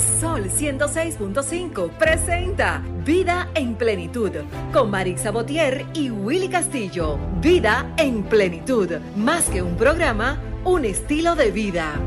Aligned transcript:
Sol 0.00 0.50
106.5 0.50 1.90
presenta 1.98 2.82
Vida 3.04 3.50
en 3.54 3.74
Plenitud 3.74 4.30
con 4.72 4.90
Marix 4.90 5.22
Sabotier 5.22 5.86
y 5.92 6.10
Willy 6.10 6.48
Castillo. 6.48 7.18
Vida 7.42 7.94
en 7.98 8.22
Plenitud, 8.22 8.90
más 9.16 9.44
que 9.46 9.60
un 9.60 9.76
programa, 9.76 10.40
un 10.64 10.86
estilo 10.86 11.36
de 11.36 11.50
vida. 11.50 12.00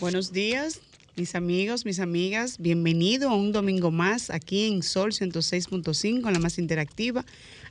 Buenos 0.00 0.32
días, 0.32 0.80
mis 1.16 1.36
amigos, 1.36 1.84
mis 1.84 2.00
amigas. 2.00 2.58
Bienvenido 2.58 3.30
a 3.30 3.36
un 3.36 3.52
domingo 3.52 3.92
más 3.92 4.30
aquí 4.30 4.66
en 4.66 4.82
Sol 4.82 5.12
106.5, 5.12 6.30
la 6.30 6.38
más 6.40 6.58
interactiva, 6.58 7.24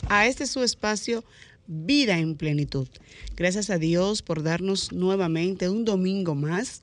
a 0.08 0.26
este 0.26 0.48
su 0.48 0.64
espacio 0.64 1.26
vida 1.68 2.18
en 2.18 2.36
plenitud. 2.36 2.88
Gracias 3.36 3.70
a 3.70 3.78
Dios 3.78 4.22
por 4.22 4.44
darnos 4.44 4.92
nuevamente 4.92 5.70
un 5.70 5.86
domingo 5.86 6.36
más 6.36 6.82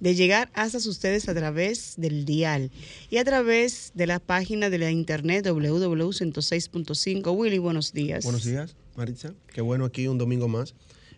de 0.00 0.14
llegar 0.14 0.50
hasta 0.54 0.78
ustedes 0.78 1.28
a 1.28 1.34
través 1.34 1.94
del 1.96 2.24
dial 2.24 2.70
y 3.08 3.18
a 3.18 3.24
través 3.24 3.92
de 3.94 4.06
la 4.06 4.18
página 4.18 4.68
de 4.68 4.78
la 4.78 4.90
internet 4.90 5.46
www.106.5. 5.46 7.36
Willy, 7.36 7.58
buenos 7.58 7.92
días. 7.92 8.24
Buenos 8.24 8.44
días, 8.44 8.74
Maritza. 8.96 9.32
Qué 9.52 9.60
bueno 9.60 9.84
aquí 9.84 10.08
un 10.08 10.18
domingo 10.18 10.48
más 10.48 10.74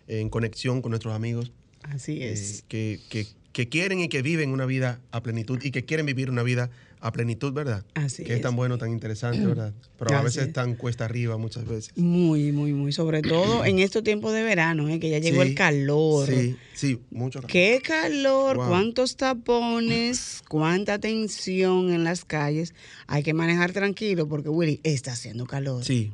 en 0.07 0.29
conexión 0.29 0.83
con 0.83 0.91
nuestros 0.91 1.15
amigos. 1.15 1.51
Así 1.81 2.21
eh, 2.21 2.33
es. 2.33 2.63
que, 2.67 2.99
que, 3.09 3.25
que 3.53 3.69
quieren 3.69 4.01
y 4.01 4.09
que 4.09 4.21
viven 4.21 4.51
una 4.51 4.65
vida 4.65 5.01
a 5.11 5.23
plenitud 5.23 5.59
y 5.63 5.71
que 5.71 5.85
quieren 5.85 6.05
vivir 6.05 6.29
una 6.29 6.43
vida 6.43 6.69
a 7.07 7.11
plenitud, 7.11 7.53
¿verdad? 7.53 7.85
Así 7.93 8.23
que 8.23 8.33
es. 8.33 8.41
tan 8.41 8.55
bueno, 8.55 8.79
tan 8.79 8.91
interesante, 8.91 9.45
¿verdad? 9.45 9.73
Pero 9.99 10.17
a 10.17 10.23
veces 10.23 10.47
es. 10.47 10.53
tan 10.53 10.73
cuesta 10.75 11.05
arriba 11.05 11.37
muchas 11.37 11.65
veces. 11.67 11.91
Muy, 11.95 12.51
muy, 12.51 12.73
muy. 12.73 12.91
Sobre 12.91 13.21
todo 13.21 13.63
en 13.65 13.77
estos 13.77 14.01
tiempos 14.03 14.33
de 14.33 14.41
verano, 14.41 14.89
¿eh? 14.89 14.99
que 14.99 15.11
ya 15.11 15.19
llegó 15.19 15.43
Sí, 15.43 15.49
el 15.49 15.55
calor. 15.55 16.27
Sí, 16.27 16.55
sí, 16.73 16.99
mucho 17.11 17.39
calor. 17.41 17.51
Qué 17.51 17.79
calor, 17.83 18.57
Wow. 18.57 18.67
cuántos 18.69 19.15
tapones, 19.17 20.41
cuánta 20.49 20.97
tensión 20.99 21.93
en 21.93 22.03
las 22.03 22.25
calles. 22.25 22.73
Hay 23.05 23.21
que 23.21 23.33
manejar 23.35 23.71
tranquilo 23.71 24.27
porque 24.27 24.49
Willy 24.49 24.79
está 24.83 25.11
haciendo 25.13 25.45
calor. 25.45 25.83
Sí, 25.85 26.11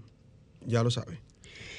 ya 0.65 0.83
lo 0.83 0.91
sabe. 0.91 1.19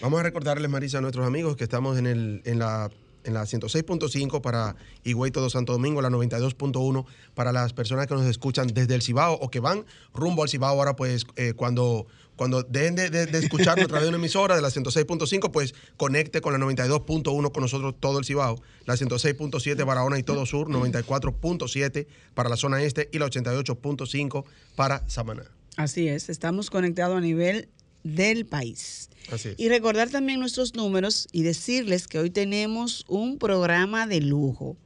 Vamos 0.01 0.19
a 0.21 0.23
recordarles, 0.23 0.71
Marisa, 0.71 0.99
a 0.99 1.01
nuestros 1.03 1.27
amigos 1.27 1.57
que 1.57 1.65
estamos 1.65 1.99
en, 1.99 2.07
el, 2.07 2.41
en 2.45 2.59
la, 2.59 2.91
en 3.25 3.34
la 3.34 3.42
106.5 3.42 4.41
para 4.41 4.77
Higüey 5.05 5.31
Todo 5.31 5.51
Santo 5.51 5.73
Domingo, 5.73 6.03
la 6.03 6.11
92.1 6.11 7.05
para 7.34 7.53
las 7.53 7.73
personas 7.73 8.06
que 8.06 8.14
nos 8.14 8.27
escuchan 8.27 8.69
desde 8.69 8.95
el 8.95 9.03
Cibao 9.03 9.34
o 9.34 9.51
que 9.51 9.61
van 9.61 9.84
rumbo 10.14 10.42
al 10.42 10.48
Cibao. 10.48 10.70
Ahora, 10.70 10.97
pues, 10.97 11.27
eh, 11.37 11.53
cuando, 11.55 12.06
cuando 12.37 12.62
dejen 12.62 12.95
de, 12.95 13.29
escucharnos 13.39 13.84
a 13.84 13.89
través 13.89 14.05
de 14.05 14.09
una 14.09 14.19
emisora 14.19 14.56
de 14.56 14.62
la 14.62 14.69
106.5, 14.69 15.51
pues 15.51 15.75
conecte 15.97 16.41
con 16.41 16.53
la 16.53 16.59
92.1 16.59 17.53
con 17.53 17.62
nosotros 17.62 17.95
todo 17.98 18.19
el 18.19 18.25
Cibao, 18.25 18.61
la 18.87 18.95
106.7 18.95 19.84
Barahona 19.84 20.19
y 20.19 20.23
todo 20.23 20.47
sur, 20.47 20.69
94.7 20.69 22.07
para 22.34 22.48
la 22.48 22.57
zona 22.57 22.83
este 22.83 23.09
y 23.12 23.19
la 23.19 23.27
88.5 23.27 24.45
para 24.77 25.09
Samaná. 25.09 25.45
Así 25.77 26.09
es, 26.09 26.29
estamos 26.29 26.69
conectados 26.69 27.17
a 27.17 27.20
nivel 27.20 27.69
del 28.03 28.47
país. 28.47 29.08
Así 29.31 29.50
es. 29.50 29.55
Y 29.58 29.69
recordar 29.69 30.11
también 30.11 30.41
nuestros 30.41 30.75
números 30.75 31.28
y 31.33 31.42
decirles 31.42 32.08
que 32.08 32.19
hoy 32.19 32.31
tenemos 32.31 33.05
un 33.08 33.39
programa 33.39 34.06
de 34.06 34.20
lujo. 34.20 34.77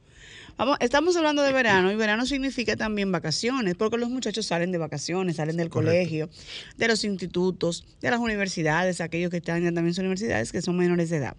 Vamos, 0.57 0.77
estamos 0.79 1.15
hablando 1.15 1.43
de 1.43 1.53
verano 1.53 1.91
y 1.91 1.95
verano 1.95 2.25
significa 2.25 2.75
también 2.75 3.11
vacaciones, 3.11 3.75
porque 3.75 3.97
los 3.97 4.09
muchachos 4.09 4.47
salen 4.47 4.71
de 4.71 4.79
vacaciones, 4.79 5.35
salen 5.35 5.55
del 5.55 5.69
Correcto. 5.69 5.91
colegio, 5.91 6.29
de 6.77 6.87
los 6.87 7.03
institutos, 7.03 7.85
de 8.01 8.09
las 8.09 8.19
universidades, 8.19 8.99
aquellos 8.99 9.29
que 9.29 9.37
están 9.37 9.61
también 9.75 9.93
en 9.95 9.99
universidades 9.99 10.51
que 10.51 10.63
son 10.63 10.75
menores 10.75 11.11
de 11.11 11.17
edad. 11.17 11.37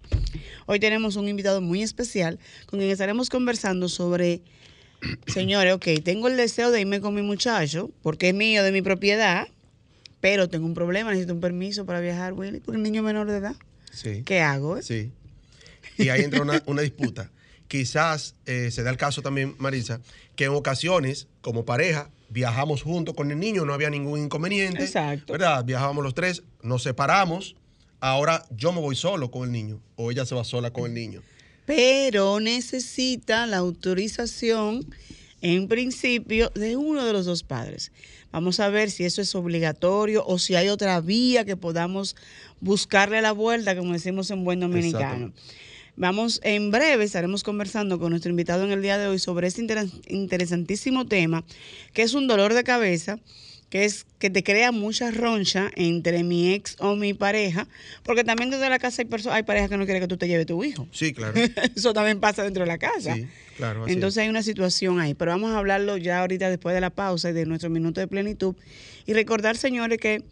Hoy 0.67 0.79
tenemos 0.79 1.17
un 1.17 1.27
invitado 1.27 1.59
muy 1.59 1.83
especial 1.83 2.39
con 2.65 2.79
quien 2.79 2.89
estaremos 2.91 3.29
conversando 3.29 3.89
sobre, 3.89 4.41
señores, 5.27 5.73
ok, 5.73 5.87
tengo 6.01 6.29
el 6.29 6.37
deseo 6.37 6.71
de 6.71 6.79
irme 6.79 7.01
con 7.01 7.13
mi 7.13 7.21
muchacho, 7.21 7.91
porque 8.01 8.29
es 8.29 8.33
mío, 8.33 8.63
de 8.63 8.71
mi 8.71 8.81
propiedad, 8.81 9.49
pero 10.21 10.49
tengo 10.49 10.65
un 10.65 10.73
problema, 10.73 11.11
necesito 11.11 11.33
un 11.33 11.39
permiso 11.39 11.85
para 11.85 11.99
viajar, 11.99 12.33
Willy, 12.33 12.59
porque 12.59 12.77
el 12.77 12.83
niño 12.83 13.01
es 13.01 13.05
menor 13.05 13.29
de 13.29 13.37
edad. 13.37 13.55
Sí. 13.91 14.23
¿Qué 14.25 14.41
hago? 14.41 14.77
eh? 14.77 14.83
Sí. 14.83 15.11
Y 15.97 16.09
ahí 16.09 16.21
entra 16.21 16.41
una, 16.41 16.61
una 16.65 16.81
disputa. 16.81 17.31
Quizás 17.67 18.35
eh, 18.45 18.71
se 18.71 18.83
da 18.83 18.89
el 18.89 18.97
caso 18.97 19.21
también, 19.21 19.55
Marisa, 19.59 20.01
que 20.35 20.45
en 20.45 20.51
ocasiones, 20.51 21.27
como 21.41 21.65
pareja, 21.65 22.09
viajamos 22.29 22.81
juntos 22.81 23.15
con 23.15 23.31
el 23.31 23.39
niño, 23.39 23.65
no 23.65 23.73
había 23.73 23.89
ningún 23.89 24.19
inconveniente. 24.19 24.83
Exacto. 24.83 25.33
¿Verdad? 25.33 25.63
Viajábamos 25.65 26.03
los 26.03 26.13
tres, 26.15 26.43
nos 26.63 26.83
separamos. 26.83 27.55
Ahora 27.99 28.45
yo 28.49 28.71
me 28.71 28.79
voy 28.79 28.95
solo 28.95 29.29
con 29.29 29.43
el 29.43 29.51
niño 29.51 29.81
o 29.95 30.09
ella 30.09 30.25
se 30.25 30.33
va 30.33 30.43
sola 30.43 30.71
con 30.71 30.85
el 30.85 30.93
niño. 30.93 31.21
Pero 31.65 32.39
necesita 32.39 33.45
la 33.45 33.57
autorización, 33.57 34.85
en 35.41 35.67
principio, 35.67 36.49
de 36.55 36.75
uno 36.75 37.05
de 37.05 37.13
los 37.13 37.25
dos 37.25 37.43
padres. 37.43 37.91
Vamos 38.31 38.59
a 38.59 38.69
ver 38.69 38.91
si 38.91 39.05
eso 39.05 39.21
es 39.21 39.33
obligatorio 39.35 40.23
o 40.25 40.37
si 40.37 40.55
hay 40.55 40.69
otra 40.69 41.01
vía 41.01 41.45
que 41.45 41.57
podamos 41.57 42.15
buscarle 42.61 43.21
la 43.21 43.31
vuelta, 43.31 43.75
como 43.75 43.93
decimos 43.93 44.29
en 44.31 44.43
buen 44.43 44.59
dominicano. 44.59 45.31
Vamos, 45.95 46.39
en 46.43 46.71
breve 46.71 47.03
estaremos 47.03 47.43
conversando 47.43 47.99
con 47.99 48.11
nuestro 48.11 48.29
invitado 48.29 48.63
en 48.63 48.71
el 48.71 48.81
día 48.81 48.97
de 48.97 49.07
hoy 49.07 49.19
sobre 49.19 49.47
este 49.47 49.61
interes- 49.63 49.91
interesantísimo 50.07 51.07
tema, 51.07 51.43
que 51.93 52.03
es 52.03 52.13
un 52.13 52.27
dolor 52.27 52.53
de 52.53 52.63
cabeza, 52.63 53.19
que 53.69 53.85
es 53.85 54.05
que 54.17 54.29
te 54.31 54.43
crea 54.43 54.71
mucha 54.71 55.11
roncha 55.11 55.69
entre 55.75 56.23
mi 56.23 56.53
ex 56.53 56.75
o 56.79 56.95
mi 56.95 57.13
pareja, 57.13 57.67
porque 58.03 58.23
también 58.23 58.49
desde 58.49 58.67
la 58.69 58.79
casa 58.79 59.01
hay, 59.03 59.07
perso- 59.07 59.31
hay 59.31 59.43
parejas 59.43 59.69
que 59.69 59.77
no 59.77 59.85
quieren 59.85 60.01
que 60.01 60.07
tú 60.07 60.17
te 60.17 60.27
lleves 60.27 60.47
tu 60.47 60.63
hijo. 60.63 60.87
Sí, 60.91 61.13
claro. 61.13 61.33
Eso 61.75 61.93
también 61.93 62.19
pasa 62.19 62.43
dentro 62.43 62.63
de 62.63 62.67
la 62.67 62.77
casa. 62.79 63.13
Sí, 63.15 63.27
claro. 63.57 63.83
así 63.83 63.93
Entonces 63.93 64.23
hay 64.23 64.29
una 64.29 64.41
situación 64.43 64.99
ahí, 64.99 65.13
pero 65.13 65.31
vamos 65.31 65.51
a 65.51 65.59
hablarlo 65.59 65.97
ya 65.97 66.21
ahorita 66.21 66.49
después 66.49 66.73
de 66.73 66.81
la 66.81 66.89
pausa 66.89 67.29
y 67.29 67.33
de 67.33 67.45
nuestro 67.45 67.69
minuto 67.69 67.99
de 68.01 68.07
plenitud. 68.07 68.55
Y 69.05 69.13
recordar, 69.13 69.55
señores, 69.55 69.99
que 69.99 70.23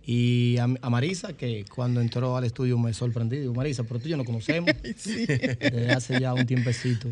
Y 0.05 0.57
a, 0.57 0.65
a 0.65 0.89
Marisa, 0.91 1.33
que 1.33 1.65
cuando 1.73 2.01
entró 2.01 2.37
al 2.37 2.43
estudio 2.43 2.77
me 2.77 2.93
sorprendí. 2.93 3.37
Digo, 3.39 3.55
Marisa, 3.55 3.83
pero 3.83 3.99
tú 3.99 4.05
y 4.07 4.11
yo 4.11 4.17
nos 4.17 4.27
conocemos 4.27 4.69
desde 4.83 5.89
hace 5.91 6.19
ya 6.19 6.35
un 6.35 6.45
tiempecito. 6.45 7.09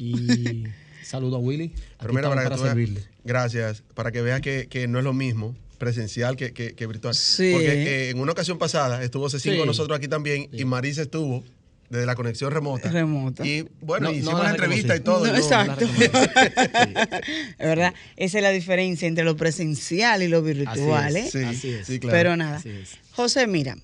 Y 0.00 0.64
saludo 1.04 1.36
a 1.36 1.38
Willy. 1.38 1.66
Aquí 1.66 1.74
Pero 2.00 2.14
mira, 2.14 2.22
estamos 2.22 2.34
para, 2.34 2.42
que 2.42 2.56
para 2.56 2.68
servirle. 2.68 3.00
gracias, 3.22 3.84
para 3.94 4.10
que 4.10 4.22
veas 4.22 4.40
que, 4.40 4.66
que 4.68 4.88
no 4.88 4.98
es 4.98 5.04
lo 5.04 5.12
mismo 5.12 5.54
presencial 5.78 6.34
que, 6.36 6.52
que- 6.52 6.74
que 6.74 6.86
virtual. 6.88 7.14
Sí. 7.14 7.50
Porque 7.52 7.68
eh, 8.08 8.10
en 8.10 8.18
una 8.18 8.32
ocasión 8.32 8.58
pasada 8.58 9.04
estuvo 9.04 9.30
Cecín 9.30 9.52
Sí. 9.52 9.58
con 9.58 9.68
nosotros 9.68 9.96
aquí 9.96 10.08
también 10.08 10.48
y 10.52 10.64
Marisa 10.64 11.02
estuvo 11.02 11.44
desde 11.92 12.06
la 12.06 12.14
conexión 12.14 12.50
remota. 12.50 12.90
Remota. 12.90 13.46
Y 13.46 13.68
bueno, 13.82 14.06
No, 14.06 14.12
no 14.12 14.18
hicimos 14.18 14.38
la 14.38 14.44
la 14.44 14.50
entrevista 14.50 14.96
y 14.96 15.00
todo. 15.00 15.26
No, 15.26 15.34
y 15.34 15.36
exacto. 15.36 15.86
Sí. 15.86 16.04
Es 17.58 17.66
verdad, 17.66 17.94
esa 18.16 18.38
es 18.38 18.42
la 18.42 18.50
diferencia 18.50 19.06
entre 19.06 19.24
lo 19.24 19.36
presencial 19.36 20.22
y 20.22 20.28
lo 20.28 20.42
virtual, 20.42 21.14
Así 21.16 21.18
¿eh? 21.18 21.28
Sí, 21.30 21.44
Así 21.44 21.68
es. 21.70 21.86
sí, 21.86 21.98
claro. 22.00 22.16
Pero 22.16 22.36
nada. 22.36 22.56
Así 22.56 22.70
es. 22.70 22.92
José, 23.12 23.46
mira, 23.46 23.76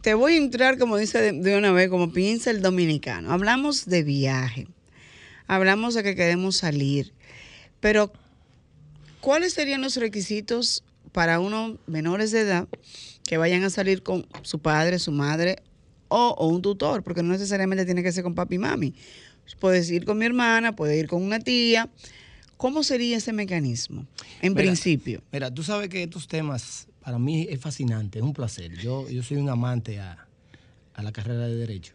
te 0.00 0.14
voy 0.14 0.32
a 0.32 0.36
entrar, 0.38 0.78
como 0.78 0.96
dice 0.96 1.20
de, 1.20 1.32
de 1.32 1.56
una 1.58 1.72
vez, 1.72 1.90
como 1.90 2.10
piensa 2.10 2.50
el 2.50 2.62
dominicano. 2.62 3.30
Hablamos 3.32 3.84
de 3.84 4.02
viaje. 4.02 4.66
hablamos 5.46 5.92
de 5.94 6.02
que 6.02 6.16
queremos 6.16 6.56
salir, 6.56 7.12
pero 7.80 8.10
¿cuáles 9.20 9.52
serían 9.52 9.82
los 9.82 9.96
requisitos 9.96 10.82
para 11.12 11.38
unos 11.38 11.76
menores 11.86 12.30
de 12.30 12.40
edad 12.40 12.66
que 13.26 13.36
vayan 13.36 13.62
a 13.64 13.68
salir 13.68 14.02
con 14.02 14.26
su 14.40 14.58
padre, 14.60 14.98
su 14.98 15.12
madre 15.12 15.56
o, 16.12 16.34
o 16.38 16.46
un 16.48 16.62
tutor? 16.62 17.02
Porque 17.02 17.22
no 17.22 17.30
necesariamente 17.32 17.84
tiene 17.84 18.02
que 18.02 18.12
ser 18.12 18.22
con 18.22 18.34
papi 18.34 18.56
y 18.56 18.58
mami. 18.58 18.94
Puedes 19.58 19.90
ir 19.90 20.04
con 20.04 20.18
mi 20.18 20.26
hermana, 20.26 20.74
puede 20.76 20.98
ir 20.98 21.08
con 21.08 21.22
una 21.22 21.40
tía. 21.40 21.88
¿Cómo 22.56 22.82
sería 22.84 23.16
ese 23.16 23.32
mecanismo 23.32 24.06
en 24.40 24.52
Mira, 24.54 24.62
principio? 24.66 25.22
Mira, 25.32 25.52
tú 25.52 25.62
sabes 25.64 25.88
que 25.88 26.02
estos 26.04 26.28
temas 26.28 26.86
para 27.00 27.18
mí 27.18 27.46
es 27.50 27.58
fascinante, 27.60 28.18
es 28.20 28.24
un 28.24 28.32
placer. 28.32 28.72
Yo, 28.80 29.08
yo 29.08 29.22
soy 29.24 29.38
un 29.38 29.48
amante 29.48 29.98
a, 29.98 30.28
a 30.94 31.02
la 31.02 31.10
carrera 31.12 31.46
de 31.48 31.56
Derecho 31.56 31.94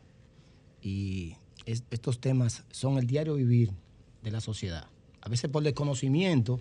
y 0.82 1.36
es- 1.66 1.84
estos 1.92 2.20
temas 2.20 2.64
son 2.72 2.98
el 2.98 3.08
diario 3.08 3.36
vivir 3.36 3.72
de 4.24 4.32
la 4.32 4.42
sociedad. 4.42 4.88
A 5.22 5.30
veces 5.30 5.50
por 5.50 5.64
desconocimiento 5.64 6.60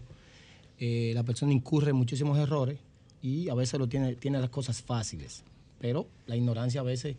eh, 0.78 1.12
la 1.14 1.22
persona 1.24 1.52
incurre 1.52 1.90
en 1.90 1.96
muchísimos 1.96 2.38
errores 2.38 2.78
y 3.22 3.48
a 3.48 3.54
veces 3.54 3.78
lo 3.80 3.88
tiene, 3.88 4.14
tiene 4.14 4.38
las 4.38 4.50
cosas 4.50 4.82
fáciles, 4.82 5.42
pero 5.80 6.06
la 6.26 6.36
ignorancia 6.36 6.80
a 6.80 6.84
veces, 6.84 7.16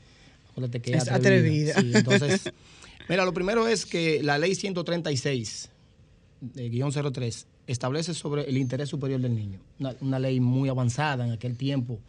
acuérdate 0.57 0.81
que 0.81 0.97
es, 0.97 1.09
atrevida. 1.09 1.73
atrevida. 1.73 1.81
Sí, 1.81 1.91
entonces, 1.93 2.53
mira, 3.09 3.25
lo 3.25 3.33
primero 3.33 3.67
es 3.67 3.85
que 3.85 4.23
la 4.23 4.37
ley 4.37 4.55
136 4.55 5.69
de 6.41 6.69
guion 6.69 6.91
03 6.91 7.47
establece 7.67 8.13
sobre 8.13 8.43
el 8.43 8.57
interés 8.57 8.89
superior 8.89 9.21
del 9.21 9.35
niño. 9.35 9.59
Una, 9.79 9.95
una 10.01 10.19
ley 10.19 10.39
muy 10.39 10.69
avanzada 10.69 11.25
en 11.25 11.33
aquel 11.33 11.57
tiempo 11.57 11.99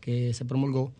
que 0.00 0.32
se 0.32 0.44
promulgó. 0.44 0.92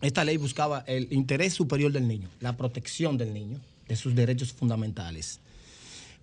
Esta 0.00 0.24
ley 0.24 0.36
buscaba 0.36 0.84
el 0.86 1.12
interés 1.12 1.54
superior 1.54 1.92
del 1.92 2.06
niño, 2.08 2.28
la 2.40 2.56
protección 2.56 3.16
del 3.16 3.32
niño, 3.32 3.58
de 3.88 3.96
sus 3.96 4.14
derechos 4.14 4.52
fundamentales. 4.52 5.40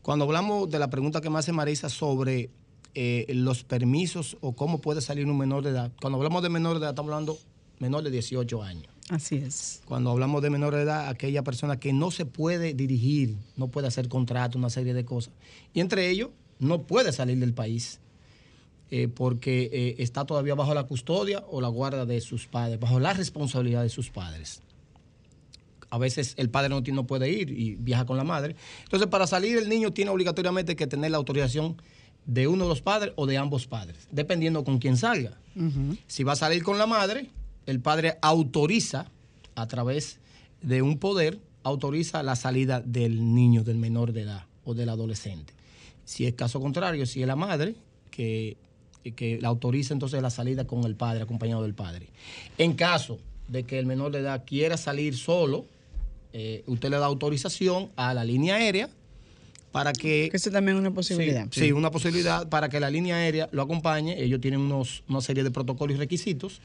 Cuando 0.02 0.26
hablamos 0.26 0.70
de 0.70 0.80
la 0.80 0.90
pregunta 0.90 1.22
que 1.22 1.30
me 1.30 1.40
hace 1.40 1.52
Marisa 1.52 1.90
sobre 1.90 2.50
eh, 2.94 3.26
los 3.30 3.64
permisos 3.64 4.38
o 4.42 4.54
cómo 4.54 4.80
puede 4.80 5.02
salir 5.02 5.26
un 5.26 5.38
menor 5.38 5.64
de 5.64 5.72
edad, 5.72 5.92
cuando 6.02 6.18
hablamos 6.18 6.44
de 6.44 6.50
menor 6.50 6.74
de 6.74 6.80
edad 6.80 6.90
estamos 6.92 7.12
hablando 7.12 7.38
menor 7.80 8.04
de 8.04 8.12
18 8.12 8.64
años. 8.64 8.99
Así 9.10 9.38
es. 9.38 9.82
Cuando 9.86 10.12
hablamos 10.12 10.42
de 10.42 10.50
menor 10.52 10.76
de 10.76 10.84
edad, 10.84 11.08
aquella 11.10 11.44
persona 11.44 11.80
que 11.80 11.94
no 11.94 12.12
se 12.12 12.26
puede 12.26 12.74
dirigir, 12.74 13.36
no 13.58 13.68
puede 13.68 13.88
hacer 13.88 14.08
contrato, 14.08 14.58
una 14.58 14.70
serie 14.70 14.94
de 14.94 15.04
cosas. 15.06 15.34
Y 15.74 15.80
entre 15.80 16.10
ellos, 16.10 16.30
no 16.60 16.84
puede 16.84 17.12
salir 17.12 17.38
del 17.40 17.54
país 17.54 18.00
eh, 18.92 19.08
porque 19.08 19.70
eh, 19.72 19.96
está 20.00 20.26
todavía 20.26 20.56
bajo 20.56 20.74
la 20.74 20.84
custodia 20.84 21.44
o 21.50 21.62
la 21.62 21.68
guarda 21.70 22.06
de 22.06 22.22
sus 22.22 22.48
padres, 22.48 22.80
bajo 22.80 23.00
la 23.00 23.14
responsabilidad 23.14 23.82
de 23.84 23.90
sus 23.90 24.10
padres. 24.10 24.62
A 25.92 25.98
veces 25.98 26.36
el 26.38 26.50
padre 26.50 26.70
no, 26.70 26.84
tiene- 26.84 26.98
no 26.98 27.08
puede 27.08 27.30
ir 27.32 27.50
y 27.50 27.76
viaja 27.76 28.06
con 28.06 28.18
la 28.18 28.24
madre. 28.24 28.56
Entonces, 28.84 29.08
para 29.08 29.26
salir 29.26 29.58
el 29.58 29.70
niño 29.70 29.92
tiene 29.92 30.12
obligatoriamente 30.12 30.76
que 30.76 30.86
tener 30.86 31.10
la 31.12 31.18
autorización 31.18 31.82
de 32.26 32.48
uno 32.48 32.66
de 32.66 32.70
los 32.70 32.82
padres 32.82 33.14
o 33.16 33.26
de 33.26 33.38
ambos 33.38 33.66
padres, 33.66 34.08
dependiendo 34.12 34.64
con 34.64 34.78
quién 34.78 34.98
salga. 34.98 35.38
Si 36.06 36.24
va 36.24 36.34
a 36.34 36.36
salir 36.36 36.62
con 36.64 36.78
la 36.78 36.86
madre, 36.86 37.30
el 37.70 37.80
padre 37.82 38.18
autoriza 38.22 39.06
a 39.56 39.68
través 39.68 40.20
de 40.62 40.82
un 40.82 40.98
poder, 40.98 41.40
autoriza 41.64 42.24
la 42.24 42.36
salida 42.36 42.82
del 42.82 43.34
niño, 43.36 43.64
del 43.64 43.78
menor 43.78 44.12
de 44.12 44.22
edad 44.22 44.46
o 44.66 44.74
del 44.74 44.90
adolescente. 44.90 45.54
Si 46.04 46.26
es 46.26 46.34
caso 46.34 46.60
contrario, 46.60 47.06
si 47.06 47.22
es 47.22 47.28
la 47.28 47.36
madre 47.36 47.76
que, 48.10 48.58
que 49.16 49.40
la 49.40 49.50
autoriza 49.50 49.94
entonces 49.94 50.22
la 50.22 50.32
salida 50.32 50.66
con 50.66 50.84
el 50.86 50.96
padre, 50.96 51.22
acompañado 51.22 51.62
del 51.64 51.76
padre. 51.76 52.08
En 52.58 52.74
caso 52.74 53.20
de 53.48 53.64
que 53.64 53.78
el 53.78 53.86
menor 53.86 54.12
de 54.12 54.20
edad 54.20 54.44
quiera 54.46 54.76
salir 54.76 55.16
solo, 55.16 55.66
eh, 56.34 56.64
usted 56.66 56.90
le 56.90 56.98
da 56.98 57.06
autorización 57.06 57.90
a 57.96 58.14
la 58.14 58.24
línea 58.24 58.56
aérea 58.56 58.90
para 59.72 59.94
que 59.94 60.30
Que 60.32 60.38
eso 60.38 60.50
también 60.50 60.78
es 60.78 60.82
una 60.82 60.92
posibilidad. 60.92 61.48
Sí, 61.52 61.62
sí, 61.62 61.72
una 61.72 61.92
posibilidad 61.92 62.50
para 62.50 62.70
que 62.70 62.80
la 62.80 62.90
línea 62.90 63.18
aérea 63.18 63.50
lo 63.52 63.62
acompañe. 63.62 64.22
Ellos 64.22 64.42
tienen 64.42 64.62
unos, 64.62 65.04
una 65.08 65.22
serie 65.22 65.44
de 65.44 65.52
protocolos 65.52 65.96
y 65.96 66.00
requisitos 66.00 66.60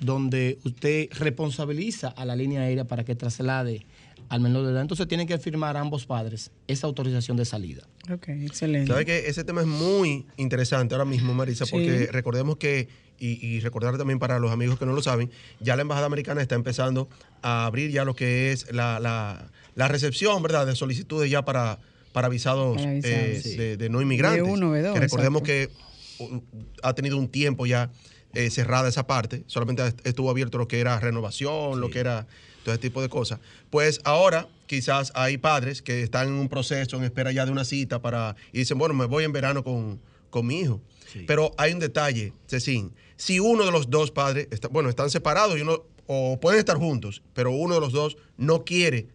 donde 0.00 0.58
usted 0.64 1.08
responsabiliza 1.18 2.08
a 2.08 2.24
la 2.24 2.34
línea 2.36 2.62
aérea 2.62 2.84
para 2.84 3.04
que 3.04 3.14
traslade 3.14 3.86
al 4.28 4.40
menor 4.40 4.64
de 4.64 4.72
edad. 4.72 4.82
Entonces 4.82 5.08
tienen 5.08 5.26
que 5.26 5.38
firmar 5.38 5.76
ambos 5.76 6.06
padres 6.06 6.50
esa 6.68 6.86
autorización 6.86 7.36
de 7.36 7.44
salida. 7.44 7.82
Ok, 8.12 8.28
excelente. 8.28 8.88
¿Sabes 8.90 9.04
que 9.06 9.28
Ese 9.28 9.44
tema 9.44 9.60
es 9.60 9.66
muy 9.66 10.26
interesante 10.36 10.94
ahora 10.94 11.04
mismo, 11.04 11.34
Marisa, 11.34 11.64
Sí. 11.66 11.72
porque 11.72 12.08
recordemos 12.12 12.56
que, 12.56 12.88
y, 13.18 13.44
y 13.44 13.60
recordar 13.60 13.98
también 13.98 14.18
para 14.18 14.38
los 14.38 14.50
amigos 14.52 14.78
que 14.78 14.86
no 14.86 14.92
lo 14.92 15.02
saben, 15.02 15.30
ya 15.60 15.74
la 15.76 15.82
Embajada 15.82 16.06
Americana 16.06 16.40
está 16.42 16.54
empezando 16.54 17.08
a 17.42 17.66
abrir 17.66 17.90
ya 17.90 18.04
lo 18.04 18.14
que 18.14 18.52
es 18.52 18.72
la, 18.72 19.00
la- 19.00 19.50
la 19.74 19.88
recepción, 19.88 20.42
¿verdad?, 20.42 20.66
de 20.66 20.74
solicitudes 20.76 21.30
ya 21.30 21.44
para, 21.44 21.78
para 22.12 22.28
visados, 22.28 22.76
Para 22.76 22.92
visados, 22.92 23.16
eh, 23.18 23.40
sí. 23.42 23.56
de, 23.56 23.76
de 23.76 23.88
no 23.88 24.00
inmigrantes. 24.00 24.42
B1, 24.44 24.58
B2, 24.60 24.92
que 24.94 25.00
recordemos 25.00 25.42
exacto. 25.42 25.74
que 26.18 26.24
uh, 26.24 26.40
ha 26.82 26.94
tenido 26.94 27.16
un 27.18 27.28
tiempo 27.28 27.66
ya 27.66 27.90
eh, 28.34 28.50
cerrada 28.50 28.88
esa 28.88 29.06
parte, 29.06 29.42
solamente 29.46 29.86
est- 29.86 30.06
estuvo 30.06 30.30
abierto 30.30 30.58
lo 30.58 30.68
que 30.68 30.80
era 30.80 30.98
renovación, 31.00 31.80
lo 31.80 31.90
que 31.90 31.98
era 32.00 32.26
todo 32.64 32.74
ese 32.74 32.80
tipo 32.82 33.00
de 33.02 33.08
cosas. 33.08 33.40
Pues 33.70 34.00
ahora 34.04 34.48
quizás 34.66 35.12
hay 35.14 35.38
padres 35.38 35.82
que 35.82 36.02
están 36.02 36.28
en 36.28 36.34
un 36.34 36.48
proceso, 36.48 36.96
en 36.96 37.04
espera 37.04 37.32
ya 37.32 37.44
de 37.46 37.52
una 37.52 37.64
cita 37.64 38.00
para, 38.00 38.36
y 38.52 38.58
dicen, 38.58 38.78
bueno, 38.78 38.94
me 38.94 39.06
voy 39.06 39.24
en 39.24 39.32
verano 39.32 39.64
con, 39.64 40.00
con 40.30 40.46
mi 40.46 40.60
hijo. 40.60 40.80
Pero 41.26 41.50
hay 41.58 41.72
un 41.72 41.80
detalle, 41.80 42.32
Cecín, 42.48 42.92
si 43.16 43.40
uno 43.40 43.64
de 43.66 43.72
los 43.72 43.90
dos 43.90 44.10
padres, 44.12 44.46
está, 44.52 44.68
bueno, 44.68 44.88
están 44.88 45.10
separados 45.10 45.58
y 45.58 45.62
uno, 45.62 45.82
o 46.06 46.38
pueden 46.40 46.58
estar 46.60 46.76
juntos, 46.76 47.22
pero 47.34 47.50
uno 47.50 47.74
de 47.74 47.80
los 47.80 47.92
dos 47.92 48.16
no 48.36 48.64
quiere 48.64 49.08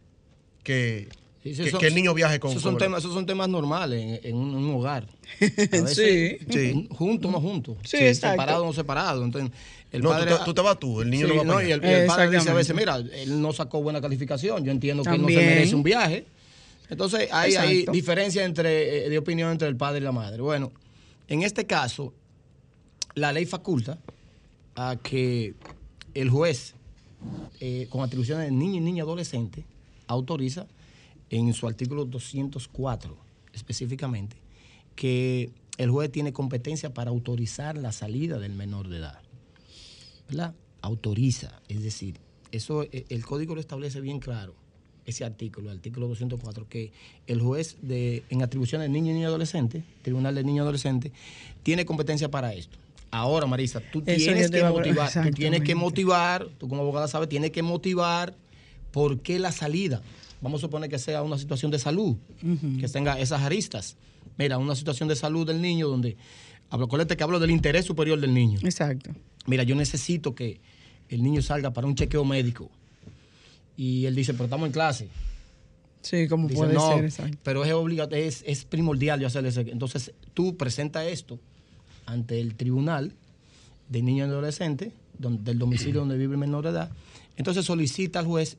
que, 0.64 1.08
Sí, 1.54 1.64
que, 1.64 1.70
son- 1.72 1.80
que 1.80 1.88
el 1.88 1.96
niño 1.96 2.14
viaje 2.14 2.40
con 2.40 2.52
esos 2.52 2.64
son, 2.64 2.78
temas, 2.78 3.00
esos 3.00 3.14
son 3.14 3.26
temas 3.26 3.48
normales 3.50 4.02
en, 4.24 4.30
en 4.32 4.36
un, 4.36 4.50
en 4.50 4.56
un 4.66 4.76
hogar. 4.76 5.08
A 5.40 5.46
veces, 5.82 5.96
Sí. 5.96 6.38
Sí. 6.52 6.88
Juntos 6.92 7.30
o 7.30 7.32
no 7.32 7.40
juntos. 7.42 7.78
Sí, 7.84 7.98
exacto. 7.98 8.74
Separados 8.74 9.18
o 9.18 9.20
no. 9.20 9.26
Entonces, 9.26 9.52
el 9.92 10.02
No, 10.02 10.10
padre, 10.10 10.32
tú, 10.32 10.38
te- 10.40 10.44
tú 10.46 10.54
te 10.56 10.62
vas 10.62 10.80
tú, 10.80 11.02
el 11.02 11.10
niño 11.12 11.28
no 11.28 11.36
va 11.38 11.44
no, 11.44 11.62
y 11.62 11.72
el, 11.72 11.84
y 11.84 11.88
el 11.88 12.06
padre 12.08 12.30
dice 12.32 12.50
a 12.50 12.54
veces, 12.54 12.76
mira, 12.76 12.98
él 12.98 13.42
no 13.42 13.54
sacó 13.54 13.82
buena 13.82 14.02
calificación, 14.02 14.66
yo 14.66 14.72
entiendo 14.72 15.04
que 15.04 15.10
él 15.12 15.22
no 15.22 15.28
se 15.28 15.36
merece 15.36 15.76
un 15.76 15.84
viaje. 15.84 16.26
Entonces 16.90 17.30
hay, 17.32 17.56
hay 17.56 17.86
diferencia 17.92 18.44
entre, 18.44 19.06
eh, 19.06 19.10
de 19.10 19.18
opinión 19.18 19.52
entre 19.52 19.68
el 19.68 19.76
padre 19.78 20.00
y 20.00 20.04
la 20.04 20.12
madre. 20.12 20.42
Bueno, 20.42 20.72
en 21.28 21.44
este 21.44 21.66
caso, 21.66 22.14
la 23.14 23.32
ley 23.32 23.46
faculta 23.46 23.98
a 24.76 24.98
que 25.02 25.54
el 26.14 26.30
juez, 26.30 26.74
eh, 27.60 27.88
con 27.90 28.02
atribuciones 28.04 28.46
de 28.46 28.52
niño 28.52 28.78
y 28.78 28.82
niña 28.82 29.04
adolescente, 29.04 29.64
autoriza 30.08 30.66
en 31.38 31.54
su 31.54 31.68
artículo 31.68 32.06
204 32.06 33.18
específicamente 33.54 34.38
que 34.96 35.52
el 35.78 35.90
juez 35.90 36.12
tiene 36.12 36.34
competencia 36.34 36.94
para 36.94 37.10
autorizar 37.12 37.78
la 37.78 37.92
salida 37.92 38.40
del 38.40 38.54
menor 38.54 38.88
de 38.88 38.98
edad. 38.98 39.20
¿Verdad? 40.30 40.54
Autoriza, 40.82 41.62
es 41.68 41.84
decir, 41.84 42.20
eso 42.52 42.84
eh, 42.84 43.06
el 43.10 43.26
código 43.26 43.56
lo 43.56 43.62
establece 43.62 44.00
bien 44.02 44.20
claro, 44.20 44.56
ese 45.06 45.24
artículo, 45.24 45.70
el 45.70 45.78
artículo 45.78 46.08
204, 46.08 46.68
que 46.68 46.92
el 47.28 47.42
juez 47.42 47.78
de, 47.82 48.24
en 48.30 48.42
atribuciones 48.42 48.88
de 48.88 48.94
niño 48.94 49.12
y 49.12 49.16
niña 49.16 49.28
adolescente, 49.28 49.84
Tribunal 50.02 50.34
de 50.36 50.44
Niño 50.44 50.58
y 50.58 50.60
Adolescente, 50.62 51.12
tiene 51.64 51.86
competencia 51.86 52.32
para 52.32 52.54
esto. 52.54 52.78
Ahora, 53.12 53.46
Marisa, 53.46 53.80
tú 53.80 54.02
Eso 54.06 54.26
tienes 54.26 54.50
que 54.50 54.64
motivar, 54.64 55.12
tú 55.12 55.32
tienes 55.32 55.62
que 55.62 55.76
motivar, 55.76 56.48
tú 56.58 56.68
como 56.68 56.82
abogada 56.82 57.08
sabes, 57.08 57.30
tienes 57.30 57.52
que 57.52 57.62
motivar 57.62 58.36
por 58.92 59.20
qué 59.20 59.40
la 59.40 59.52
salida. 59.52 60.02
Vamos 60.42 60.60
a 60.60 60.62
suponer 60.62 60.90
que 60.90 61.00
sea 61.00 61.24
una 61.24 61.38
situación 61.38 61.72
de 61.72 61.80
salud, 61.80 62.18
que 62.80 62.88
tenga 62.88 63.20
esas 63.20 63.42
aristas. 63.42 63.98
Mira, 64.38 64.58
una 64.58 64.76
situación 64.76 65.08
de 65.10 65.16
salud 65.16 65.48
del 65.48 65.62
niño 65.62 65.88
donde, 65.88 66.18
hablo, 66.70 66.86
acuérdate 66.86 67.16
que 67.18 67.24
hablo 67.24 67.40
del 67.40 67.52
interés 67.52 67.86
superior 67.86 68.20
del 68.20 68.34
niño. 68.34 68.60
Exacto. 68.64 69.12
Mira, 69.48 69.64
yo 69.64 69.76
necesito 69.76 70.36
que 70.36 70.60
el 71.10 71.24
niño 71.24 71.42
salga 71.42 71.72
para 71.72 71.88
un 71.88 71.96
chequeo 71.96 72.26
médico. 72.26 72.70
Y 73.78 74.06
él 74.06 74.16
dice, 74.16 74.34
pero 74.34 74.46
estamos 74.46 74.68
en 74.68 74.72
clase. 74.74 75.08
Sí, 76.02 76.28
como 76.28 76.48
Dice, 76.48 76.60
puede 76.60 76.74
no, 76.74 76.94
ser, 76.96 77.06
exacto. 77.06 77.38
pero 77.44 77.66
es 77.66 77.74
obligatorio, 77.74 78.24
es, 78.26 78.44
es 78.46 78.64
primordial 78.66 79.20
yo 79.20 79.28
hacerle 79.28 79.50
ese. 79.50 79.62
Entonces, 79.62 80.12
tú 80.36 80.56
presenta 80.56 81.06
esto 81.08 81.40
ante 82.06 82.40
el 82.40 82.54
tribunal 82.56 83.12
de 83.90 84.02
niño 84.04 84.26
y 84.26 84.30
adolescente, 84.30 84.92
donde- 85.18 85.44
del 85.44 85.58
domicilio 85.60 86.00
donde 86.02 86.18
vive 86.18 86.34
el 86.34 86.40
menor 86.40 86.64
de 86.66 86.70
edad. 86.72 86.92
Entonces 87.38 87.66
solicita 87.66 88.20
al 88.20 88.26
juez. 88.26 88.58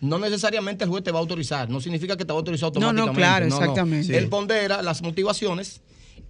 No 0.00 0.18
necesariamente 0.18 0.84
el 0.84 0.90
juez 0.90 1.02
te 1.02 1.10
va 1.12 1.18
a 1.18 1.22
autorizar, 1.22 1.68
no 1.70 1.80
significa 1.80 2.16
que 2.16 2.24
te 2.24 2.32
va 2.32 2.38
a 2.38 2.40
autorizar 2.40 2.70
No, 2.74 2.92
no, 2.92 3.02
automáticamente. 3.04 3.20
claro, 3.20 3.46
exactamente. 3.46 4.18
Él 4.18 4.28
pondera 4.28 4.82
las 4.82 5.02
motivaciones 5.02 5.80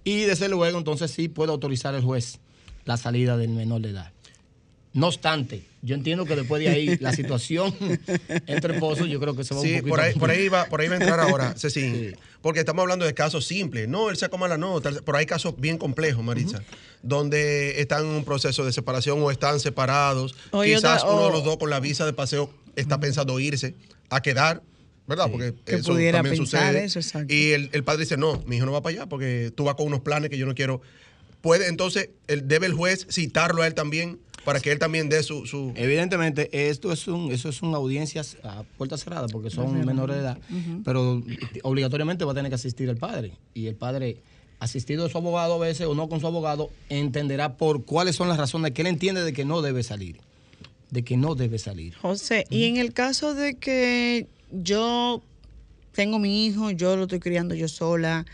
y 0.03 0.21
desde 0.21 0.47
luego 0.49 0.77
entonces 0.77 1.11
sí 1.11 1.27
puede 1.27 1.51
autorizar 1.51 1.93
el 1.95 2.03
juez 2.03 2.39
la 2.85 2.97
salida 2.97 3.35
del 3.37 3.49
menor 3.49 3.81
de 3.81 3.89
edad. 3.89 4.11
No 4.93 5.07
obstante, 5.07 5.65
yo 5.85 5.95
entiendo 5.95 6.25
que 6.25 6.35
después 6.35 6.61
de 6.61 6.69
ahí 6.69 6.97
la 6.99 7.13
situación 7.13 7.73
entre 8.47 8.79
pozos, 8.79 9.07
yo 9.07 9.19
creo 9.19 9.35
que 9.35 9.43
se 9.43 9.53
va 9.53 9.61
un 9.61 9.65
Sí, 9.67 9.73
poquito. 9.75 9.89
por 9.89 9.99
ahí, 10.01 10.13
por 10.15 10.29
ahí 10.31 10.49
va, 10.49 10.65
por 10.65 10.81
ahí 10.81 10.87
va 10.87 10.95
a 10.95 10.99
entrar 10.99 11.19
ahora, 11.19 11.53
Cecín. 11.57 12.15
Porque 12.41 12.59
estamos 12.59 12.81
hablando 12.83 13.05
de 13.05 13.13
casos 13.13 13.45
simples. 13.45 13.87
No, 13.87 14.09
él 14.09 14.17
sacó 14.17 14.37
mala 14.37 14.57
nota. 14.57 14.91
Pero 15.03 15.17
hay 15.17 15.25
casos 15.25 15.55
bien 15.59 15.77
complejos, 15.77 16.23
Marisa, 16.23 16.61
donde 17.01 17.79
están 17.81 18.01
en 18.05 18.11
un 18.11 18.25
proceso 18.25 18.65
de 18.65 18.71
separación 18.71 19.21
o 19.21 19.31
están 19.31 19.59
separados. 19.59 20.35
O 20.51 20.61
Quizás 20.63 21.03
otra- 21.03 21.15
uno 21.15 21.25
de 21.27 21.31
los 21.31 21.43
dos 21.43 21.57
con 21.57 21.69
la 21.69 21.79
visa 21.79 22.05
de 22.05 22.13
paseo 22.13 22.51
está 22.75 22.99
pensando 22.99 23.39
irse 23.39 23.75
a 24.09 24.21
quedar 24.21 24.61
¿verdad? 25.07 25.25
Sí. 25.25 25.31
Porque 25.33 25.53
Que 25.65 25.75
eso 25.75 25.91
pudiera 25.93 26.17
también 26.17 26.35
pensar 26.37 26.61
sucede. 26.69 26.83
eso, 26.85 26.97
exacto. 26.99 27.31
Y 27.33 27.51
el, 27.51 27.69
el 27.73 27.83
padre 27.83 28.01
dice, 28.05 28.17
no, 28.17 28.41
mi 28.47 28.57
hijo 28.57 28.65
no 28.65 28.71
va 28.71 28.81
para 28.81 28.95
allá 28.95 29.05
porque 29.05 29.51
tú 29.55 29.63
vas 29.65 29.75
con 29.75 29.85
unos 29.85 29.99
planes 29.99 30.31
que 30.31 30.37
yo 30.39 30.47
no 30.47 30.55
quiero. 30.55 30.81
Puede, 31.41 31.67
entonces, 31.67 32.09
el, 32.27 32.47
debe 32.47 32.65
el 32.65 32.73
juez 32.73 33.05
citarlo 33.11 33.61
a 33.61 33.67
él 33.67 33.75
también 33.75 34.17
para 34.45 34.59
que 34.59 34.71
él 34.71 34.79
también 34.79 35.09
dé 35.09 35.23
su... 35.23 35.45
su 35.45 35.73
Evidentemente, 35.75 36.69
esto 36.69 36.93
es 36.93 37.07
un, 37.07 37.31
eso 37.31 37.49
es 37.49 37.61
una 37.61 37.77
audiencia 37.77 38.21
a 38.43 38.63
puerta 38.77 38.97
cerrada 38.97 39.27
porque 39.27 39.49
son 39.49 39.83
menores 39.85 40.15
de 40.15 40.21
edad, 40.21 40.37
pero 40.85 41.21
obligatoriamente 41.63 42.23
va 42.23 42.31
a 42.31 42.35
tener 42.35 42.49
que 42.49 42.55
asistir 42.55 42.87
el 42.87 42.97
padre. 42.97 43.33
Y 43.53 43.65
el 43.65 43.75
padre, 43.75 44.17
asistido 44.59 45.03
de 45.03 45.09
su 45.09 45.17
abogado 45.17 45.55
a 45.55 45.57
veces 45.57 45.87
o 45.87 45.95
no 45.95 46.07
con 46.07 46.21
su 46.21 46.27
abogado, 46.27 46.69
entenderá 46.89 47.57
por 47.57 47.83
cuáles 47.83 48.15
son 48.15 48.29
las 48.29 48.37
razones 48.37 48.71
que 48.71 48.83
él 48.83 48.87
entiende 48.87 49.23
de 49.23 49.33
que 49.33 49.43
no 49.43 49.61
debe 49.61 49.83
salir. 49.83 50.17
De 50.91 51.03
que 51.03 51.17
no 51.17 51.33
debe 51.35 51.57
salir. 51.57 51.95
José, 51.95 52.45
y 52.49 52.65
en 52.65 52.77
el 52.77 52.93
caso 52.93 53.33
de 53.33 53.55
que 53.55 54.27
yo 54.51 55.23
tengo 55.91 56.19
mi 56.19 56.45
hijo, 56.45 56.69
yo 56.69 56.95
lo 56.95 57.03
estoy 57.03 57.19
criando 57.19 57.55
yo 57.55 57.67
sola, 57.67 58.25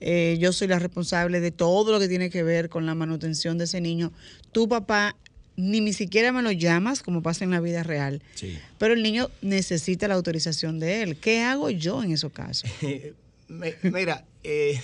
eh, 0.00 0.36
yo 0.38 0.52
soy 0.52 0.68
la 0.68 0.78
responsable 0.78 1.40
de 1.40 1.50
todo 1.50 1.90
lo 1.90 1.98
que 1.98 2.08
tiene 2.08 2.28
que 2.28 2.42
ver 2.42 2.68
con 2.68 2.84
la 2.84 2.94
manutención 2.94 3.56
de 3.56 3.64
ese 3.64 3.80
niño, 3.80 4.12
tu 4.52 4.68
papá 4.68 5.16
ni 5.56 5.80
ni 5.80 5.92
siquiera 5.92 6.32
me 6.32 6.42
lo 6.42 6.50
llamas 6.52 7.02
como 7.02 7.22
pasa 7.22 7.44
en 7.44 7.50
la 7.52 7.60
vida 7.60 7.82
real, 7.82 8.22
Sí. 8.34 8.58
pero 8.78 8.94
el 8.94 9.02
niño 9.02 9.30
necesita 9.42 10.08
la 10.08 10.14
autorización 10.14 10.80
de 10.80 11.02
él. 11.02 11.16
¿Qué 11.16 11.42
hago 11.42 11.70
yo 11.70 12.02
en 12.02 12.12
esos 12.12 12.32
casos? 12.32 12.68
Me- 13.48 13.74
Mira, 13.82 14.24
eh, 14.42 14.80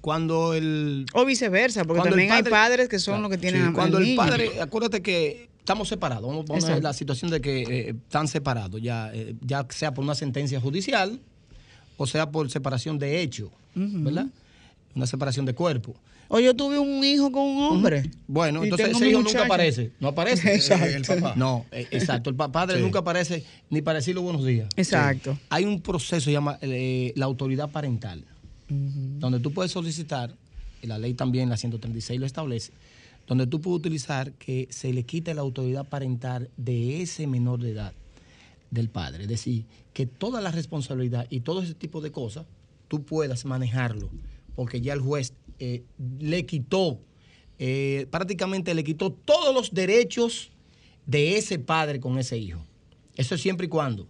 cuando 0.00 0.54
el 0.54 1.06
O 1.12 1.24
viceversa, 1.24 1.84
porque 1.84 2.02
también 2.08 2.30
hay 2.32 2.42
padre- 2.42 2.50
padres 2.50 2.88
que 2.88 2.98
son 2.98 3.14
Claro, 3.14 3.22
los 3.22 3.30
que 3.30 3.38
tienen 3.38 3.66
sí, 3.68 3.72
Cuando 3.72 3.98
el 3.98 4.04
niño. 4.04 4.16
padre, 4.16 4.60
acuérdate 4.60 5.02
que 5.02 5.48
estamos 5.58 5.88
separados. 5.88 6.26
Vamos 6.26 6.46
vamos 6.46 6.64
a 6.64 6.74
ver 6.74 6.82
la 6.82 6.92
situación 6.92 7.30
de 7.30 7.40
que 7.40 7.62
eh, 7.62 7.88
están 7.90 8.28
separados, 8.28 8.80
ya, 8.80 9.10
eh, 9.12 9.34
ya 9.40 9.66
sea 9.70 9.92
por 9.92 10.04
una 10.04 10.14
sentencia 10.14 10.60
judicial 10.60 11.20
o 11.96 12.06
sea 12.06 12.30
por 12.30 12.48
separación 12.50 12.98
de 12.98 13.20
hecho, 13.20 13.50
¿verdad? 13.74 14.26
Una 14.94 15.06
separación 15.06 15.44
de 15.46 15.54
cuerpo. 15.54 15.94
O 16.30 16.38
yo 16.40 16.54
tuve 16.54 16.78
un 16.78 17.02
hijo 17.04 17.32
con 17.32 17.42
un 17.42 17.62
hombre. 17.64 18.10
Bueno, 18.26 18.62
entonces 18.62 18.88
ese 18.90 19.08
hijo 19.08 19.20
muchacho. 19.20 19.38
nunca 19.38 19.46
aparece. 19.46 19.92
No 19.98 20.08
aparece. 20.08 20.54
Exacto. 20.54 20.86
el 21.14 21.20
papá. 21.20 21.34
No, 21.36 21.64
eh, 21.72 21.86
exacto. 21.90 22.28
El 22.30 22.36
pa- 22.36 22.52
padre 22.52 22.76
Sí. 22.76 22.82
nunca 22.82 22.98
aparece 22.98 23.44
ni 23.70 23.80
para 23.80 23.98
decirle 24.00 24.20
buenos 24.20 24.44
días. 24.44 24.68
Exacto. 24.76 25.38
Hay 25.48 25.64
un 25.64 25.80
proceso 25.80 26.20
se 26.20 26.32
llama 26.32 26.58
eh, 26.60 27.12
la 27.16 27.24
autoridad 27.24 27.70
parental, 27.70 28.24
donde 28.68 29.40
tú 29.40 29.52
puedes 29.52 29.72
solicitar, 29.72 30.34
y 30.82 30.86
la 30.86 30.98
ley 30.98 31.14
también, 31.14 31.48
la 31.48 31.56
136 31.56 32.20
lo 32.20 32.26
establece, 32.26 32.72
donde 33.26 33.46
tú 33.46 33.60
puedes 33.60 33.78
utilizar 33.78 34.32
que 34.32 34.68
se 34.70 34.92
le 34.92 35.04
quite 35.04 35.32
la 35.34 35.40
autoridad 35.40 35.86
parental 35.88 36.50
de 36.58 37.00
ese 37.02 37.26
menor 37.26 37.60
de 37.60 37.70
edad 37.70 37.92
del 38.70 38.90
padre. 38.90 39.22
Es 39.22 39.28
decir, 39.28 39.64
que 39.94 40.06
toda 40.06 40.40
la 40.42 40.50
responsabilidad 40.50 41.26
y 41.30 41.40
todo 41.40 41.62
ese 41.62 41.74
tipo 41.74 42.00
de 42.02 42.10
cosas, 42.12 42.44
tú 42.88 43.02
puedas 43.02 43.44
manejarlo, 43.46 44.10
porque 44.54 44.80
ya 44.82 44.92
el 44.92 45.00
juez 45.00 45.32
eh, 45.58 45.82
le 46.20 46.46
quitó, 46.46 47.00
eh, 47.58 48.06
prácticamente 48.10 48.74
le 48.74 48.84
quitó 48.84 49.10
todos 49.12 49.54
los 49.54 49.72
derechos 49.74 50.50
de 51.06 51.36
ese 51.36 51.58
padre 51.58 52.00
con 52.00 52.18
ese 52.18 52.36
hijo. 52.38 52.60
Eso 53.16 53.34
es 53.34 53.40
siempre 53.40 53.66
y 53.66 53.68
cuando 53.68 54.06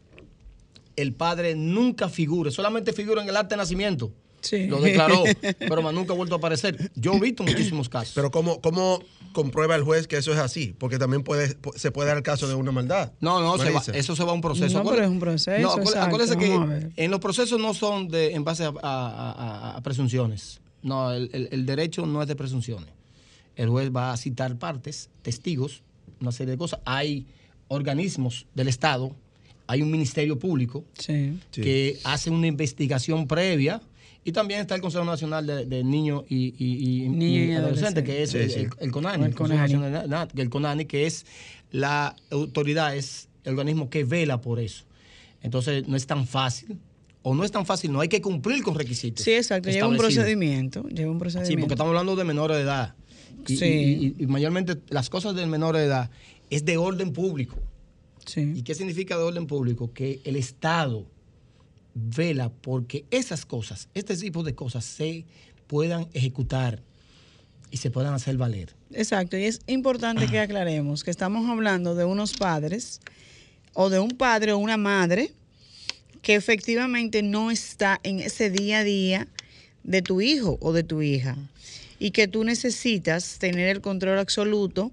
el 0.97 1.13
padre 1.15 1.55
nunca 1.55 2.09
figure, 2.09 2.51
solamente 2.51 2.93
figura 2.93 3.23
en 3.23 3.29
el 3.29 3.37
acta 3.37 3.55
de 3.55 3.59
nacimiento. 3.59 4.13
Sí. 4.41 4.67
Lo 4.67 4.81
declaró, 4.81 5.25
pero 5.59 5.83
más 5.83 5.93
nunca 5.95 6.13
ha 6.13 6.17
vuelto 6.17 6.35
a 6.35 6.39
aparecer. 6.39 6.91
Yo 6.95 7.13
he 7.15 7.21
visto 7.21 7.43
muchísimos 7.43 7.89
casos. 7.89 8.13
Pero 8.15 8.31
¿cómo, 8.31 8.61
¿cómo 8.61 9.03
comprueba 9.33 9.75
el 9.75 9.83
juez 9.83 10.07
que 10.07 10.17
eso 10.17 10.33
es 10.33 10.39
así? 10.39 10.75
Porque 10.79 10.99
también 10.99 11.23
puede, 11.25 11.57
se 11.77 11.91
puede 11.91 12.09
dar 12.09 12.17
el 12.19 12.23
caso 12.23 12.47
de 12.47 12.55
una 12.55 12.71
maldad. 12.71 13.13
No, 13.21 13.41
no, 13.41 13.59
se 13.59 13.71
va- 13.71 13.83
eso 13.95 14.15
se 14.15 14.25
va 14.25 14.31
a 14.31 14.35
un 14.35 14.41
proceso. 14.41 14.83
No, 14.83 14.89
pero 14.89 15.03
es 15.05 15.09
un 15.11 15.19
proceso, 15.19 15.61
No, 15.61 15.73
acuérdese 16.01 16.37
que 16.37 16.89
en 16.97 17.11
los 17.11 17.21
procesos 17.21 17.59
no 17.61 17.75
son 17.75 18.09
de, 18.09 18.33
en 18.35 18.45
base 18.45 18.65
a, 18.65 18.69
a- 18.69 18.73
a- 18.83 19.77
a 19.77 19.83
presunciones. 19.83 20.61
No, 20.83 21.13
el, 21.13 21.31
el- 21.33 21.49
el 21.53 21.67
derecho 21.67 22.07
no 22.07 22.23
es 22.23 22.29
de 22.29 22.37
presunciones. 22.37 22.89
El 23.57 23.69
juez 23.69 23.91
va 23.95 24.13
a 24.13 24.17
citar 24.17 24.57
partes, 24.59 25.11
testigos, 25.23 25.83
una 26.21 26.33
serie 26.33 26.53
de 26.53 26.59
cosas. 26.59 26.81
Hay 26.85 27.27
organismos 27.69 28.47
del 28.55 28.69
Estado, 28.69 29.15
hay 29.67 29.83
un 29.83 29.91
ministerio 29.91 30.39
público 30.39 30.85
Sí. 30.99 31.39
Sí. 31.51 31.61
que 31.61 31.99
hace 32.05 32.31
una 32.31 32.47
investigación 32.47 33.27
previa. 33.27 33.81
Y 34.25 34.33
también 34.33 34.61
está 34.61 34.75
el 34.75 34.81
Consejo 34.83 35.05
Nacional 35.05 35.47
de, 35.47 35.65
de 35.65 35.83
Niños 35.85 36.25
y, 36.29 36.55
y, 36.59 37.05
y- 37.05 37.09
Niño 37.09 37.45
y 37.45 37.51
y 37.51 37.53
Adolescentes, 37.53 38.05
que 38.05 38.23
es 38.23 38.31
Sí, 38.31 38.39
el, 38.39 38.51
sí. 38.51 38.61
el- 38.61 38.71
el 38.81 38.91
CONANI. 38.91 39.25
El 39.25 39.35
CONANI. 39.35 39.61
Nacional 39.75 40.29
el 40.37 40.51
CONANI, 40.51 40.85
que 40.85 41.07
es 41.07 41.25
la 41.71 42.15
autoridad, 42.31 42.95
es 42.95 43.29
el 43.45 43.53
organismo 43.53 43.89
que 43.89 44.05
vela 44.05 44.41
por 44.41 44.61
eso. 44.61 44.85
Entonces, 45.43 45.87
no 45.89 45.97
es 45.97 46.07
tan 46.07 46.27
fácil, 46.27 46.79
o 47.23 47.35
no 47.35 47.45
es 47.45 47.51
tan 47.53 47.67
fácil, 47.67 47.93
no 47.93 48.01
hay 48.01 48.09
que 48.09 48.21
cumplir 48.21 48.63
con 48.63 48.75
requisitos. 48.75 49.25
Sí, 49.25 49.33
exacto. 49.33 49.71
Lleva 49.71 49.89
un 49.89 49.97
procedimiento. 49.97 50.83
Lleva 50.89 51.11
un 51.11 51.17
Sí, 51.17 51.21
procedimiento. 51.21 51.61
porque 51.63 51.75
estamos 51.75 51.91
hablando 51.91 52.17
de 52.17 52.25
menores 52.25 52.57
de 52.59 52.63
edad. 52.63 52.95
Y, 53.47 53.57
Sí. 53.57 53.65
y- 53.67 54.07
y- 54.19 54.25
y 54.25 54.27
mayormente 54.27 54.77
las 54.89 55.11
cosas 55.11 55.35
del 55.35 55.49
menor 55.49 55.77
de 55.77 55.85
edad 55.85 56.11
es 56.51 56.65
de 56.65 56.77
orden 56.77 57.13
público. 57.13 57.57
¿Y 58.27 58.31
Sí. 58.31 58.63
qué 58.63 58.75
significa 58.75 59.17
de 59.17 59.23
orden 59.23 59.47
público? 59.47 59.93
Que 59.93 60.21
el 60.25 60.37
Estado 60.37 61.07
vela 61.95 62.51
porque 62.51 63.05
esas 63.11 63.45
cosas, 63.47 63.89
este 63.95 64.17
tipo 64.17 64.43
de 64.43 64.55
cosas 64.55 64.85
se 64.85 65.25
puedan 65.67 66.09
ejecutar 66.13 66.83
y 67.71 67.79
se 67.79 67.91
puedan 67.91 68.15
hacer 68.15 68.37
valer. 68.37 68.75
Exacto. 68.93 69.37
Y 69.37 69.45
es 69.45 69.61
importante 69.67 70.27
que 70.27 70.39
aclaremos 70.41 71.05
que 71.05 71.11
estamos 71.11 71.49
hablando 71.49 71.95
de 71.95 72.05
unos 72.05 72.35
padres 72.35 73.01
o 73.75 73.91
de 73.91 73.99
un 73.99 74.11
padre 74.11 74.53
o 74.53 74.59
una 74.59 74.77
madre 74.77 75.33
que 76.23 76.35
efectivamente 76.35 77.23
no 77.23 77.51
está 77.51 78.01
en 78.03 78.21
ese 78.21 78.51
día 78.51 78.81
a 78.81 78.85
día 78.85 79.29
de 79.85 80.03
tu 80.03 80.21
hijo 80.21 80.59
o 80.61 80.73
de 80.73 80.83
tu 80.83 81.03
hija 81.03 81.37
y 81.99 82.11
que 82.11 82.29
tú 82.29 82.45
necesitas 82.45 83.39
tener 83.39 83.69
el 83.69 83.81
control 83.81 84.19
absoluto 84.19 84.93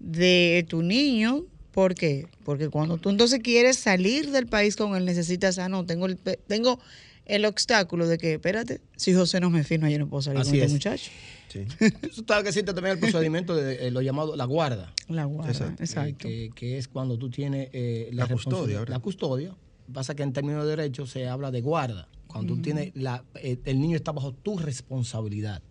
de 0.00 0.64
tu 0.68 0.82
niño. 0.82 1.44
¿Por 1.72 1.94
qué? 1.94 2.26
Porque 2.44 2.68
cuando 2.70 2.96
tú 2.96 3.10
entonces 3.10 3.40
quieres 3.42 3.76
salir 3.76 4.30
del 4.30 4.46
país 4.46 4.76
con 4.76 4.96
él, 4.96 5.04
necesitas, 5.04 5.58
ah, 5.58 5.68
no, 5.68 5.84
tengo 5.84 6.06
el, 6.06 6.16
pe- 6.16 6.38
tengo 6.46 6.80
el 7.26 7.44
obstáculo 7.44 8.06
de 8.06 8.16
que, 8.18 8.34
espérate, 8.34 8.80
si 8.96 9.12
José 9.12 9.40
no 9.40 9.50
me 9.50 9.64
firma, 9.64 9.90
yo 9.90 9.98
no 9.98 10.08
puedo 10.08 10.22
salir 10.22 10.40
Así 10.40 10.50
con 10.50 10.54
este 10.56 10.66
es. 10.66 10.72
muchacho. 10.72 11.10
Sí. 11.48 11.60
Eso 12.02 12.20
está 12.22 12.42
que 12.42 12.48
existe 12.48 12.72
también 12.72 12.94
el 12.94 13.00
procedimiento 13.00 13.54
de 13.54 13.88
eh, 13.88 13.90
lo 13.90 14.00
llamado 14.00 14.36
la 14.36 14.44
guarda. 14.46 14.92
La 15.08 15.24
guarda, 15.24 15.50
Exacto. 15.52 15.82
exacto. 15.82 16.28
eh, 16.28 16.48
que, 16.48 16.50
que 16.54 16.78
es 16.78 16.88
cuando 16.88 17.18
tú 17.18 17.28
tienes 17.30 17.68
eh, 17.72 18.08
La 18.12 18.26
custodia. 18.26 18.84
La 18.86 18.98
custodia. 19.00 19.54
Pasa 19.92 20.14
que 20.14 20.22
en 20.22 20.32
términos 20.32 20.64
de 20.64 20.70
derecho 20.70 21.06
se 21.06 21.28
habla 21.28 21.50
de 21.50 21.60
guarda. 21.60 22.08
Cuando 22.26 22.54
tú 22.54 22.62
tienes 22.62 22.90
la, 22.94 23.24
eh, 23.36 23.58
el 23.64 23.80
niño 23.80 23.96
está 23.96 24.12
bajo 24.12 24.32
tu 24.32 24.58
responsabilidad. 24.58 25.62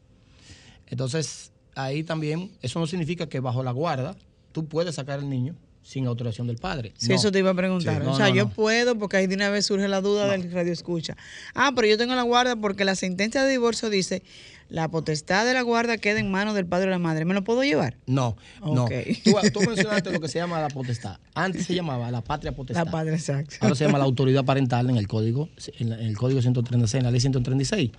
Entonces, 0.88 1.52
ahí 1.76 2.04
también, 2.04 2.52
eso 2.62 2.80
no 2.80 2.88
significa 2.88 3.28
que 3.28 3.40
bajo 3.40 3.64
la 3.64 3.72
guarda 3.72 4.16
tú 4.52 4.66
puedes 4.66 4.96
sacar 4.96 5.20
al 5.20 5.30
niño 5.30 5.56
sin 5.88 6.08
autorización 6.08 6.48
del 6.48 6.58
padre. 6.58 6.94
Sí, 6.98 7.10
No. 7.10 7.15
eso 7.15 7.32
te 7.32 7.38
iba 7.39 7.51
a 7.51 7.54
preguntar. 7.54 7.96
Sí. 8.01 8.01
o 8.01 8.06
No, 8.12 8.18
sea, 8.18 8.30
no, 8.30 8.36
yo 8.36 8.44
no. 8.46 8.50
puedo, 8.50 8.98
porque 8.98 9.18
ahí 9.18 9.27
de 9.27 9.36
una 9.36 9.50
vez 9.50 9.68
surge 9.68 9.88
la 9.88 10.01
duda 10.01 10.27
del 10.32 10.51
radio 10.51 10.74
escucha. 10.74 11.15
Ah, 11.54 11.74
pero 11.75 11.88
yo 11.88 11.96
tengo 11.98 12.15
la 12.15 12.24
guarda 12.24 12.56
porque 12.56 12.84
la 12.86 12.96
sentencia 12.96 13.44
de 13.44 13.51
divorcio 13.51 13.92
dice 13.92 14.24
la 14.68 14.88
potestad 14.89 15.46
de 15.46 15.54
la 15.54 15.62
guarda 15.62 16.00
queda 16.00 16.20
en 16.20 16.32
manos 16.32 16.56
del 16.56 16.65
padre 16.65 16.88
o 16.88 16.89
la 16.89 16.98
madre. 16.98 17.24
¿Me 17.24 17.36
lo 17.36 17.44
puedo 17.44 17.63
llevar? 17.63 17.98
No, 18.08 18.36
no. 18.63 18.86
Ok. 18.86 18.94
Tú, 19.24 19.36
tú 19.54 19.60
mencionaste 19.62 20.12
lo 20.12 20.20
que 20.20 20.27
se 20.27 20.39
llama 20.39 20.60
la 20.60 20.70
potestad. 20.70 21.20
Antes 21.36 21.68
se 21.68 21.75
llamaba 21.75 22.10
la 22.10 22.22
patria 22.24 22.51
potestad. 22.51 22.84
La 22.86 22.92
padre, 22.92 23.13
exacto. 23.13 23.58
Ahora 23.60 23.75
se 23.75 23.86
llama 23.86 24.00
la 24.00 24.06
autoridad 24.06 24.44
parental 24.44 24.89
en 24.89 24.98
el 24.98 25.08
código, 25.08 25.50
en, 25.77 25.89
la- 25.92 26.00
en 26.00 26.08
el 26.08 26.18
código 26.18 26.42
136, 26.42 26.96
en 27.00 27.04
la 27.06 27.12
ley 27.12 27.20
136, 27.22 27.92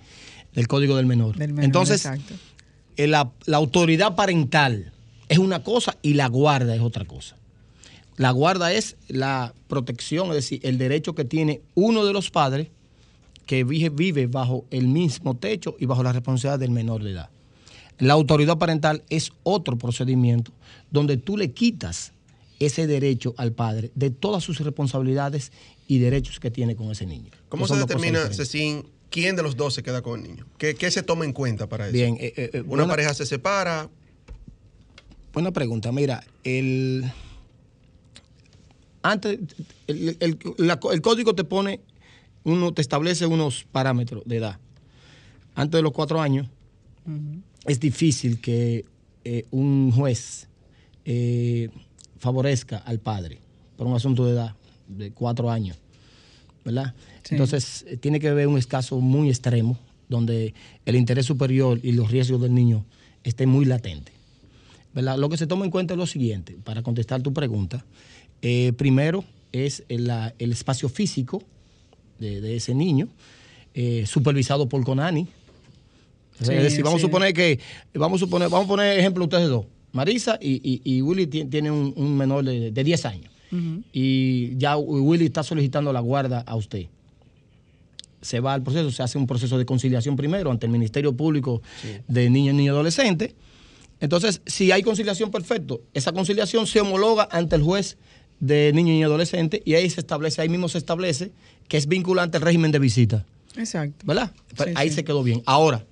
del 0.53 0.67
código 0.67 0.97
del 0.97 1.05
menor. 1.05 1.37
Del 1.37 1.53
menor, 1.53 1.63
Entonces, 1.63 2.05
exacto. 2.05 2.33
eh, 2.97 3.07
la, 3.07 3.31
la 3.45 3.55
autoridad 3.57 4.15
parental 4.17 4.91
es 5.29 5.37
una 5.37 5.63
cosa 5.63 5.95
y 6.01 6.15
la 6.15 6.27
guarda 6.27 6.75
es 6.75 6.81
otra 6.81 7.05
cosa. 7.05 7.36
La 8.17 8.31
guarda 8.31 8.73
es 8.73 8.97
la 9.07 9.53
protección, 9.67 10.29
es 10.29 10.35
decir, 10.35 10.59
el 10.63 10.77
derecho 10.77 11.15
que 11.15 11.23
tiene 11.23 11.61
uno 11.75 12.05
de 12.05 12.13
los 12.13 12.29
padres 12.31 12.67
que 13.45 13.63
vive, 13.63 14.27
bajo 14.27 14.65
el 14.71 14.87
mismo 14.87 15.37
techo 15.37 15.75
y 15.79 15.85
bajo 15.85 16.03
la 16.03 16.11
responsabilidad 16.11 16.59
del 16.59 16.71
menor 16.71 17.03
de 17.03 17.11
edad. 17.11 17.29
La 17.99 18.13
autoridad 18.13 18.57
parental 18.57 19.03
es 19.09 19.31
otro 19.43 19.77
procedimiento 19.77 20.51
donde 20.91 21.17
tú 21.17 21.37
le 21.37 21.51
quitas 21.51 22.11
ese 22.59 22.87
derecho 22.87 23.33
al 23.37 23.53
padre 23.53 23.91
de 23.95 24.09
todas 24.09 24.43
sus 24.43 24.59
responsabilidades 24.59 25.51
y 25.87 25.99
derechos 25.99 26.39
que 26.39 26.51
tiene 26.51 26.75
con 26.75 26.91
ese 26.91 27.05
niño. 27.05 27.29
¿Cómo 27.49 27.67
se 27.67 27.75
determina. 27.77 28.33
Cecín, 28.33 28.83
quién 29.09 29.35
de 29.35 29.43
los 29.43 29.55
dos 29.55 29.73
se 29.75 29.83
queda 29.83 30.01
con 30.01 30.19
el 30.21 30.27
niño? 30.27 30.45
¿Qué, 30.57 30.75
qué 30.75 30.91
se 30.91 31.03
toma 31.03 31.23
en 31.23 31.33
cuenta 31.33 31.69
para 31.69 31.85
eso? 31.85 31.93
Bien, 31.93 32.15
eh, 32.19 32.33
eh, 32.35 32.49
eh, 32.53 32.57
Una 32.61 32.67
buena- 32.69 32.87
pareja 32.87 33.13
se 33.13 33.25
separa, 33.25 33.89
Buena 35.33 35.51
pregunta. 35.51 35.91
Mira, 35.91 36.23
el. 36.43 37.05
Antes, 39.11 39.39
el, 39.87 40.17
el- 40.19 40.37
la- 40.57 40.79
el 40.91 41.01
código 41.01 41.33
te 41.35 41.43
pone, 41.43 41.79
uno 42.43 42.73
te 42.73 42.81
establece 42.81 43.25
unos 43.25 43.65
parámetros 43.71 44.23
de 44.25 44.37
edad. 44.37 44.59
Antes 45.55 45.79
de 45.79 45.81
los 45.83 45.91
cuatro 45.91 46.21
años, 46.21 46.47
es 47.65 47.79
difícil 47.79 48.39
que 48.41 48.85
eh, 49.23 49.45
un 49.51 49.91
juez 49.91 50.47
eh, 51.05 51.69
favorezca 52.19 52.77
al 52.77 52.99
padre 52.99 53.39
por 53.77 53.87
un 53.87 53.95
asunto 53.95 54.25
de 54.25 54.33
edad 54.33 54.55
de 54.87 55.11
cuatro 55.11 55.49
años. 55.49 55.77
¿verdad? 56.65 56.93
Sí. 57.23 57.35
Entonces, 57.35 57.85
eh, 57.87 57.95
tiene 57.97 58.19
que 58.19 58.27
haber 58.27 58.47
un 58.47 58.57
escaso 58.57 58.99
muy 58.99 59.29
extremo, 59.29 59.79
donde 60.09 60.53
el 60.85 60.95
interés 60.95 61.25
superior 61.25 61.79
y 61.81 61.93
los 61.93 62.11
riesgos 62.11 62.41
del 62.41 62.53
niño 62.53 62.85
estén 63.23 63.47
muy 63.49 63.65
latentes. 63.65 64.13
¿verdad? 64.93 65.17
Lo 65.17 65.29
que 65.29 65.37
se 65.37 65.47
toma 65.47 65.63
en 65.65 65.71
cuenta 65.71 65.93
es 65.93 65.97
lo 65.97 66.07
siguiente, 66.07 66.57
para 66.63 66.81
contestar 66.83 67.21
tu 67.21 67.31
pregunta. 67.33 67.85
Eh, 68.41 68.73
primero 68.77 69.23
es 69.51 69.83
el, 69.89 70.09
espacio 70.51 70.89
físico 70.89 71.41
de, 72.19 72.41
de 72.41 72.55
ese 72.55 72.73
niño, 72.75 73.07
eh, 73.73 74.05
supervisado 74.05 74.67
por 74.69 74.83
Conani. 74.83 75.27
Sí, 76.41 76.51
es 76.53 76.63
decir, 76.63 76.83
vamos 76.83 76.99
a 77.01 77.05
suponer 77.05 77.33
que, 77.33 77.59
vamos 77.95 78.21
a 78.21 78.25
suponer, 78.25 78.49
vamos 78.49 78.65
a 78.65 78.69
poner 78.69 78.99
ejemplo 78.99 79.23
ustedes 79.23 79.49
dos. 79.49 79.65
Marisa 79.91 80.37
y, 80.39 80.61
y- 80.63 80.81
y 80.83 81.01
Willy 81.01 81.25
ti- 81.25 81.45
tienen 81.45 81.71
un, 81.71 81.93
un 81.95 82.15
menor 82.15 82.43
de, 82.45 82.71
de 82.71 82.83
10 82.83 83.05
años. 83.05 83.31
Y 83.93 84.57
ya 84.57 84.75
Willy 84.77 85.25
está 85.25 85.41
solicitando 85.41 85.91
la 85.93 86.01
guarda 86.01 86.41
a 86.41 86.55
usted. 86.55 86.87
Se 88.21 88.39
va 88.39 88.53
al 88.53 88.61
proceso, 88.61 88.91
se 88.91 89.01
hace 89.03 89.17
un 89.17 89.25
proceso 89.25 89.57
de 89.57 89.65
conciliación 89.65 90.15
primero 90.17 90.51
ante 90.51 90.65
el 90.65 90.71
Ministerio 90.71 91.15
Público 91.15 91.61
de 92.07 92.29
Niños 92.29 92.53
y 92.55 92.57
Niños 92.57 92.73
Adolescentes. 92.73 93.33
Entonces, 93.99 94.41
si 94.45 94.71
hay 94.71 94.83
conciliación, 94.83 95.31
perfecto. 95.31 95.81
Esa 95.93 96.11
conciliación 96.11 96.67
se 96.67 96.81
homologa 96.81 97.27
ante 97.31 97.55
el 97.55 97.63
juez 97.63 97.97
de 98.39 98.71
niños 98.73 98.95
y 98.97 99.03
adolescentes 99.03 99.61
y 99.65 99.73
ahí 99.75 99.89
se 99.89 99.99
establece, 99.99 100.41
ahí 100.41 100.49
mismo 100.49 100.69
se 100.69 100.77
establece 100.77 101.31
que 101.67 101.77
es 101.77 101.87
vinculante 101.87 102.37
el 102.37 102.43
régimen 102.43 102.71
de 102.71 102.79
visita. 102.79 103.25
Exacto. 103.57 104.05
¿verdad? 104.05 104.31
Pues 104.55 104.69
Sí, 104.69 104.73
ahí 104.77 104.89
sí. 104.89 104.95
se 104.95 105.03
quedó 105.03 105.23
bien. 105.23 105.41
Ahora, 105.45 105.83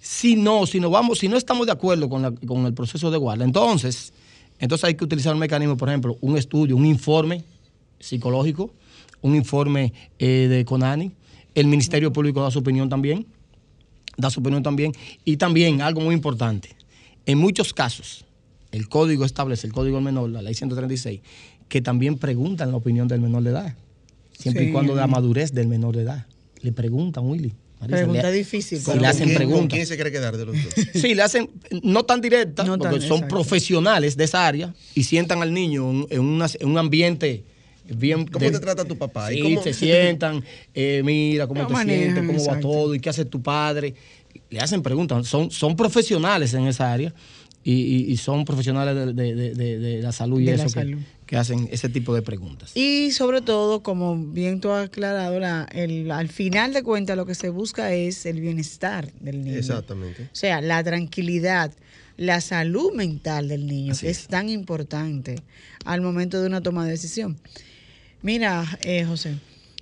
si 0.00 0.34
no, 0.36 0.66
si 0.66 0.80
no 0.80 0.90
vamos, 0.90 1.18
si 1.18 1.28
no 1.28 1.36
estamos 1.36 1.66
de 1.66 1.72
acuerdo 1.72 2.08
con, 2.08 2.22
la- 2.22 2.32
con 2.32 2.64
el 2.66 2.72
proceso 2.74 3.10
de 3.10 3.18
guardia, 3.18 3.44
entonces, 3.44 4.12
entonces 4.58 4.84
hay 4.84 4.94
que 4.94 5.04
utilizar 5.04 5.32
un 5.34 5.38
mecanismo, 5.40 5.76
por 5.76 5.88
ejemplo, 5.88 6.16
un 6.20 6.36
estudio, 6.38 6.76
un 6.76 6.86
informe 6.86 7.44
psicológico, 8.00 8.72
un 9.20 9.36
informe 9.36 9.92
eh, 10.18 10.48
de 10.50 10.64
CONANI, 10.64 11.12
el 11.54 11.66
Ministerio 11.66 12.12
Público 12.12 12.42
da 12.42 12.50
su 12.50 12.58
opinión 12.60 12.88
también, 12.88 13.26
da 14.16 14.30
su 14.30 14.40
opinión 14.40 14.62
también, 14.62 14.92
y 15.24 15.36
también 15.36 15.82
algo 15.82 16.00
muy 16.00 16.14
importante, 16.14 16.70
en 17.26 17.38
muchos 17.38 17.72
casos, 17.72 18.24
el 18.72 18.88
código 18.88 19.24
establece, 19.24 19.66
el 19.66 19.72
código 19.72 19.96
del 19.96 20.04
menor, 20.04 20.28
la 20.30 20.42
ley 20.42 20.54
136, 20.54 21.20
que 21.68 21.80
también 21.80 22.18
preguntan 22.18 22.70
la 22.70 22.76
opinión 22.76 23.06
del 23.08 23.20
menor 23.20 23.42
de 23.42 23.50
edad, 23.50 23.74
siempre 24.36 24.64
y 24.64 24.72
cuando 24.72 24.94
de 24.94 25.00
la 25.00 25.06
madurez 25.06 25.52
del 25.52 25.68
menor 25.68 25.94
de 25.96 26.02
edad. 26.02 26.26
Le 26.60 26.72
preguntan, 26.72 27.24
Willy. 27.26 27.52
Marisa, 27.80 27.96
Pregunta 27.98 28.30
le- 28.30 28.36
difícil. 28.36 28.80
Pero- 28.86 29.00
le 29.00 29.06
hacen 29.08 29.24
¿Quién- 29.24 29.38
¿Con 29.38 29.46
preguntas. 29.48 29.76
quién 29.76 29.86
se 29.88 29.94
quiere 29.96 30.12
quedar 30.12 30.36
de 30.36 30.46
los 30.46 30.54
dos? 30.56 30.72
Sí, 30.94 31.14
le 31.16 31.22
hacen, 31.22 31.50
no 31.82 32.04
tan 32.04 32.20
directa, 32.20 32.62
No 32.64 32.78
porque 32.78 32.98
tan- 32.98 33.08
son 33.08 33.16
exacto. 33.18 33.34
profesionales 33.34 34.16
de 34.16 34.24
esa 34.24 34.46
área 34.46 34.72
y 34.94 35.02
sientan 35.04 35.42
al 35.42 35.52
niño 35.52 35.90
en, 35.90 36.06
en 36.10 36.20
una- 36.20 36.46
en 36.60 36.68
un 36.68 36.78
ambiente 36.78 37.44
bien... 37.92 38.24
¿Cómo 38.28 38.44
de- 38.44 38.52
te 38.52 38.60
trata 38.60 38.84
tu 38.84 38.96
papá? 38.96 39.32
¿Y 39.32 39.36
Sí, 39.38 39.42
cómo- 39.42 39.62
se 39.64 39.74
sientan, 39.74 40.44
eh, 40.74 41.02
mira 41.04 41.48
cómo 41.48 41.66
te 41.66 41.72
manejan, 41.72 42.14
sientes, 42.14 42.36
cómo 42.36 42.46
va 42.54 42.60
todo 42.60 42.94
y 42.94 43.00
qué 43.00 43.10
hace 43.10 43.24
tu 43.24 43.42
padre. 43.42 43.94
Le 44.48 44.60
hacen 44.60 44.80
preguntas, 44.80 45.26
son, 45.26 45.50
son 45.50 45.74
profesionales 45.74 46.54
en 46.54 46.68
esa 46.68 46.92
área 46.92 47.12
y, 47.64 47.72
y- 47.72 48.10
y 48.12 48.16
son 48.16 48.44
profesionales 48.44 48.94
de, 48.94 49.12
de- 49.12 49.34
de- 49.34 49.54
de- 49.54 49.78
de 49.78 50.02
la 50.02 50.12
salud 50.12 50.40
y 50.40 50.48
eso 50.48 50.64
que, 50.64 50.70
salud. 50.70 50.98
que 51.26 51.36
hacen 51.36 51.68
ese 51.70 51.88
tipo 51.88 52.14
de 52.14 52.22
preguntas. 52.22 52.76
Y 52.76 53.12
sobre 53.12 53.40
todo, 53.40 53.82
como 53.82 54.16
bien 54.16 54.60
tú 54.60 54.70
has 54.70 54.86
aclarado, 54.88 55.38
la- 55.38 55.68
el- 55.72 56.10
al 56.10 56.28
final 56.28 56.72
de 56.72 56.82
cuentas 56.82 57.16
lo 57.16 57.24
que 57.26 57.34
se 57.36 57.50
busca 57.50 57.92
es 57.92 58.26
el 58.26 58.40
bienestar 58.40 59.12
del 59.20 59.44
niño. 59.44 59.56
Exactamente. 59.58 60.22
O 60.24 60.34
sea, 60.34 60.60
la 60.60 60.82
tranquilidad, 60.82 61.72
la 62.16 62.40
salud 62.40 62.92
mental 62.94 63.48
del 63.48 63.66
niño, 63.66 63.92
Así 63.92 64.06
que 64.06 64.10
es. 64.10 64.18
es. 64.22 64.26
tan 64.28 64.48
importante 64.48 65.36
al 65.84 66.00
momento 66.00 66.40
de 66.40 66.46
una 66.48 66.60
toma 66.60 66.84
de 66.84 66.90
decisión. 66.90 67.38
Mira, 68.22 68.64
eh, 68.82 69.04
José, 69.04 69.36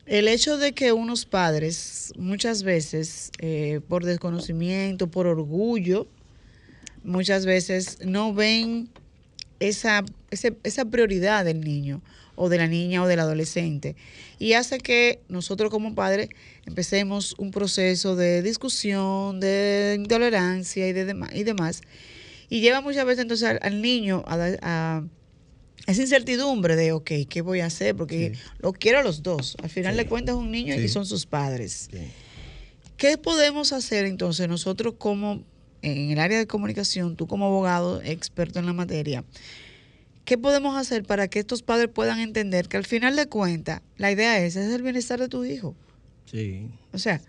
el 0.07 0.29
hecho 0.29 0.57
de 0.57 0.73
que 0.73 0.93
unos 0.93 1.25
padres 1.27 2.13
muchas 2.19 2.63
veces, 2.63 3.31
eh, 3.39 3.81
por 3.89 4.05
desconocimiento, 4.05 5.09
por 5.09 5.27
orgullo, 5.27 6.07
muchas 7.05 7.47
veces 7.47 7.99
no 8.05 8.33
ven 8.35 8.89
esa, 9.61 10.05
ese- 10.31 10.57
esa 10.65 10.85
prioridad 10.85 11.45
del 11.45 11.61
niño 11.61 12.03
o 12.37 12.49
de 12.49 12.57
la 12.59 12.67
niña 12.67 13.03
o 13.03 13.07
del 13.07 13.21
adolescente 13.21 13.97
y 14.39 14.55
hace 14.55 14.79
que 14.79 15.21
nosotros 15.29 15.71
como 15.71 15.95
padres 15.95 16.31
empecemos 16.67 17.35
un 17.39 17.51
proceso 17.51 18.17
de 18.17 18.41
discusión, 18.43 19.41
de 19.41 19.97
intolerancia 19.99 20.89
y, 20.89 20.93
de 20.95 21.15
y 21.35 21.43
demás. 21.45 21.83
Y 22.49 22.61
lleva 22.61 22.81
muchas 22.81 23.05
veces 23.05 23.23
entonces 23.23 23.47
al, 23.49 23.59
al 23.63 23.83
niño 23.83 24.25
a, 24.27 24.37
a 24.63 25.05
esa 25.87 26.01
incertidumbre 26.03 26.77
de, 26.77 26.93
ok, 26.93 27.11
¿qué 27.29 27.43
voy 27.43 27.61
a 27.61 27.67
hacer? 27.67 27.95
Porque 27.95 28.33
lo 28.61 28.73
quiero 28.73 28.99
a 29.01 29.03
los 29.03 29.23
dos. 29.23 29.57
Al 29.63 29.69
final 29.71 29.97
de 29.97 30.07
cuentas 30.07 30.35
es 30.35 30.41
un 30.41 30.51
niño 30.51 30.75
Sí. 30.77 30.81
y 30.83 30.89
son 30.89 31.05
sus 31.07 31.27
padres. 31.27 31.89
¿Qué 32.97 33.19
podemos 33.19 33.73
hacer 33.73 34.05
entonces 34.07 34.49
nosotros 34.49 34.95
como 34.99 35.43
en 35.83 36.11
el 36.11 36.19
área 36.19 36.39
de 36.39 36.47
comunicación, 36.47 37.17
tú 37.17 37.27
como 37.27 37.47
abogado 37.47 38.01
experto 38.03 38.59
en 38.59 38.67
la 38.67 38.73
materia, 38.73 39.25
qué 40.25 40.39
podemos 40.39 40.77
hacer 40.77 41.05
para 41.05 41.29
que 41.29 41.39
estos 41.39 41.63
padres 41.63 41.89
puedan 41.93 42.21
entender 42.21 42.69
que 42.69 42.77
al 42.77 42.87
final 42.87 43.17
de 43.17 43.27
cuentas 43.27 43.83
la 43.97 44.13
idea 44.13 44.39
es, 44.39 44.57
es 44.57 44.73
el 44.73 44.83
bienestar 44.83 45.19
de 45.19 45.29
tu 45.29 45.45
hijo? 45.45 45.75
Sí. 46.27 46.69
O 46.93 46.99
sea, 46.99 47.21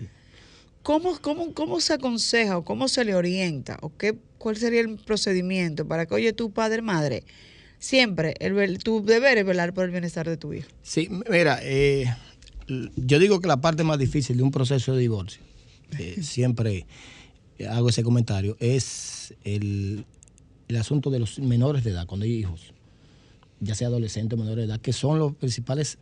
¿cómo, 0.84 1.18
cómo, 1.20 1.54
cómo 1.54 1.80
se 1.80 1.94
aconseja 1.94 2.58
o 2.58 2.64
cómo 2.64 2.88
se 2.88 3.04
le 3.04 3.16
orienta 3.16 3.78
o 3.82 3.92
qué, 3.98 4.16
cuál 4.38 4.58
sería 4.58 4.82
el 4.82 4.98
procedimiento 4.98 5.88
para 5.88 6.06
que, 6.06 6.14
oye, 6.14 6.34
tu 6.34 6.52
padre, 6.52 6.82
madre, 6.82 7.24
siempre 7.80 8.36
el, 8.40 8.78
tu 8.80 9.04
deber 9.04 9.38
es 9.40 9.46
velar 9.46 9.74
por 9.74 9.86
el 9.86 9.92
bienestar 9.92 10.30
de 10.30 10.38
tu 10.38 10.54
hijo? 10.54 10.70
Sí, 10.84 11.10
mira, 11.30 11.60
eh, 11.64 12.06
yo 12.96 13.20
digo 13.20 13.40
que 13.40 13.48
la 13.48 13.62
parte 13.62 13.84
más 13.84 13.98
difícil 13.98 14.38
de 14.38 14.44
un 14.44 14.52
proceso 14.52 14.94
de 14.94 15.02
divorcio, 15.02 15.42
eh, 15.98 16.18
siempre 16.22 16.86
hago 17.68 17.90
ese 17.90 18.04
comentario, 18.04 18.58
es 18.60 19.34
el, 19.44 20.06
el 20.68 20.76
asunto 20.76 21.10
de 21.10 21.20
los 21.20 21.40
menores 21.40 21.84
de 21.84 21.92
edad, 21.92 22.06
cuando 22.06 22.26
hay 22.26 22.34
hijos, 22.34 22.74
ya 23.60 23.76
sea 23.76 23.88
adolescentes 23.88 24.38
o 24.38 24.42
menores 24.42 24.68
de 24.68 24.74
edad, 24.74 24.82
que 24.82 24.94
son 24.94 25.20
los 25.20 25.36
principales 25.36 25.98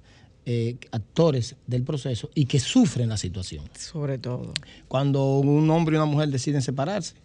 eh, 0.45 0.77
actores 0.91 1.55
del 1.67 1.83
proceso 1.83 2.29
y 2.33 2.45
que 2.45 2.59
sufren 2.59 3.09
la 3.09 3.17
situación. 3.17 3.65
Sobre 3.77 4.17
todo. 4.17 4.53
Cuando 4.87 5.37
un 5.39 5.69
hombre 5.69 5.95
y 5.95 5.97
una 5.97 6.05
mujer 6.05 6.29
deciden 6.29 6.61
separarse, 6.61 7.15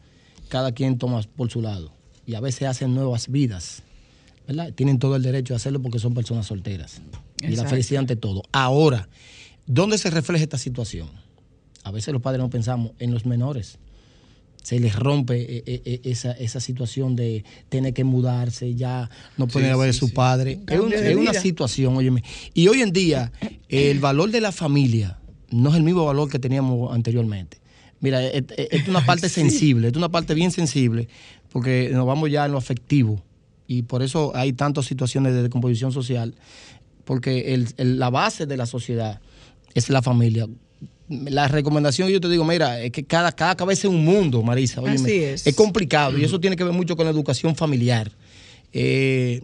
cada 0.49 0.73
quien 0.73 0.99
toma 0.99 1.23
por 1.37 1.51
su 1.51 1.63
lado 1.63 1.93
y 2.27 2.35
a 2.35 2.41
veces 2.41 2.69
hacen 2.69 2.95
nuevas 2.95 3.29
vidas. 3.29 3.83
¿verdad? 4.47 4.73
Tienen 4.75 4.99
todo 4.99 5.17
el 5.17 5.23
derecho 5.23 5.55
a 5.55 5.57
hacerlo 5.57 5.81
porque 5.81 5.99
son 5.99 6.13
personas 6.13 6.47
solteras. 6.47 7.01
Y 7.41 7.57
la 7.57 7.67
felicidad 7.67 8.01
ante 8.01 8.17
todo. 8.17 8.43
Ahora, 8.53 9.09
¿dónde 9.67 9.97
se 9.99 10.11
refleja 10.11 10.43
esta 10.43 10.59
situación? 10.59 11.09
A 11.83 11.91
veces 11.91 12.13
los 12.13 12.23
padres 12.23 12.43
no 12.43 12.51
pensamos 12.51 12.93
en 12.99 13.13
los 13.13 13.27
menores. 13.27 13.79
Se 14.65 14.81
les 14.81 14.97
rompe 14.97 15.37
eh, 15.43 15.63
eh, 15.67 15.83
eh, 15.85 16.01
esa, 16.05 16.33
esa 16.33 16.59
situación 16.59 17.15
de 17.17 17.45
tener 17.69 17.93
que 17.95 18.03
mudarse, 18.03 18.75
ya 18.75 19.11
no 19.37 19.47
pueden 19.47 19.73
Sí, 19.73 19.79
ver 19.79 19.91
a 19.91 19.93
sí, 19.93 19.99
su 20.01 20.09
sí. 20.09 20.13
padre. 20.15 20.59
Es, 20.67 20.81
un- 20.81 21.19
una 21.19 21.35
situación, 21.35 21.97
óyeme. 21.97 22.25
Y 22.55 22.67
hoy 22.69 22.81
en 22.81 22.91
día, 22.93 23.31
el 23.69 24.01
valor 24.01 24.31
de 24.31 24.41
la 24.41 24.53
familia 24.53 25.19
no 25.51 25.69
es 25.71 25.77
el 25.77 25.83
mismo 25.83 26.07
valor 26.07 26.31
que 26.31 26.39
teníamos 26.39 26.93
anteriormente. 26.95 27.59
Mira, 28.01 28.25
es, 28.25 28.45
es- 28.57 28.69
es 28.71 28.89
una 28.89 29.05
parte 29.05 29.29
sensible, 29.29 29.89
es 29.89 29.97
una 29.97 30.09
parte 30.09 30.33
bien 30.35 30.51
sensible, 30.51 31.09
porque 31.51 31.91
nos 31.93 32.07
vamos 32.07 32.31
ya 32.31 32.47
en 32.47 32.53
lo 32.53 32.59
afectivo. 32.59 33.23
Y 33.69 33.83
por 33.83 34.03
eso 34.03 34.33
hay 34.35 34.55
tantas 34.55 34.87
situaciones 34.87 35.35
de 35.35 35.43
decomposición 35.43 35.93
social, 35.93 36.35
porque 37.05 37.53
el- 37.53 37.69
el- 37.77 37.99
la 37.99 38.09
base 38.09 38.47
de 38.47 38.57
la 38.57 38.65
sociedad 38.67 39.21
es 39.75 39.91
la 39.91 40.01
familia. 40.01 40.49
La 41.09 41.49
recomendación, 41.49 42.09
yo 42.09 42.21
te 42.21 42.29
digo, 42.29 42.45
mira, 42.45 42.81
es 42.81 42.91
que 42.91 43.05
cada, 43.05 43.31
cada 43.33 43.57
cabeza 43.57 43.89
es 43.89 43.93
un 43.93 44.05
mundo, 44.05 44.43
Marisa. 44.43 44.81
óyeme. 44.81 44.97
Así 44.97 45.23
es. 45.23 45.47
Es 45.47 45.55
complicado 45.55 46.17
y 46.17 46.25
eso 46.25 46.41
tiene 46.41 46.57
que 46.57 46.65
ver 46.65 46.73
mucho 46.73 46.97
con 46.97 47.05
la 47.05 47.11
educación 47.11 47.55
familiar. 47.55 48.11
Eh, 48.73 49.43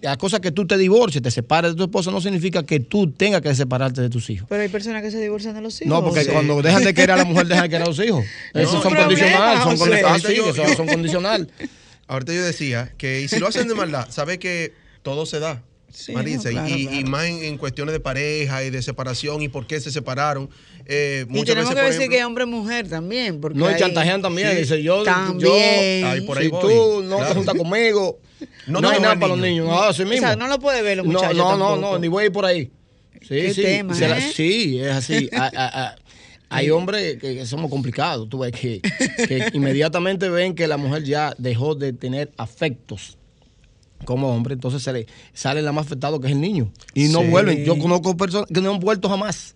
la 0.00 0.16
cosa 0.16 0.40
que 0.40 0.52
tú 0.52 0.66
te 0.66 0.76
divorcies, 0.76 1.22
te 1.22 1.30
separes 1.30 1.72
de 1.72 1.76
tu 1.76 1.84
esposa, 1.84 2.10
no 2.10 2.20
significa 2.20 2.64
que 2.64 2.80
tú 2.80 3.10
tengas 3.10 3.40
que 3.40 3.54
separarte 3.54 4.02
de 4.02 4.10
tus 4.10 4.28
hijos. 4.30 4.46
Pero 4.48 4.62
hay 4.62 4.68
personas 4.68 5.02
que 5.02 5.10
se 5.10 5.20
divorcian 5.20 5.54
de 5.54 5.60
los 5.62 5.80
hijos. 5.80 5.88
No, 5.88 6.02
porque 6.02 6.20
José. 6.20 6.32
cuando 6.32 6.60
dejan 6.62 6.84
de 6.84 6.94
querer 6.94 7.12
a 7.12 7.16
la 7.16 7.24
mujer, 7.24 7.46
dejan 7.46 7.64
de 7.64 7.68
querer 7.70 7.82
a 7.82 7.86
los 7.86 7.98
hijos. 7.98 8.24
Esos 8.54 8.74
un 8.74 8.82
son 8.82 8.94
condicionales, 8.94 9.62
son 9.62 9.76
condicionales. 9.76 10.24
Ah, 10.24 10.28
sí, 10.28 10.36
son, 10.54 10.76
son 10.76 10.86
condicional. 10.86 11.50
Ahorita 12.08 12.32
yo 12.32 12.44
decía 12.44 12.92
que 12.98 13.22
y 13.22 13.28
si 13.28 13.38
lo 13.38 13.48
hacen 13.48 13.68
de 13.68 13.74
maldad, 13.74 14.08
sabe 14.10 14.38
que 14.38 14.72
todo 15.02 15.26
se 15.26 15.40
da. 15.40 15.62
Sí, 15.92 16.12
Marisa, 16.12 16.50
no, 16.50 16.62
claro, 16.66 16.76
y, 16.76 17.04
más 17.04 17.24
en, 17.24 17.42
en 17.44 17.56
cuestiones 17.58 17.92
de 17.92 18.00
pareja 18.00 18.62
y 18.64 18.70
de 18.70 18.82
separación 18.82 19.40
y 19.40 19.48
por 19.48 19.66
qué 19.66 19.80
se 19.80 19.90
separaron. 19.90 20.50
Eh, 20.84 21.24
Y 21.30 21.42
tenemos 21.44 21.70
veces, 21.70 21.74
que 21.74 21.80
decir 21.86 22.00
ejemplo, 22.02 22.16
que 22.18 22.24
hombre-mujer 22.24 22.88
también. 22.88 23.40
Porque 23.40 23.58
No, 23.58 23.70
y 23.70 23.74
hay- 23.74 23.80
chantajean 23.80 24.20
también. 24.20 24.50
Sí. 24.52 24.56
Dice, 24.58 24.82
yo, 24.82 25.02
También. 25.04 26.02
yo 26.02 26.08
Ay, 26.08 26.20
por 26.22 26.36
ahí 26.38 26.44
si 26.44 26.50
voy. 26.50 26.60
tú 26.60 27.02
no 27.02 27.16
Claro. 27.16 27.28
te 27.30 27.34
juntas 27.36 27.54
conmigo, 27.54 28.18
No 28.66 28.80
no, 28.80 28.90
hay 28.90 29.00
nada 29.00 29.14
para 29.14 29.28
los 29.28 29.38
niño. 29.38 29.64
niños. 29.64 29.78
Ah, 29.80 29.88
así 29.88 30.02
O 30.02 30.06
mismo. 30.06 30.26
sea, 30.26 30.36
no 30.36 30.48
lo 30.48 30.58
puede 30.58 30.82
ver 30.82 30.98
los 30.98 31.06
No, 31.06 31.12
muchachos 31.14 31.36
no, 31.36 31.56
no, 31.56 31.66
tampoco. 31.70 31.92
no, 31.92 31.98
ni 31.98 32.08
voy 32.08 32.24
a 32.24 32.26
ir 32.26 32.32
por 32.32 32.44
ahí. 32.44 32.70
Sí, 33.22 33.28
Qué 33.28 33.54
sí. 33.54 33.62
tema, 33.62 33.94
se 33.94 34.08
la- 34.08 34.18
¿eh? 34.18 34.32
sí, 34.34 34.78
es 34.80 34.92
así. 34.92 35.30
Ah, 35.32 35.50
ah, 35.56 35.70
ah. 35.74 35.96
Hay 36.48 36.70
hombres 36.70 37.16
que, 37.16 37.34
que 37.36 37.46
somos 37.46 37.68
complicados, 37.70 38.28
tú 38.28 38.38
ves, 38.40 38.52
que, 38.52 38.80
que 39.26 39.48
inmediatamente 39.54 40.28
ven 40.28 40.54
que 40.54 40.68
la 40.68 40.76
mujer 40.76 41.02
ya 41.02 41.34
dejó 41.38 41.74
de 41.74 41.92
tener 41.92 42.30
afectos 42.36 43.18
como 44.04 44.28
hombre, 44.34 44.54
entonces 44.54 44.82
se 44.82 44.92
le 44.92 45.06
sale 45.32 45.62
la 45.62 45.72
más 45.72 45.86
afectado 45.86 46.20
que 46.20 46.26
es 46.28 46.32
el 46.32 46.40
niño. 46.40 46.70
Y 46.94 47.08
no 47.08 47.22
Sí. 47.22 47.28
vuelven. 47.28 47.64
Yo 47.64 47.78
conozco 47.78 48.16
personas 48.16 48.46
que 48.52 48.60
no 48.60 48.72
han 48.74 48.80
vuelto 48.80 49.08
jamás. 49.08 49.54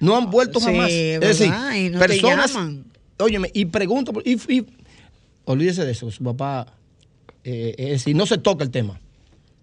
No 0.00 0.16
han 0.16 0.30
vuelto 0.30 0.60
Sí, 0.60 0.66
jamás. 0.66 0.90
es 0.90 1.20
decir, 1.20 1.52
y 1.76 1.88
no 1.90 1.98
personas. 1.98 2.52
Óyeme, 3.18 3.50
y 3.54 3.64
pregunto, 3.66 4.12
y, 4.24 4.34
y- 4.52 4.66
olvídese 5.46 5.84
de 5.86 5.92
eso, 5.92 6.10
su 6.10 6.22
papá, 6.22 6.66
eh, 7.44 7.74
es 7.78 7.90
decir, 7.90 8.14
no 8.14 8.26
se 8.26 8.36
toca 8.36 8.62
el 8.64 8.70
tema. 8.70 9.00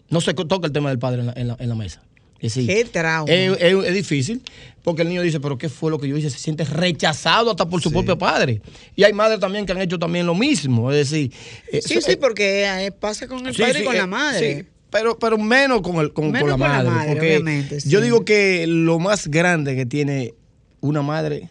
No 0.10 0.22
se 0.22 0.34
toca 0.34 0.66
el 0.68 0.72
tema 0.74 0.90
del 0.90 0.98
padre 1.00 1.20
en 1.22 1.28
la, 1.28 1.34
en 1.36 1.48
la- 1.50 1.58
en 1.60 1.70
la 1.70 1.76
mesa. 1.76 2.02
Decir, 2.44 2.68
Qué 2.68 2.84
trauma. 2.86 3.32
es, 3.32 3.58
es- 3.60 3.86
es 3.86 3.94
difícil 3.94 4.42
porque 4.84 5.02
el 5.04 5.08
niño 5.10 5.22
dice, 5.22 5.40
pero 5.40 5.58
¿qué 5.58 5.70
fue 5.70 5.90
lo 5.90 5.98
que 5.98 6.08
yo 6.10 6.18
hice? 6.18 6.30
Se 6.30 6.38
siente 6.40 6.66
rechazado 6.66 7.52
hasta 7.52 7.68
por 7.70 7.82
su 7.82 7.88
Sí. 7.90 7.94
propio 7.94 8.18
padre. 8.18 8.62
Y 8.98 9.04
hay 9.04 9.14
madres 9.14 9.40
también 9.40 9.66
que 9.66 9.72
han 9.72 9.82
hecho 9.82 9.98
también 9.98 10.26
lo 10.26 10.36
mismo. 10.36 10.92
Es 10.92 11.10
decir, 11.10 11.32
eh, 11.72 11.82
Sí, 11.82 12.02
sí, 12.02 12.12
eh, 12.12 12.18
porque 12.18 12.66
eh, 12.66 12.92
pasa 12.92 13.28
con 13.28 13.48
el 13.48 13.56
Sí, 13.56 13.62
padre 13.62 13.76
sí, 13.76 13.82
y 13.82 13.86
con 13.86 13.96
la 13.98 14.08
madre. 14.08 14.56
sí, 14.64 14.68
pero, 14.92 15.18
pero 15.18 15.38
menos 15.38 15.82
con, 15.82 15.96
el, 15.98 16.12
con, 16.12 16.32
Menos 16.32 16.52
con 16.52 16.60
la 16.60 16.68
con 16.78 16.86
la 16.86 16.92
madre. 16.92 17.12
porque 17.14 17.28
obviamente, 17.38 17.80
sí. 17.80 17.90
Yo 17.90 18.02
digo 18.02 18.26
que 18.26 18.68
lo 18.68 19.00
más 19.00 19.28
grande 19.30 19.76
que 19.78 19.86
tiene 19.86 20.34
una 20.82 21.02
madre 21.02 21.48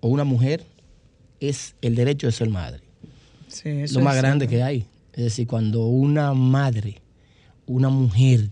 o 0.00 0.08
una 0.08 0.24
mujer 0.24 0.66
es 1.40 1.74
el 1.80 1.94
derecho 1.94 2.26
de 2.26 2.32
ser 2.34 2.50
madre. 2.50 2.82
Sí, 3.48 3.70
eso 3.70 3.98
lo 4.00 4.04
más 4.04 4.16
es 4.16 4.22
grande 4.22 4.46
cierto. 4.46 4.58
que 4.58 4.62
hay. 4.62 4.84
Es 5.14 5.24
decir, 5.24 5.46
cuando 5.46 5.86
una 5.86 6.34
madre, 6.34 7.00
una 7.66 7.88
mujer 7.88 8.50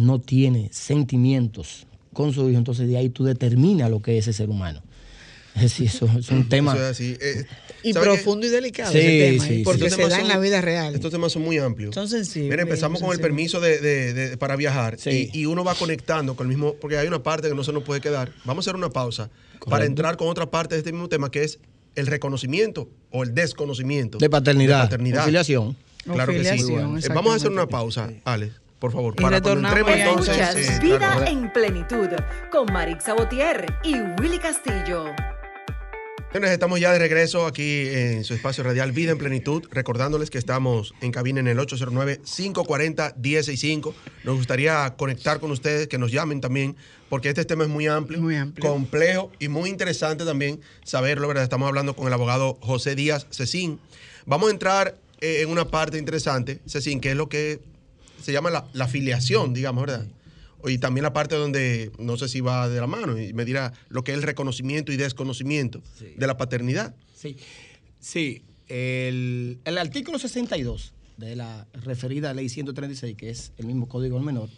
no 0.00 0.20
tiene 0.20 0.68
sentimientos 0.72 1.86
con 2.12 2.32
su 2.32 2.48
hijo, 2.48 2.58
entonces 2.58 2.88
de 2.88 2.96
ahí 2.96 3.08
tú 3.10 3.24
determinas 3.24 3.90
lo 3.90 4.00
que 4.02 4.18
es 4.18 4.26
ese 4.26 4.36
ser 4.36 4.50
humano. 4.50 4.82
Es 5.54 5.62
decir, 5.62 5.86
eso 5.88 6.08
es 6.18 6.28
un 6.30 6.48
tema. 6.48 6.72
Eso 6.74 6.84
es 6.84 6.90
así. 6.90 7.16
Eh, 7.20 7.44
Y 7.82 7.92
¿sabe 7.92 8.06
qué? 8.06 8.12
profundo 8.12 8.46
y 8.46 8.50
delicado 8.50 8.92
Sí, 8.92 8.98
ese 8.98 9.30
tema, 9.32 9.44
sí, 9.44 9.52
¿eh? 9.52 9.56
sí. 9.56 9.62
porque 9.64 9.76
Estos 9.86 9.90
se 9.92 9.96
temas 9.96 10.10
da 10.10 10.16
en 10.16 10.22
son- 10.22 10.28
la 10.28 10.38
vida 10.38 10.60
real. 10.60 10.94
Estos 10.94 11.10
temas 11.10 11.32
son 11.32 11.42
muy 11.42 11.58
amplios. 11.58 11.94
Son 11.94 12.08
sensibles. 12.08 12.50
Mira, 12.50 12.62
empezamos 12.62 13.00
con 13.00 13.12
el 13.12 13.20
permiso 13.20 13.60
de, 13.60 13.78
de- 13.80 14.12
de- 14.14 14.36
para 14.36 14.54
viajar 14.56 14.96
Sí. 14.98 15.30
y, 15.32 15.40
y 15.40 15.46
uno 15.46 15.64
va 15.64 15.74
conectando 15.74 16.36
con 16.36 16.46
el 16.46 16.48
mismo, 16.56 16.74
porque 16.80 16.98
hay 16.98 17.08
una 17.08 17.22
parte 17.22 17.48
que 17.48 17.54
no 17.54 17.64
se 17.64 17.72
nos 17.72 17.82
puede 17.82 18.00
quedar. 18.00 18.32
Vamos 18.44 18.64
a 18.66 18.70
hacer 18.70 18.76
una 18.76 18.90
pausa 18.90 19.30
para 19.68 19.84
entrar 19.86 20.16
con 20.16 20.28
otra 20.28 20.50
parte 20.50 20.74
de 20.76 20.78
este 20.80 20.92
mismo 20.92 21.08
tema 21.08 21.30
que 21.30 21.42
es 21.42 21.58
el 21.96 22.06
reconocimiento 22.06 22.88
o 23.10 23.24
el 23.24 23.34
desconocimiento 23.34 24.18
De 24.18 24.30
paternidad, 24.30 24.82
De 24.82 24.84
paternidad. 24.84 25.24
Claro 26.04 26.32
que 26.32 26.44
sí. 26.44 26.72
Eh, 26.72 27.08
Vamos 27.12 27.32
a 27.32 27.36
hacer 27.36 27.50
una 27.50 27.66
pausa, 27.68 28.10
Alex, 28.24 28.54
por 28.80 28.90
favor. 28.92 29.14
Y 29.16 29.22
Para 29.22 29.40
cuando 29.40 29.70
retornamos 29.70 29.96
entonces. 29.96 30.38
Escuchas 30.38 30.56
eh, 30.56 30.78
Vida 30.82 30.98
claro. 30.98 31.26
en 31.26 31.52
Plenitud 31.52 32.08
con 32.50 32.72
Marix 32.72 33.04
Sabotier 33.04 33.66
y 33.84 33.94
Willy 34.20 34.38
Castillo. 34.38 35.04
Señores, 36.32 36.52
estamos 36.52 36.78
ya 36.78 36.92
de 36.92 37.00
regreso 37.00 37.44
aquí 37.44 37.88
en 37.88 38.22
su 38.22 38.34
espacio 38.34 38.62
radial 38.62 38.92
Vida 38.92 39.10
en 39.10 39.18
Plenitud, 39.18 39.64
recordándoles 39.72 40.30
que 40.30 40.38
estamos 40.38 40.94
en 41.00 41.10
cabina 41.10 41.40
en 41.40 41.48
el 41.48 41.58
809-540-165. 41.58 43.92
Nos 44.24 44.36
gustaría 44.36 44.94
conectar 44.96 45.40
con 45.40 45.50
ustedes, 45.50 45.88
que 45.88 45.98
nos 45.98 46.12
llamen 46.12 46.40
también, 46.40 46.76
porque 47.08 47.30
este 47.30 47.44
tema 47.44 47.64
es 47.64 47.68
muy 47.68 47.88
amplio, 47.88 48.20
Muy 48.20 48.36
amplio. 48.36 48.70
complejo 48.70 49.32
y 49.40 49.48
muy 49.48 49.70
interesante 49.70 50.24
también 50.24 50.60
saberlo, 50.84 51.26
¿verdad? 51.26 51.42
Estamos 51.42 51.66
hablando 51.66 51.96
con 51.96 52.06
el 52.06 52.12
abogado 52.12 52.58
José 52.62 52.94
Díaz 52.94 53.26
Cecín. 53.32 53.80
Vamos 54.24 54.50
a 54.50 54.52
entrar 54.52 54.94
eh, 55.20 55.40
en 55.42 55.50
una 55.50 55.64
parte 55.66 55.98
interesante, 55.98 56.60
Cecín, 56.66 57.00
que 57.00 57.10
es 57.10 57.16
lo 57.16 57.28
que 57.28 57.58
se 58.22 58.32
llama 58.32 58.50
la, 58.50 58.66
la 58.72 58.86
filiación, 58.88 59.52
digamos, 59.54 59.86
¿verdad? 59.86 60.06
Y 60.66 60.76
también 60.78 61.02
la 61.04 61.12
parte 61.12 61.36
donde, 61.36 61.90
no 61.98 62.16
sé 62.18 62.28
si 62.28 62.40
va 62.42 62.68
de 62.68 62.80
la 62.80 62.86
mano, 62.86 63.18
y 63.18 63.32
me 63.32 63.44
dirá 63.46 63.72
lo 63.88 64.04
que 64.04 64.12
es 64.12 64.18
el 64.18 64.22
reconocimiento 64.22 64.92
y 64.92 64.96
desconocimiento 64.98 65.82
Sí. 65.98 66.06
de 66.16 66.26
la 66.26 66.36
paternidad. 66.36 66.94
Sí, 67.14 67.36
sí. 67.98 68.42
El, 68.68 69.58
el 69.64 69.78
artículo 69.78 70.18
62 70.18 70.92
de 71.16 71.34
la 71.36 71.66
referida 71.72 72.32
ley 72.34 72.48
136, 72.48 73.16
que 73.16 73.30
es 73.30 73.52
el 73.56 73.66
mismo 73.66 73.88
código 73.88 74.16
del 74.16 74.24
menor, 74.24 74.48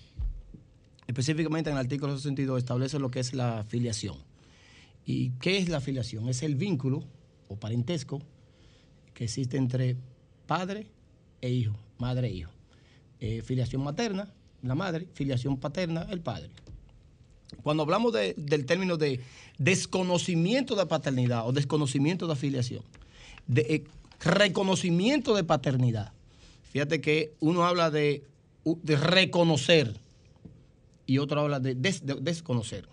específicamente 1.06 1.70
en 1.70 1.76
el 1.76 1.80
artículo 1.80 2.16
62 2.16 2.58
establece 2.58 2.98
lo 2.98 3.10
que 3.10 3.20
es 3.20 3.32
la 3.34 3.64
filiación. 3.68 4.16
¿Y 5.04 5.30
qué 5.40 5.58
es 5.58 5.68
la 5.68 5.80
filiación? 5.80 6.28
Es 6.28 6.42
el 6.42 6.54
vínculo 6.56 7.04
o 7.48 7.56
parentesco 7.56 8.22
que 9.14 9.24
existe 9.24 9.56
entre 9.56 9.96
padre 10.46 10.86
e 11.40 11.50
hijo, 11.50 11.76
madre 11.98 12.28
e 12.28 12.32
hijo. 12.32 12.50
Eh, 13.24 13.40
filiación 13.40 13.84
materna, 13.84 14.28
la 14.62 14.74
madre, 14.74 15.06
filiación 15.14 15.56
paterna, 15.56 16.08
el 16.10 16.20
padre. 16.20 16.50
Cuando 17.62 17.84
hablamos 17.84 18.12
de- 18.12 18.34
del 18.36 18.66
término 18.66 18.96
de 18.96 19.20
desconocimiento 19.58 20.74
de 20.74 20.86
paternidad 20.86 21.46
o 21.46 21.52
desconocimiento 21.52 22.26
de 22.26 22.32
afiliación, 22.32 22.82
de 23.46 23.60
eh, 23.62 23.84
reconocimiento 24.18 25.36
de 25.36 25.44
paternidad, 25.44 26.12
fíjate 26.72 27.00
que 27.00 27.32
uno 27.38 27.64
habla 27.64 27.92
de, 27.92 28.24
reconocer 28.84 30.00
y 31.06 31.18
otro 31.18 31.42
habla 31.42 31.60
de 31.60 31.76
desconocer. 31.76 32.88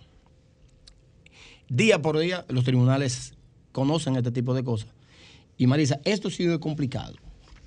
Día 1.69 2.03
por 2.03 2.19
día 2.19 2.45
los 2.49 2.65
tribunales 2.65 3.33
conocen 3.71 4.15
este 4.15 4.31
tipo 4.31 4.53
de 4.53 4.63
cosas. 4.63 4.89
Y 5.57 5.65
Marisa, 5.65 5.99
esto 6.05 6.29
sí 6.29 6.43
es 6.43 6.59
complicado. 6.59 7.15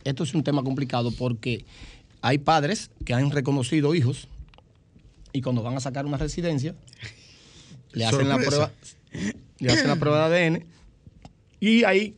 Esto 0.05 0.25
es 0.25 0.35
un 0.35 0.43
tema 0.43 0.63
complicado 0.65 1.13
porque 1.13 1.65
hay 2.23 2.39
padres 2.39 2.91
que 3.05 3.13
han 3.13 3.31
reconocido 3.31 3.95
hijos 3.95 4.29
y 5.33 5.43
cuando 5.43 5.63
van 5.63 5.77
a 5.77 5.81
sacar 5.81 6.07
una 6.07 6.17
residencia, 6.17 6.75
le 7.93 8.07
hacen 8.07 8.29
la 8.29 8.39
prueba, 8.39 8.73
le 9.59 9.73
hacen 9.73 9.89
la 9.89 9.97
prueba 9.97 10.29
de 10.29 10.47
ADN 10.47 10.65
y 11.61 11.85
ahí 11.85 12.15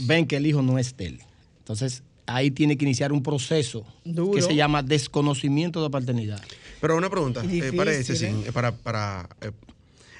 ven 0.00 0.26
que 0.26 0.36
el 0.36 0.46
hijo 0.46 0.62
no 0.62 0.78
es 0.78 0.96
de 0.96 1.06
él. 1.06 1.20
Entonces, 1.58 2.02
ahí 2.26 2.50
tiene 2.50 2.76
que 2.76 2.84
iniciar 2.84 3.12
un 3.12 3.22
proceso 3.22 3.84
Duro. 4.04 4.32
que 4.32 4.42
se 4.42 4.54
llama 4.54 4.82
desconocimiento 4.82 5.82
de 5.82 5.90
paternidad. 5.90 6.42
Pero 6.80 6.96
una 6.96 7.08
pregunta, 7.08 7.40
Difícil, 7.42 7.74
eh, 7.74 7.76
para, 7.76 7.92
ese, 7.92 8.16
sí, 8.16 8.26
¿eh? 8.26 8.34
eh, 8.46 8.52
para, 8.52 8.72
para, 8.72 9.28
eh, 9.40 9.52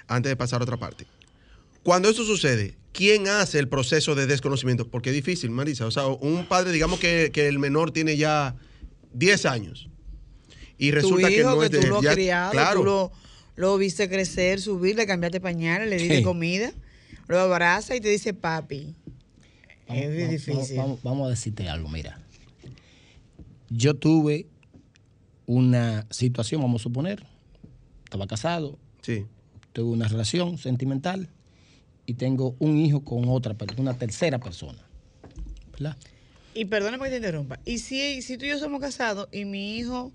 antes 0.07 0.31
de 0.31 0.37
pasar 0.37 0.61
a 0.61 0.65
otra 0.65 0.77
parte. 0.77 1.07
Cuando 1.83 2.09
esto 2.09 2.25
sucede, 2.25 2.77
¿quién 2.93 3.27
hace 3.29 3.59
el 3.59 3.69
proceso 3.69 4.15
de 4.15 4.27
desconocimiento? 4.27 4.89
Porque 4.89 5.11
es 5.11 5.17
difícil, 5.17 5.51
Marisa. 5.51 5.87
O 5.87 5.91
sea, 5.91 6.07
un 6.07 6.47
padre, 6.47 6.73
digamos 6.73 7.01
que, 7.01 7.31
que 7.33 7.49
el 7.49 7.59
menor 7.59 7.91
tiene 7.91 8.17
ya 8.17 8.55
10 9.15 9.47
años 9.47 9.89
y 10.79 10.91
resulta 10.93 11.27
tu 11.29 11.35
que 11.35 11.41
hijo 11.41 11.51
no 11.51 11.59
que 11.61 11.67
es 11.67 11.71
de 11.73 11.79
tú 11.79 11.85
él. 11.85 11.91
lo 11.91 11.97
has 11.99 12.03
Ya- 12.05 12.13
criado, 12.15 12.53
claro. 12.53 12.79
tú 12.81 12.85
lo, 12.85 13.13
lo 13.57 13.79
viste 13.79 14.09
crecer, 14.09 14.61
subir, 14.61 14.97
le 14.97 15.07
cambiaste 15.07 15.41
pañales, 15.41 15.89
le 15.89 15.97
diste 15.97 16.19
Sí. 16.19 16.23
comida, 16.23 16.73
lo 17.29 17.39
abraza 17.41 17.97
y 17.97 18.01
te 18.01 18.09
dice 18.09 18.33
papi. 18.35 18.95
Vamos, 19.89 20.05
es 20.05 20.17
vamos, 20.17 20.31
difícil. 20.31 20.77
Vamos, 20.77 21.03
vamos 21.03 21.27
a 21.27 21.31
decirte 21.31 21.69
algo, 21.69 21.89
mira. 21.89 22.19
Yo 23.71 23.95
tuve 23.95 24.47
una 25.47 26.07
situación, 26.11 26.61
vamos 26.63 26.81
a 26.81 26.85
suponer, 26.85 27.27
estaba 28.05 28.27
casado, 28.27 28.79
Sí. 29.03 29.27
tuve 29.73 29.91
una 29.91 30.09
relación 30.09 30.59
sentimental 30.59 31.29
y 32.07 32.15
tengo 32.15 32.55
un 32.59 32.77
hijo 32.79 33.05
con 33.05 33.29
otra 33.29 33.55
persona, 33.55 33.81
una 33.81 33.95
tercera 33.99 34.39
persona. 34.39 34.79
¿Verdad? 35.73 35.97
Y 36.55 36.65
perdóname 36.67 37.05
que 37.05 37.11
te 37.11 37.17
interrumpa. 37.17 37.59
Y 37.65 37.79
si, 37.79 38.21
si 38.23 38.37
tú 38.37 38.45
y 38.45 38.49
yo 38.49 38.59
somos 38.59 38.81
casados 38.81 39.29
y 39.33 39.45
mi 39.45 39.77
hijo, 39.79 40.13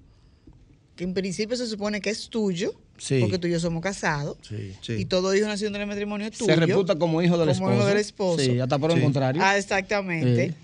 que 0.95 1.04
en 1.04 1.13
principio 1.13 1.56
se 1.58 1.65
supone 1.67 2.00
que 2.02 2.10
es 2.10 2.30
tuyo, 2.30 2.73
Sí. 2.97 3.19
porque 3.21 3.38
tú 3.38 3.47
y 3.47 3.52
yo 3.52 3.60
somos 3.60 3.82
casados, 3.84 4.38
Sí. 4.41 4.73
Sí. 4.82 4.93
y 4.93 5.06
todo 5.06 5.34
hijo 5.36 5.47
nacido 5.47 5.69
en 5.69 5.76
el 5.82 5.88
matrimonio 5.88 6.28
es 6.28 6.38
tuyo. 6.38 6.54
Se 6.54 6.60
reputa 6.60 6.95
como 6.95 7.21
hijo 7.21 7.38
del 7.38 7.47
como 7.50 7.69
esposo. 7.69 7.76
hijo 7.76 7.86
del 7.86 7.97
esposo. 7.97 8.39
Sí, 8.43 8.60
hasta 8.60 8.78
por 8.80 8.91
el 8.91 9.02
contrario. 9.02 9.41
Ah, 9.43 9.58
exactamente. 9.58 10.50
Sí. 10.50 10.56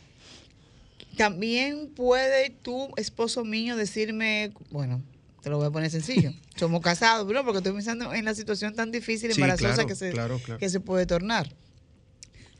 También 1.17 1.89
puede 1.95 2.49
tu 2.49 2.89
esposo 2.97 3.45
mío 3.45 3.75
decirme, 3.75 4.51
bueno, 4.71 5.01
te 5.43 5.49
lo 5.49 5.57
voy 5.57 5.67
a 5.67 5.71
poner 5.71 5.91
sencillo. 5.91 6.31
Somos 6.55 6.81
casados, 6.81 7.27
bro, 7.27 7.43
porque 7.43 7.57
estoy 7.59 7.73
pensando 7.73 8.13
en 8.13 8.25
la 8.25 8.33
situación 8.33 8.73
tan 8.73 8.91
difícil, 8.91 9.31
Sí, 9.33 9.39
embarazosa 9.41 9.73
claro, 9.73 9.87
que, 9.87 9.95
se, 9.95 10.11
claro, 10.11 10.39
claro. 10.39 10.57
que 10.59 10.69
se 10.69 10.79
puede 10.79 11.05
tornar. 11.05 11.53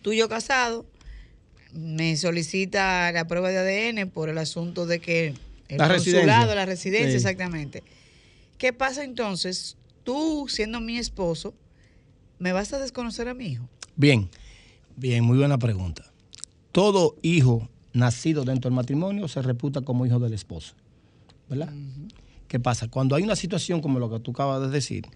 Tú 0.01 0.11
y 0.11 0.17
yo 0.17 0.27
casado, 0.29 0.85
me 1.73 2.15
solicita 2.17 3.11
la 3.11 3.25
prueba 3.25 3.49
de 3.49 3.57
ADN 3.93 4.09
por 4.09 4.29
el 4.29 4.37
asunto 4.37 4.85
de 4.85 4.99
que 4.99 5.33
el 5.69 5.77
La 5.77 5.87
consulado, 5.87 5.95
residencia. 5.95 6.55
la 6.55 6.65
residencia, 6.65 7.09
Sí. 7.11 7.15
exactamente. 7.15 7.83
¿Qué 8.57 8.73
pasa 8.73 9.03
entonces? 9.03 9.77
Tú, 10.03 10.47
siendo 10.49 10.81
mi 10.81 10.97
esposo, 10.97 11.53
¿me 12.37 12.51
vas 12.51 12.73
a 12.73 12.79
desconocer 12.79 13.29
a 13.29 13.33
mi 13.33 13.45
hijo? 13.47 13.69
Bien, 13.95 14.29
bien, 14.97 15.23
muy 15.23 15.37
buena 15.37 15.57
pregunta. 15.57 16.03
Todo 16.73 17.15
hijo 17.21 17.69
nacido 17.93 18.43
dentro 18.43 18.69
del 18.69 18.75
matrimonio 18.75 19.27
se 19.29 19.41
reputa 19.41 19.81
como 19.81 20.05
hijo 20.05 20.19
del 20.19 20.33
esposo. 20.33 20.73
¿Verdad? 21.49 21.71
¿Qué 22.53 22.59
pasa? 22.59 22.87
Cuando 22.87 23.15
hay 23.15 23.23
una 23.23 23.35
situación 23.35 23.81
como 23.81 23.97
lo 23.97 24.11
que 24.11 24.19
tú 24.19 24.29
acabas 24.29 24.61
de 24.61 24.69
decir, 24.69 25.07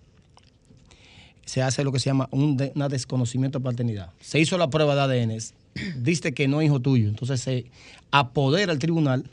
se 1.45 1.62
hace 1.62 1.84
lo 1.84 1.91
que 1.91 2.00
se 2.00 2.06
llama 2.10 2.28
un 2.32 2.58
de- 2.58 2.71
una 2.73 2.89
desconocimiento 2.89 3.60
de 3.60 3.63
paternidad. 3.63 4.10
Se 4.19 4.39
hizo 4.39 4.58
la 4.58 4.71
prueba 4.71 4.95
de 4.95 5.21
ADN, 5.21 5.38
diste 6.02 6.34
que 6.34 6.47
no 6.47 6.62
es 6.62 6.65
hijo 6.65 6.80
tuyo, 6.80 7.08
entonces 7.08 7.39
se 7.39 7.65
apodera 8.10 8.71
el 8.73 8.80
tribunal 8.80 9.30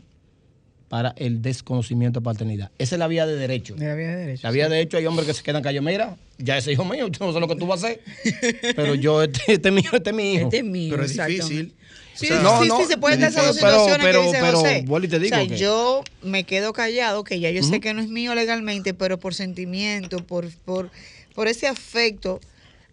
para 0.90 1.14
el 1.17 1.40
desconocimiento 1.40 2.21
de 2.21 2.25
paternidad. 2.25 2.71
Esa 2.77 2.97
es 2.97 2.99
la 2.99 3.09
vía 3.09 3.25
de 3.27 3.37
derecho. 3.37 3.75
De 3.75 3.87
la 3.88 3.95
vía 3.95 4.09
de 4.11 4.17
derecho. 4.17 4.43
La 4.43 4.51
vía 4.51 4.69
de 4.69 4.81
hecho 4.83 4.99
hay 4.99 5.07
hombres 5.07 5.27
que 5.27 5.33
se 5.33 5.43
quedan 5.43 5.62
callados. 5.62 5.87
Mira, 5.87 6.19
ya 6.37 6.59
ese 6.59 6.73
hijo 6.73 6.85
mío, 6.85 7.09
yo 7.09 7.25
no 7.25 7.33
sé 7.33 7.40
lo 7.40 7.49
que 7.49 7.57
tú 7.57 7.67
vas 7.67 7.83
a 7.85 7.87
hacer. 7.87 8.03
Pero 8.77 8.97
yo, 8.97 9.23
este, 9.23 9.40
este 9.55 9.69
es 9.71 9.75
mío, 9.75 9.88
este 9.95 10.11
es 10.11 10.14
mi 10.17 10.35
hijo. 10.35 10.45
Este 10.45 10.59
es 10.59 10.64
mío. 10.64 10.90
Pero 10.90 11.05
es 11.07 11.17
difícil. 11.17 11.73
Sí, 12.14 12.27
O 12.27 12.29
sea, 12.29 12.42
No, 12.42 12.62
sí, 12.62 12.68
no, 12.68 12.79
sí, 12.79 12.85
se 12.87 12.96
pueden 12.96 13.20
dar 13.20 13.31
esas 13.31 13.46
dos 13.46 13.57
pero- 13.57 13.70
situaciones 13.72 14.07
pero- 14.07 14.20
que 14.20 14.27
dice 14.29 14.38
pero, 14.40 14.59
José. 14.59 14.85
te 15.09 15.18
digo 15.18 15.37
o 15.37 15.38
sea, 15.40 15.48
que- 15.48 15.57
yo 15.57 16.03
me 16.22 16.44
quedo 16.44 16.72
callado, 16.72 17.24
que 17.24 17.40
ya 17.40 17.50
yo 17.50 17.62
sé 17.62 17.81
que 17.81 17.92
no 17.92 18.00
es 18.00 18.09
mío 18.09 18.35
legalmente, 18.35 18.94
pero 18.94 19.18
por 19.18 19.35
sentimiento, 19.35 20.18
por, 20.18 20.48
por, 20.64 20.90
por 21.35 21.48
ese 21.48 21.66
afecto, 21.66 22.40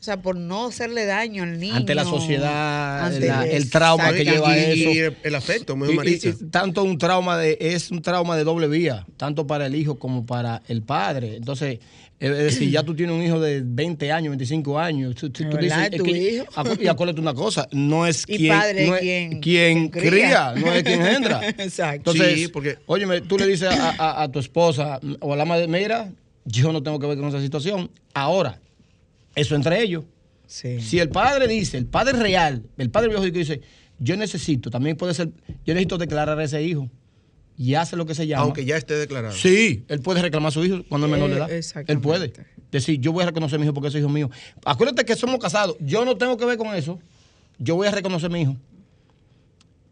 o 0.02 0.04
sea, 0.04 0.18
por 0.20 0.36
no 0.36 0.66
hacerle 0.66 1.06
daño 1.06 1.44
al 1.44 1.60
niño. 1.60 1.76
Ante 1.76 1.94
la 1.94 2.04
sociedad, 2.06 3.06
ante 3.06 3.28
la- 3.28 3.46
el 3.46 3.70
trauma 3.70 4.12
que 4.12 4.26
lleva 4.26 4.58
y- 4.58 4.62
eso. 4.82 4.90
y 4.92 4.98
el, 4.98 5.18
el 5.22 5.36
afecto, 5.36 5.76
dijo 5.76 6.04
Y- 6.04 6.50
tanto 6.50 6.84
un 6.84 6.98
trauma 6.98 7.38
de, 7.38 7.56
es 7.62 7.92
un 7.92 8.02
trauma 8.02 8.36
de 8.36 8.44
doble 8.44 8.68
vía, 8.68 9.06
tanto 9.18 9.46
para 9.46 9.68
el 9.68 9.76
hijo 9.76 10.00
como 10.00 10.26
para 10.26 10.64
el 10.68 10.82
padre. 10.82 11.36
Entonces, 11.36 11.78
es 12.20 12.36
decir, 12.38 12.72
ya 12.72 12.82
tú 12.82 12.96
tienes 12.96 13.16
un 13.16 13.22
hijo 13.22 13.40
de 13.40 13.62
20 13.64 14.12
años, 14.12 14.32
25 14.32 14.80
años. 14.80 15.14
Tú, 15.14 15.30
tú- 15.30 15.44
tú 15.44 15.56
¿Verdad? 15.58 15.62
dices, 15.62 15.90
es 15.92 15.98
Tu 16.00 16.04
que- 16.04 16.34
hijo. 16.36 16.46
acu- 16.56 16.82
y 16.84 16.88
acuérdate 16.88 17.22
una 17.22 17.34
cosa, 17.36 17.68
no 17.72 18.08
es 18.08 18.24
Y 18.28 18.38
quien, 18.38 18.58
padre 18.58 18.88
no 18.88 18.96
es 18.96 19.02
quien- 19.02 19.30
quien 19.40 19.90
quien 19.90 19.90
cría. 19.90 20.10
cría, 20.10 20.54
no 20.56 20.74
es 20.74 20.82
quien 20.84 21.02
engendra. 21.02 21.42
Exacto. 21.60 22.12
Entonces, 22.12 22.40
Sí, 22.40 22.48
porque- 22.48 22.78
óyeme, 22.88 23.22
tú 23.22 23.38
le 23.38 23.46
dices 23.46 23.70
a, 23.70 23.90
a- 24.00 24.24
a 24.24 24.32
tu 24.32 24.40
esposa 24.40 25.00
o 25.20 25.32
a 25.34 25.36
la 25.38 25.46
madre, 25.46 25.68
mira, 25.68 26.12
yo 26.46 26.72
no 26.72 26.82
tengo 26.82 26.98
que 27.00 27.06
ver 27.06 27.18
con 27.20 27.28
esa 27.28 27.40
situación. 27.40 27.92
Ahora, 28.16 28.60
eso 29.36 29.56
entre 29.56 29.82
ellos. 29.82 30.04
Sí. 30.48 30.82
Si 30.82 31.00
el 31.00 31.10
padre 31.10 31.48
dice, 31.48 31.78
el 31.78 31.86
padre 31.86 32.14
real, 32.20 32.64
el 32.78 32.90
padre 32.90 33.08
biológico 33.10 33.38
dice, 33.38 33.62
yo 34.00 34.18
necesito, 34.18 34.70
también 34.70 34.98
puede 34.98 35.14
ser, 35.14 35.30
yo 35.66 35.74
necesito 35.74 35.98
declarar 35.98 36.38
a 36.40 36.44
ese 36.44 36.62
hijo 36.64 36.90
y 37.58 37.76
hace 37.76 37.96
lo 37.96 38.06
que 38.06 38.16
se 38.16 38.28
llama. 38.28 38.44
Aunque 38.44 38.66
ya 38.66 38.76
esté 38.76 38.96
declarado. 38.96 39.34
Sí, 39.34 39.86
él 39.88 40.02
puede 40.02 40.22
reclamar 40.22 40.50
a 40.50 40.52
su 40.52 40.66
hijo 40.66 40.84
cuando 40.90 41.08
es 41.08 41.12
menor 41.14 41.30
de 41.30 41.36
Eh, 41.36 41.38
edad. 41.38 41.52
Él 41.52 41.58
exactamente. 41.58 42.04
puede 42.04 42.34
decir, 42.72 43.00
yo 43.00 43.12
voy 43.14 43.24
a 43.24 43.28
reconocer 43.28 43.56
a 43.56 43.60
mi 43.60 43.66
hijo 43.66 43.74
porque 43.74 43.90
ese 43.90 44.00
hijo 44.00 44.10
mío. 44.10 44.30
Acuérdate 44.66 45.06
que 45.06 45.16
somos 45.16 45.40
casados, 45.40 45.78
yo 45.80 46.04
no 46.04 46.18
tengo 46.18 46.36
que 46.38 46.46
ver 46.46 46.58
con 46.58 46.76
eso, 46.76 47.00
yo 47.60 47.76
voy 47.76 47.88
a 47.88 47.92
reconocer 47.92 48.30
a 48.30 48.34
mi 48.34 48.42
hijo. 48.42 48.58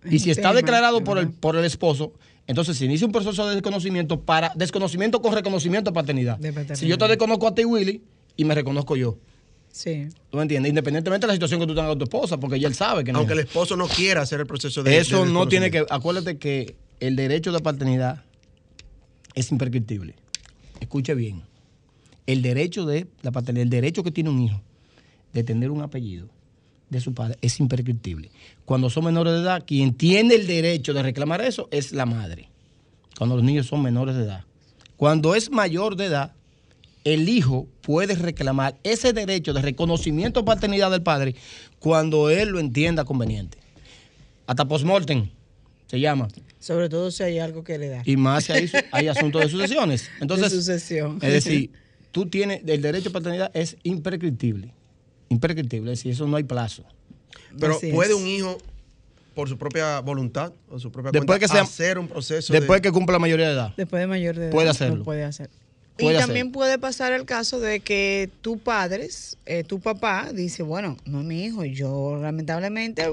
Y 0.10 0.20
si 0.20 0.32
está 0.32 0.54
declarado 0.54 1.04
por 1.04 1.18
el, 1.20 1.30
por 1.30 1.56
el 1.58 1.66
esposo, 1.66 2.14
entonces 2.48 2.78
se 2.78 2.86
inicia 2.86 3.06
un 3.06 3.12
proceso 3.14 3.48
de 3.48 3.54
desconocimiento 3.56 4.22
para 4.22 4.52
desconocimiento 4.56 5.22
con 5.22 5.34
reconocimiento 5.34 5.92
de 5.92 5.96
paternidad. 5.96 6.38
De 6.38 6.50
paternidad. 6.52 6.76
Si 6.76 6.88
yo 6.88 6.98
te 6.98 7.08
desconozco 7.08 7.48
a 7.48 7.54
ti, 7.54 7.64
Willy, 7.66 8.02
y 8.36 8.46
me 8.46 8.56
reconozco 8.56 8.96
yo. 8.96 9.18
Sí. 9.72 10.08
¿Tú 10.30 10.38
me 10.38 10.44
entiendes? 10.44 10.70
Independientemente 10.70 11.26
de 11.26 11.30
la 11.30 11.34
situación 11.34 11.60
que 11.60 11.68
tú 11.68 11.76
tengas 11.76 11.90
con 11.90 12.00
tu 12.00 12.06
esposa, 12.06 12.38
porque 12.40 12.60
ya 12.60 12.68
él 12.68 12.76
sabe 12.76 13.04
que 13.04 13.12
no. 13.12 13.20
Aunque 13.20 13.34
el 13.34 13.40
esposo 13.40 13.76
no 13.76 13.88
quiera 13.88 14.22
hacer 14.22 14.40
el 14.40 14.48
proceso 14.48 14.84
de 14.84 14.98
Eso 14.98 15.26
de 15.26 15.32
no 15.32 15.48
tiene 15.48 15.72
que. 15.72 15.86
Acuérdate 15.90 16.38
que 16.38 16.76
el 17.00 17.16
derecho 17.16 17.52
de 17.52 17.60
paternidad 17.60 18.24
es 19.36 19.52
imprescriptible. 19.52 20.16
Escuche 20.80 21.14
bien. 21.14 21.44
El 22.26 22.42
derecho 22.42 22.86
de 22.86 23.08
la 23.22 23.32
paternidad, 23.32 23.64
el 23.64 23.70
derecho 23.70 24.04
que 24.04 24.12
tiene 24.12 24.30
un 24.30 24.40
hijo 24.40 24.62
de 25.34 25.44
tener 25.44 25.72
un 25.72 25.82
apellido 25.82 26.30
de 26.90 27.00
su 27.00 27.14
padre 27.14 27.38
es 27.42 27.60
imprescriptible. 27.60 28.32
Cuando 28.66 28.90
son 28.90 29.06
menores 29.06 29.34
de 29.34 29.40
edad, 29.42 29.64
quien 29.66 29.94
tiene 29.94 30.36
el 30.36 30.48
derecho 30.48 30.94
de 30.94 31.04
reclamar 31.04 31.42
eso 31.42 31.68
es 31.72 31.92
la 31.92 32.06
madre. 32.06 32.50
Cuando 33.18 33.36
los 33.36 33.44
niños 33.44 33.68
son 33.68 33.82
menores 33.82 34.16
de 34.16 34.24
edad. 34.24 34.46
Cuando 34.98 35.36
es 35.36 35.52
mayor 35.52 35.96
de 35.96 36.06
edad, 36.06 36.34
el 37.14 37.28
hijo 37.30 37.68
puede 37.82 38.16
reclamar 38.16 38.76
ese 38.84 39.14
derecho 39.14 39.54
de 39.54 39.62
reconocimiento 39.62 40.42
de 40.42 40.46
paternidad 40.46 40.92
del 40.92 41.02
padre 41.04 41.36
cuando 41.80 42.30
él 42.30 42.50
lo 42.50 42.60
entienda 42.60 43.06
conveniente. 43.06 43.58
Hasta 44.48 44.66
postmortem 44.66 45.30
se 45.88 46.00
llama. 46.00 46.28
Sobre 46.60 46.90
todo 46.90 47.10
si 47.12 47.24
hay 47.24 47.40
algo 47.40 47.64
que 47.64 47.78
le 47.78 47.88
da. 47.90 48.02
Y 48.06 48.18
más 48.18 48.46
si 48.46 48.52
hay, 48.52 48.70
hay 48.92 49.08
asuntos 49.08 49.42
de 49.42 49.50
sucesiones. 49.50 50.10
Entonces, 50.22 50.52
De 50.52 50.58
sucesión. 50.58 51.20
es 51.22 51.32
decir, 51.34 51.72
tú 52.12 52.26
tienes, 52.28 52.62
el 52.66 52.82
derecho 52.82 53.10
de 53.10 53.14
paternidad 53.14 53.52
es 53.54 53.78
imprescriptible. 53.84 54.74
Imprescriptible, 55.30 55.92
es 55.94 56.00
decir, 56.00 56.12
eso 56.12 56.28
no 56.28 56.36
hay 56.38 56.44
plazo. 56.44 56.84
Pero 57.60 57.76
Así 57.76 57.92
puede 57.92 58.12
es. 58.12 58.16
un 58.18 58.28
hijo, 58.28 58.58
por 59.36 59.48
su 59.48 59.58
propia 59.58 60.00
voluntad 60.02 60.52
o 60.70 60.80
su 60.80 60.92
propia 60.92 61.12
Después 61.12 61.40
cuenta, 61.40 61.40
que 61.40 61.52
sea- 61.54 61.62
hacer 61.62 61.98
un 61.98 62.08
proceso 62.08 62.52
Después 62.52 62.82
de... 62.82 62.90
que 62.90 62.92
cumpla 62.92 63.14
la 63.14 63.20
mayoría 63.20 63.48
de 63.48 63.54
edad. 63.54 63.74
Después 63.78 64.02
de 64.02 64.08
mayor 64.08 64.36
de 64.36 64.46
edad. 64.46 64.52
Puede 64.52 64.66
lo 64.66 64.72
hacerlo. 64.72 65.04
puede 65.06 65.24
hacer. 65.24 65.50
Puede 66.00 66.18
y 66.18 66.20
también 66.20 66.52
puede 66.52 66.78
pasar 66.80 67.14
el 67.14 67.26
caso 67.26 67.60
de 67.60 67.80
que 67.82 68.30
tu 68.42 68.58
padres, 68.60 69.38
eh, 69.46 69.64
tu 69.64 69.80
papá, 69.80 70.32
dice, 70.34 70.64
bueno, 70.64 70.98
no 71.06 71.20
es 71.22 71.26
mi 71.26 71.44
hijo, 71.44 71.66
yo 71.66 72.18
lamentablemente 72.22 73.06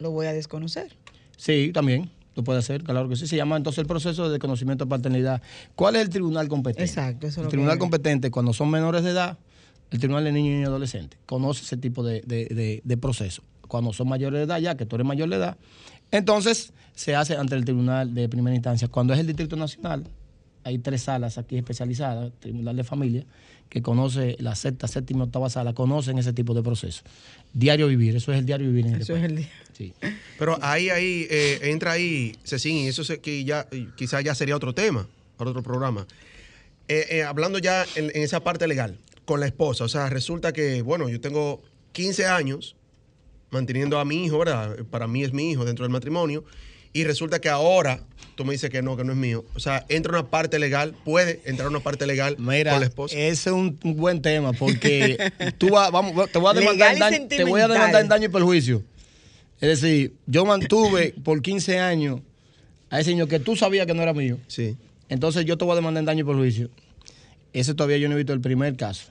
lo 0.00 0.10
voy 0.10 0.26
a 0.26 0.32
desconocer. 0.32 0.94
Sí, 1.36 1.70
también. 1.72 2.10
Lo 2.36 2.42
puede 2.42 2.58
hacer, 2.58 2.82
claro 2.82 3.08
que 3.08 3.14
sí. 3.14 3.28
Se 3.28 3.36
llama 3.36 3.56
entonces 3.56 3.78
el 3.78 3.86
proceso 3.86 4.24
de 4.24 4.30
desconocimiento 4.30 4.84
de 4.84 4.88
paternidad. 4.88 5.40
¿Cuál 5.76 5.94
es 5.94 6.02
el 6.02 6.08
tribunal 6.08 6.48
competente? 6.48 6.82
Exacto, 6.84 7.28
eso 7.28 7.34
es 7.34 7.36
El 7.38 7.44
lo 7.44 7.48
tribunal 7.50 7.74
que- 7.74 7.78
competente, 7.78 8.30
cuando 8.32 8.52
son 8.52 8.70
menores 8.70 9.04
de 9.04 9.10
edad, 9.10 9.38
el 9.92 10.00
tribunal 10.00 10.24
de 10.24 10.32
niños 10.32 10.60
y 10.60 10.64
adolescentes, 10.64 11.16
conoce 11.26 11.62
ese 11.62 11.76
tipo 11.76 12.02
de, 12.02 12.22
de- 12.26 12.46
de- 12.46 12.80
de 12.82 12.96
proceso. 12.96 13.42
Cuando 13.68 13.92
son 13.92 14.08
mayores 14.08 14.38
de 14.40 14.44
edad, 14.46 14.58
ya 14.58 14.76
que 14.76 14.84
tú 14.84 14.96
eres 14.96 15.06
mayor 15.06 15.28
de 15.28 15.36
edad, 15.36 15.56
entonces 16.10 16.72
se 16.96 17.14
hace 17.14 17.36
ante 17.36 17.54
el 17.54 17.64
tribunal 17.64 18.12
de 18.14 18.28
primera 18.28 18.54
instancia. 18.56 18.88
Cuando 18.88 19.12
es 19.14 19.20
el 19.20 19.26
Distrito 19.28 19.54
Nacional, 19.54 20.04
hay 20.64 20.78
tres 20.78 21.02
salas 21.02 21.38
aquí 21.38 21.56
especializadas, 21.56 22.32
Tribunal 22.40 22.76
de 22.76 22.84
Familia, 22.84 23.24
que 23.68 23.82
conoce 23.82 24.36
la 24.40 24.54
sexta, 24.54 24.88
séptima, 24.88 25.24
octava 25.24 25.48
sala, 25.50 25.72
conocen 25.74 26.18
ese 26.18 26.32
tipo 26.32 26.54
de 26.54 26.62
proceso. 26.62 27.02
Diario 27.52 27.86
vivir, 27.88 28.16
eso 28.16 28.32
es 28.32 28.38
el 28.38 28.46
diario 28.46 28.66
vivir 28.68 28.86
en 28.86 28.92
este 28.92 29.02
Eso 29.04 29.16
es 29.16 29.24
el 29.24 29.36
día. 29.36 29.50
Sí. 29.72 29.92
Pero 30.38 30.58
ahí, 30.62 30.90
ahí, 30.90 31.26
eh, 31.30 31.58
entra 31.64 31.92
ahí, 31.92 32.36
Cecín, 32.44 32.76
y 32.78 32.88
eso 32.88 33.04
se- 33.04 33.20
que 33.20 33.44
ya, 33.44 33.68
quizás 33.96 34.22
ya 34.24 34.34
sería 34.34 34.56
otro 34.56 34.74
tema, 34.74 35.06
para 35.36 35.50
otro 35.50 35.62
programa. 35.62 36.06
Eh, 36.88 37.06
eh, 37.10 37.22
hablando 37.22 37.58
ya 37.58 37.84
en, 37.96 38.10
en 38.14 38.22
esa 38.22 38.40
parte 38.44 38.66
legal, 38.66 38.98
con 39.24 39.40
la 39.40 39.46
esposa, 39.46 39.84
o 39.84 39.88
sea, 39.88 40.10
resulta 40.10 40.52
que, 40.52 40.82
bueno, 40.82 41.08
yo 41.08 41.20
tengo 41.20 41.62
15 41.92 42.26
años 42.26 42.76
manteniendo 43.50 43.98
a 43.98 44.04
mi 44.04 44.24
hijo, 44.24 44.38
¿verdad? 44.38 44.76
Para 44.90 45.06
mí 45.06 45.22
es 45.24 45.32
mi 45.32 45.50
hijo 45.52 45.64
dentro 45.64 45.84
del 45.84 45.92
matrimonio, 45.92 46.44
y 46.94 47.04
resulta 47.04 47.40
que 47.40 47.48
ahora 47.50 48.00
tú 48.36 48.44
me 48.44 48.52
dices 48.52 48.70
que 48.70 48.80
no, 48.80 48.96
que 48.96 49.04
no 49.04 49.12
es 49.12 49.18
mío. 49.18 49.44
O 49.54 49.60
sea, 49.60 49.84
entra 49.88 50.12
una 50.12 50.30
parte 50.30 50.58
legal, 50.58 50.94
puede 51.04 51.42
entrar 51.44 51.68
una 51.68 51.80
parte 51.80 52.06
legal 52.06 52.36
Mira, 52.38 52.70
con 52.70 52.80
la 52.80 52.86
esposa. 52.86 53.16
ese 53.16 53.50
es 53.50 53.54
un, 53.54 53.78
buen 53.82 54.22
tema 54.22 54.52
porque 54.52 55.18
tú 55.58 55.70
vas, 55.70 55.90
vamos, 55.90 56.30
te 56.30 56.38
voy 56.38 56.50
a 56.50 56.54
demandar, 56.54 56.92
y 56.92 56.94
en 56.94 56.98
daño, 57.00 57.28
te 57.28 57.44
voy 57.44 57.60
a 57.60 57.68
demandar 57.68 58.00
en 58.00 58.08
daño 58.08 58.26
y 58.26 58.28
perjuicio. 58.28 58.82
Es 59.60 59.80
decir, 59.80 60.14
yo 60.26 60.44
mantuve 60.44 61.14
por 61.24 61.42
15 61.42 61.80
años 61.80 62.20
a 62.90 63.00
ese 63.00 63.10
niño 63.10 63.26
que 63.26 63.40
tú 63.40 63.56
sabías 63.56 63.86
que 63.86 63.94
no 63.94 64.02
era 64.02 64.14
mío. 64.14 64.38
Sí. 64.46 64.76
Entonces 65.08 65.44
yo 65.44 65.58
te 65.58 65.64
voy 65.64 65.72
a 65.72 65.76
demandar 65.76 66.00
en 66.02 66.06
daño 66.06 66.20
y 66.20 66.24
perjuicio. 66.24 66.70
Ese 67.52 67.74
todavía 67.74 67.98
yo 67.98 68.08
no 68.08 68.14
he 68.14 68.18
visto 68.18 68.32
el 68.32 68.40
primer 68.40 68.76
caso. 68.76 69.10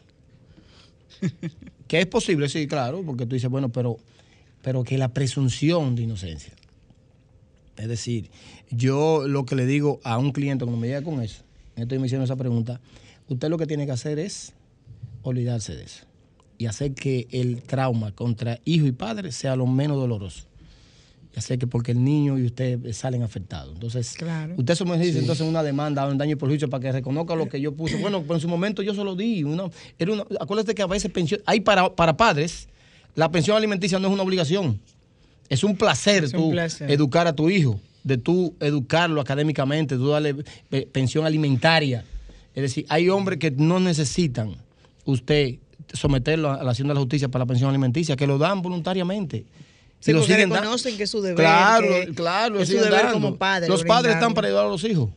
que 1.88 2.00
es 2.00 2.06
posible, 2.06 2.48
sí, 2.48 2.66
claro, 2.66 3.04
porque 3.06 3.26
tú 3.26 3.36
dices, 3.36 3.50
bueno, 3.50 3.70
pero, 3.70 3.98
pero 4.62 4.84
que 4.86 4.98
la 4.98 5.10
presunción 5.10 5.96
de 5.96 6.04
inocencia. 6.04 6.54
Es 7.78 7.88
decir, 7.88 8.30
yo 8.70 9.28
lo 9.28 9.46
que 9.46 9.56
le 9.56 9.66
digo 9.66 10.00
a 10.04 10.18
un 10.18 10.32
cliente 10.32 10.66
cuando 10.66 10.80
me 10.80 10.88
llega 10.88 11.02
con 11.02 11.22
eso, 11.22 11.44
estoy 11.76 12.00
me 12.00 12.06
hicieron 12.06 12.24
esa 12.24 12.36
pregunta, 12.36 12.80
usted 13.28 13.50
lo 13.50 13.58
que 13.58 13.66
tiene 13.66 13.86
que 13.86 13.92
hacer 13.92 14.20
es 14.20 14.54
olvidarse 15.24 15.76
de 15.76 15.84
eso 15.84 16.06
y 16.58 16.68
hacer 16.68 16.94
que 16.94 17.28
el 17.32 17.62
trauma 17.64 18.12
contra 18.14 18.60
hijo 18.66 18.86
y 18.86 18.92
padre 18.92 19.32
sea 19.32 19.56
lo 19.56 19.66
menos 19.66 19.98
doloroso. 19.98 20.46
Y 21.36 21.40
hacer 21.40 21.58
que 21.58 21.66
porque 21.66 21.94
el 21.94 22.04
niño 22.04 22.38
y 22.38 22.46
usted 22.46 22.94
salen 22.94 23.24
afectados. 23.24 23.74
Entonces, 23.74 24.14
Claro. 24.16 24.54
usted 24.56 24.76
se 24.76 24.86
me 24.86 25.00
dice 25.00 25.18
entonces 25.18 25.48
una 25.48 25.64
demanda, 25.64 26.08
un 26.08 26.16
daño 26.16 26.34
y 26.34 26.36
perjuicio 26.36 26.70
para 26.70 26.80
que 26.80 26.92
reconozca 26.92 27.34
lo 27.36 27.50
que 27.50 27.60
yo 27.60 27.74
puse. 27.74 27.98
Bueno, 27.98 28.22
pues 28.22 28.38
en 28.38 28.42
su 28.42 28.48
momento 28.48 28.84
yo 28.84 28.94
se 28.94 29.04
lo 29.04 29.16
di. 29.16 29.44
Una, 29.44 29.64
era 29.98 30.14
una, 30.14 30.26
acuérdate 30.40 30.76
que 30.76 30.84
a 30.84 30.86
veces 30.86 31.12
pensión, 31.12 31.42
hay 31.48 31.62
para, 31.62 31.96
para 31.96 32.16
padres, 32.16 32.70
la 33.16 33.32
pensión 33.32 33.58
alimenticia 33.58 33.98
no 33.98 34.10
es 34.10 34.14
una 34.14 34.22
obligación. 34.22 34.80
Es 35.50 35.64
un 35.64 35.76
placer 35.76 36.24
Es 36.24 36.34
un 36.34 36.40
tú 36.40 36.52
placer. 36.52 36.90
educar 36.92 37.28
a 37.28 37.34
tu 37.36 37.50
hijo, 37.50 37.80
de 38.04 38.18
tú 38.18 38.56
educarlo 38.60 39.22
académicamente, 39.22 39.96
tú 39.96 40.10
darle 40.10 40.36
eh, 40.72 40.88
pensión 40.92 41.26
alimentaria. 41.26 42.04
Es 42.56 42.62
decir, 42.62 42.86
hay 42.90 43.10
hombres 43.10 43.40
que 43.40 43.52
no 43.52 43.80
necesitan 43.80 44.56
usted 45.06 45.56
someterlo 45.92 46.52
a 46.52 46.64
la 46.64 46.70
acción 46.72 46.88
de 46.88 46.94
la 46.94 47.00
justicia 47.00 47.28
para 47.30 47.44
la 47.44 47.48
pensión 47.48 47.70
alimenticia, 47.70 48.16
que 48.16 48.26
lo 48.28 48.38
dan 48.38 48.62
voluntariamente. 48.62 49.46
Sí, 50.00 50.12
Y 50.12 50.14
lo 50.14 50.20
porque 50.22 50.34
siguen 50.34 50.50
da- 50.50 50.60
reconocen 50.60 50.98
que 50.98 51.04
es 51.04 51.10
su 51.10 51.22
deber. 51.22 51.38
Claro, 51.38 51.88
que- 51.88 52.14
claro, 52.14 52.58
que 52.58 52.64
es 52.64 52.70
su 52.70 52.76
deber 52.76 52.92
dando. 52.92 53.14
como 53.14 53.36
padre. 53.38 53.68
Los 53.70 53.84
padres 53.84 54.16
están 54.16 54.34
para 54.34 54.48
ayudar 54.48 54.66
a 54.66 54.70
los 54.70 54.84
hijos. 54.84 55.10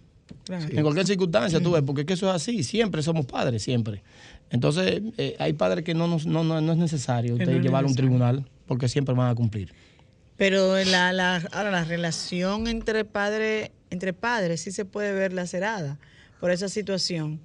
Claro. 0.45 0.65
En 0.71 0.83
cualquier 0.83 1.07
circunstancia, 1.07 1.61
tú 1.61 1.73
ves, 1.73 1.83
porque 1.85 2.03
es 2.03 2.07
que 2.07 2.13
eso 2.15 2.29
es 2.29 2.35
así, 2.37 2.63
siempre 2.63 3.03
somos 3.03 3.27
padres, 3.27 3.63
siempre. 3.65 4.03
Entonces, 4.51 5.03
eh, 5.19 5.35
hay 5.41 5.55
padres 5.55 5.85
que 5.85 5.93
no, 5.95 6.07
nos- 6.07 6.25
no, 6.27 6.45
no, 6.45 6.61
no 6.61 6.73
es 6.73 6.79
necesario 6.79 7.33
usted 7.35 7.47
no 7.51 7.57
es 7.57 7.63
llevarlo 7.63 7.89
a 7.89 7.91
un 7.91 7.97
tribunal, 7.97 8.45
porque 8.67 8.89
siempre 8.89 9.13
van 9.15 9.29
a 9.31 9.35
cumplir. 9.35 9.73
Pero 10.37 10.77
la, 10.85 11.13
la, 11.13 11.37
ahora 11.53 11.71
la 11.71 11.85
relación 11.85 12.67
entre 12.69 13.05
padre, 13.05 13.73
entre 13.91 14.13
padres 14.13 14.61
sí 14.61 14.71
se 14.73 14.85
puede 14.85 15.13
ver 15.13 15.33
lacerada 15.33 15.99
por 16.41 16.51
esa 16.51 16.69
situación. 16.69 17.41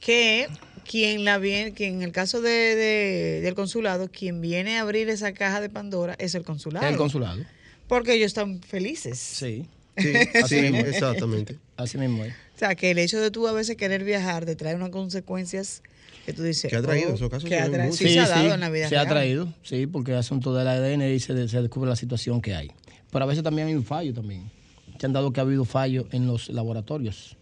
Que 0.00 0.46
quien 0.88 1.24
la 1.24 1.38
viene, 1.38 1.72
quien 1.72 1.94
en 1.96 2.02
el 2.02 2.12
caso 2.12 2.40
de, 2.42 2.50
de- 2.50 3.40
del 3.42 3.54
consulado, 3.54 4.10
quien 4.10 4.40
viene 4.40 4.78
a 4.78 4.82
abrir 4.82 5.08
esa 5.08 5.32
caja 5.32 5.60
de 5.60 5.70
Pandora 5.70 6.14
es 6.18 6.34
el 6.34 6.42
consulado. 6.44 6.86
El 6.86 6.96
consulado. 6.96 7.42
Porque 7.88 8.12
ellos 8.14 8.26
están 8.26 8.60
felices. 8.62 9.18
Sí, 9.18 9.66
Sí, 9.96 10.12
Así 10.44 10.56
sí, 10.56 10.60
mismo. 10.60 10.80
exactamente. 10.80 11.56
así 11.78 11.96
mismo 11.96 12.22
es. 12.22 12.34
O 12.54 12.58
sea, 12.58 12.74
que 12.74 12.90
el 12.90 12.98
hecho 12.98 13.18
de 13.18 13.30
tú 13.30 13.48
a 13.48 13.52
veces 13.52 13.76
querer 13.76 14.04
viajar 14.04 14.44
te 14.44 14.54
trae 14.54 14.74
unas 14.74 14.90
consecuencias 14.90 15.82
que 16.26 16.32
tú 16.34 16.42
dices. 16.42 16.68
Que 16.70 16.76
ha 16.76 16.82
traído, 16.82 17.12
oh, 17.12 17.14
esos 17.14 17.30
casos 17.30 17.48
que 17.48 17.56
se 17.56 17.62
ha 17.62 17.70
traído- 17.70 17.92
sí, 17.94 18.08
se 18.08 18.18
ha 18.20 18.28
dado 18.28 18.54
en 18.54 18.60
la 18.60 18.68
vida 18.70 18.88
se 18.88 18.96
ha 18.98 19.06
traído, 19.06 19.48
sí, 19.62 19.86
porque 19.86 20.12
es 20.12 20.18
asunto 20.18 20.54
del 20.54 20.68
ADN 20.68 21.14
y 21.14 21.20
se, 21.20 21.32
de- 21.32 21.48
se 21.48 21.62
descubre 21.62 21.88
la 21.88 21.96
situación 21.96 22.42
que 22.42 22.54
hay. 22.54 22.70
Pero 23.10 23.24
a 23.24 23.28
veces 23.28 23.42
también 23.44 23.68
hay 23.68 23.74
un 23.74 23.84
fallo 23.84 24.12
también. 24.12 24.50
Se 24.98 25.06
han 25.06 25.12
dado 25.12 25.32
que 25.32 25.40
ha 25.40 25.44
habido 25.44 25.64
fallos 25.64 26.06
en 26.12 26.26
los 26.26 26.48
laboratorios. 26.50 27.36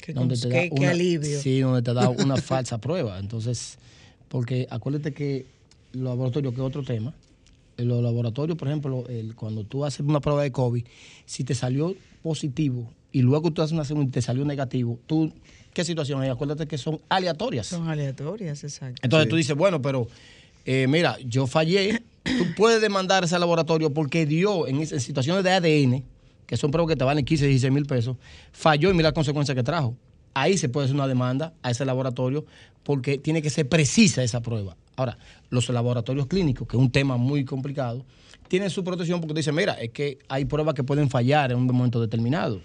Qué, 0.00 0.12
donde 0.14 0.36
te 0.36 0.48
da 0.48 0.62
una- 0.70 0.90
alivio. 0.90 1.40
Sí, 1.40 1.60
donde 1.60 1.82
te 1.82 1.92
da 1.94 2.08
una 2.08 2.36
falsa 2.38 2.78
prueba. 2.78 3.18
Entonces, 3.18 3.78
Porque 4.28 4.66
acuérdate 4.70 5.12
que 5.12 5.46
los 5.92 6.04
laboratorios, 6.04 6.54
que 6.54 6.60
es 6.60 6.66
otro 6.66 6.82
tema, 6.82 7.12
en 7.76 7.86
los 7.88 8.02
laboratorios, 8.02 8.56
por 8.56 8.66
ejemplo, 8.68 9.04
el- 9.08 9.34
cuando 9.36 9.64
tú 9.64 9.84
haces 9.84 10.00
una 10.00 10.20
prueba 10.20 10.42
de 10.42 10.50
COVID, 10.50 10.84
si 11.26 11.44
te 11.44 11.54
salió 11.54 11.94
positivo 12.22 12.90
y 13.12 13.22
luego 13.22 13.50
tú 13.52 13.62
haces 13.62 13.72
una 13.72 13.84
segunda 13.84 14.08
y 14.08 14.12
te 14.12 14.22
salió 14.22 14.44
negativo, 14.44 14.98
tú, 15.06 15.32
¿qué 15.72 15.84
situación 15.84 16.20
hay? 16.22 16.30
Acuérdate 16.30 16.66
que 16.66 16.78
son 16.78 17.00
aleatorias. 17.08 17.66
Son 17.66 17.88
aleatorias, 17.88 18.64
exacto. 18.64 19.00
Entonces 19.02 19.28
tú 19.28 19.36
dices, 19.36 19.56
bueno, 19.56 19.80
pero 19.82 20.08
eh, 20.64 20.86
mira, 20.88 21.16
yo 21.24 21.46
fallé, 21.46 22.02
tú 22.22 22.44
puedes 22.56 22.80
demandar 22.80 23.24
ese 23.24 23.38
laboratorio 23.38 23.92
porque 23.92 24.26
dio 24.26 24.66
en, 24.66 24.80
en 24.80 25.00
situaciones 25.00 25.44
de 25.44 25.50
ADN, 25.50 26.04
que 26.46 26.56
son 26.56 26.70
pruebas 26.70 26.92
que 26.92 26.96
te 26.96 27.04
valen 27.04 27.24
15, 27.24 27.46
16 27.46 27.72
mil 27.72 27.86
pesos, 27.86 28.16
falló 28.52 28.90
y 28.90 28.94
mira 28.94 29.08
las 29.08 29.14
consecuencias 29.14 29.54
que 29.54 29.62
trajo. 29.62 29.96
Ahí 30.34 30.56
se 30.56 30.68
puede 30.68 30.86
hacer 30.86 30.94
una 30.94 31.06
demanda 31.06 31.52
a 31.62 31.70
ese 31.70 31.84
laboratorio 31.84 32.46
porque 32.84 33.18
tiene 33.18 33.42
que 33.42 33.50
ser 33.50 33.68
precisa 33.68 34.22
esa 34.22 34.40
prueba. 34.40 34.76
Ahora, 34.96 35.18
los 35.50 35.68
laboratorios 35.68 36.26
clínicos, 36.26 36.66
que 36.66 36.76
es 36.76 36.82
un 36.82 36.90
tema 36.90 37.16
muy 37.16 37.44
complicado, 37.44 38.04
tienen 38.48 38.70
su 38.70 38.84
protección 38.84 39.20
porque 39.20 39.34
te 39.34 39.40
dicen, 39.40 39.54
mira, 39.54 39.74
es 39.74 39.90
que 39.90 40.18
hay 40.28 40.44
pruebas 40.44 40.74
que 40.74 40.84
pueden 40.84 41.08
fallar 41.08 41.52
en 41.52 41.58
un 41.58 41.66
momento 41.66 42.00
determinado. 42.00 42.60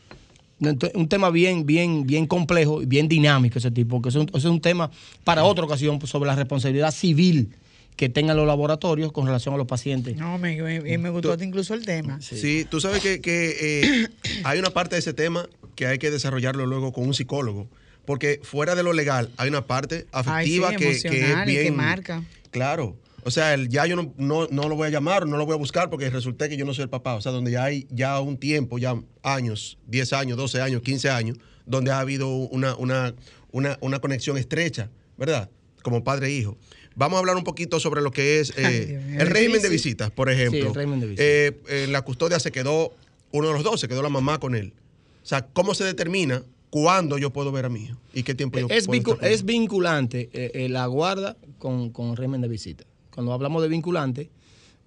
Un 0.60 1.08
tema 1.08 1.30
bien, 1.30 1.65
bien, 1.65 2.08
bien 2.08 2.26
complejo 2.26 2.82
y 2.82 2.86
bien 2.86 3.08
dinámico 3.08 3.60
ese 3.60 3.70
tipo, 3.70 3.98
porque 3.98 4.10
es 4.10 4.15
un, 4.15 4.30
es 4.34 4.46
un 4.46 4.60
tema 4.60 4.89
para 5.24 5.43
otra 5.43 5.65
ocasión 5.65 6.00
pues, 6.00 6.10
sobre 6.12 6.28
la 6.28 6.36
responsabilidad 6.36 6.91
civil 6.91 7.56
que 7.96 8.10
tengan 8.10 8.38
los 8.38 8.48
laboratorios 8.48 9.12
con 9.12 9.26
relación 9.26 9.56
a 9.56 9.58
los 9.58 9.67
pacientes. 9.67 10.15
No, 10.15 10.38
me, 10.38 10.62
me, 10.62 10.98
me 10.98 11.10
gustó 11.10 11.36
incluso 11.43 11.74
el 11.74 11.86
tema. 11.86 12.20
Sí, 12.22 12.65
tú 12.70 12.80
sabes 12.80 13.02
que, 13.02 13.22
que, 13.22 13.56
eh, 13.60 14.08
hay 14.43 14.60
una 14.60 14.70
parte 14.70 14.96
de 14.96 15.00
ese 15.00 15.13
tema 15.13 15.48
que 15.76 15.88
hay 15.88 15.98
que 15.98 16.12
desarrollarlo 16.12 16.65
luego 16.65 16.93
con 16.93 17.06
un 17.06 17.13
psicólogo. 17.13 17.67
Porque 18.06 18.39
fuera 18.41 18.74
de 18.76 18.84
lo 18.84 18.93
legal 18.93 19.30
hay 19.36 19.50
una 19.50 19.65
parte 19.65 20.08
afectiva 20.13 20.70
Ay, 20.70 20.76
sí, 20.78 20.80
que, 20.80 20.86
que 20.86 20.91
es 20.91 21.06
emocional 21.06 21.50
y 21.50 21.54
que 21.54 21.62
bien. 21.62 21.76
marca. 21.76 22.24
Claro. 22.52 22.96
O 23.28 23.32
sea, 23.32 23.54
el, 23.54 23.68
ya 23.68 23.86
yo 23.86 23.98
no, 23.98 24.13
no, 24.18 24.48
no 24.50 24.70
lo 24.70 24.76
voy 24.78 24.88
a 24.88 24.90
llamar, 24.90 25.28
no 25.28 25.36
lo 25.36 25.46
voy 25.46 25.54
a 25.54 25.58
buscar 25.58 25.90
porque 25.90 26.10
resulté 26.10 26.48
que 26.48 26.56
yo 26.56 26.63
no 26.63 26.74
soy 26.74 26.84
el 26.84 26.90
papá. 26.90 27.16
O 27.16 27.22
sea, 27.22 27.34
donde 27.34 27.52
ya 27.52 27.66
hay 27.66 27.86
ya 27.90 28.22
un 28.22 28.38
tiempo, 28.38 28.78
ya 28.78 28.96
años, 29.22 29.78
10 29.88 30.13
años, 30.13 30.38
12 30.38 30.62
años, 30.62 30.82
15 30.82 31.10
años, 31.10 31.38
donde 31.66 31.92
ha 31.92 32.00
habido 32.00 32.30
una, 32.30 32.74
una, 32.78 33.13
una, 33.52 33.78
una 33.82 34.00
conexión 34.00 34.38
estrecha, 34.38 34.90
¿verdad? 35.18 35.50
Como 35.84 36.06
padre 36.06 36.28
e 36.28 36.32
hijo. 36.32 36.58
Vamos 36.96 37.18
a 37.18 37.20
hablar 37.20 37.36
un 37.36 37.44
poquito 37.44 37.80
sobre 37.82 38.02
lo 38.02 38.12
que 38.12 38.40
es 38.40 38.52
eh, 38.58 38.66
Ay, 38.66 38.86
Dios 38.86 39.04
mío, 39.04 39.20
el 39.22 39.28
régimen 39.28 39.62
de 39.62 39.70
visitas, 39.70 40.10
por 40.10 40.30
ejemplo. 40.32 40.62
Sí, 40.62 40.66
el 40.68 40.74
régimen 40.74 41.00
de 41.02 41.06
visitas. 41.08 41.26
Eh, 41.28 41.84
en 41.84 41.92
la 41.92 42.02
custodia 42.04 42.40
se 42.40 42.52
quedó 42.54 42.94
uno 43.32 43.48
de 43.50 43.54
los 43.54 43.63
dos, 43.63 43.80
se 43.82 43.90
quedó 43.90 44.02
la 44.02 44.10
mamá 44.10 44.40
con 44.40 44.56
él. 44.56 44.74
O 45.22 45.26
sea, 45.28 45.46
¿cómo 45.46 45.76
se 45.76 45.84
determina 45.84 46.44
cuándo 46.70 47.18
yo 47.18 47.32
puedo 47.34 47.52
ver 47.52 47.66
a 47.66 47.70
mi 47.70 47.84
hijo? 47.84 47.98
¿Y 48.13 48.24
qué 48.24 48.34
tiempo 48.36 48.58
yo 48.58 48.68
es, 48.70 48.86
puedo 48.88 49.00
vincu- 49.02 49.12
estar 49.16 49.18
con 49.20 49.28
es 49.34 49.44
vinculante 49.46 50.30
eh, 50.32 50.52
eh, 50.54 50.70
la 50.70 50.86
guarda 50.88 51.36
con, 51.60 51.90
con 51.92 52.12
el 52.12 52.16
régimen 52.18 52.40
de 52.42 52.48
visita. 52.48 52.86
Cuando 53.18 53.34
hablamos 53.34 53.64
de 53.64 53.68
vinculante, 53.68 54.30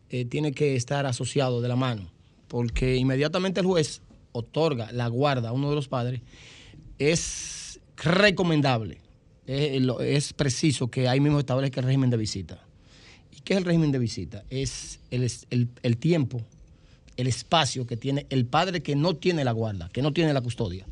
eh, 0.09 0.25
tiene 0.25 0.53
que 0.53 0.77
estar 0.77 1.05
asociado 1.05 1.61
de 1.61 1.66
la 1.66 1.75
mano, 1.75 2.09
porque 2.47 2.95
inmediatamente 2.95 3.59
el 3.59 3.66
juez 3.66 4.03
otorga 4.31 4.93
la 4.93 5.09
guarda 5.09 5.49
a 5.49 5.53
uno 5.53 5.69
de 5.69 5.75
los 5.75 5.88
padres, 5.88 6.21
es 7.01 7.81
recomendable, 7.97 8.99
es, 9.49 10.33
preciso 10.33 10.87
que 10.93 11.09
ahí 11.09 11.19
mismo 11.19 11.40
establezca 11.40 11.81
el 11.81 11.87
régimen 11.87 12.09
de 12.09 12.19
visita. 12.19 12.62
¿Y 13.37 13.40
qué 13.40 13.55
es 13.55 13.59
el 13.59 13.64
régimen 13.64 13.90
de 13.90 13.99
visita? 13.99 14.45
Es- 14.49 15.01
el- 15.11 15.69
el 15.83 15.97
tiempo, 15.97 16.40
el 17.16 17.27
espacio 17.27 17.85
que 17.85 17.97
tiene 17.97 18.27
el 18.31 18.47
padre 18.47 18.81
que 18.81 18.95
no 18.95 19.16
tiene 19.16 19.43
la 19.43 19.51
guarda, 19.51 19.88
que 19.88 20.03
no 20.03 20.12
tiene 20.12 20.33
la 20.33 20.40
custodia, 20.40 20.87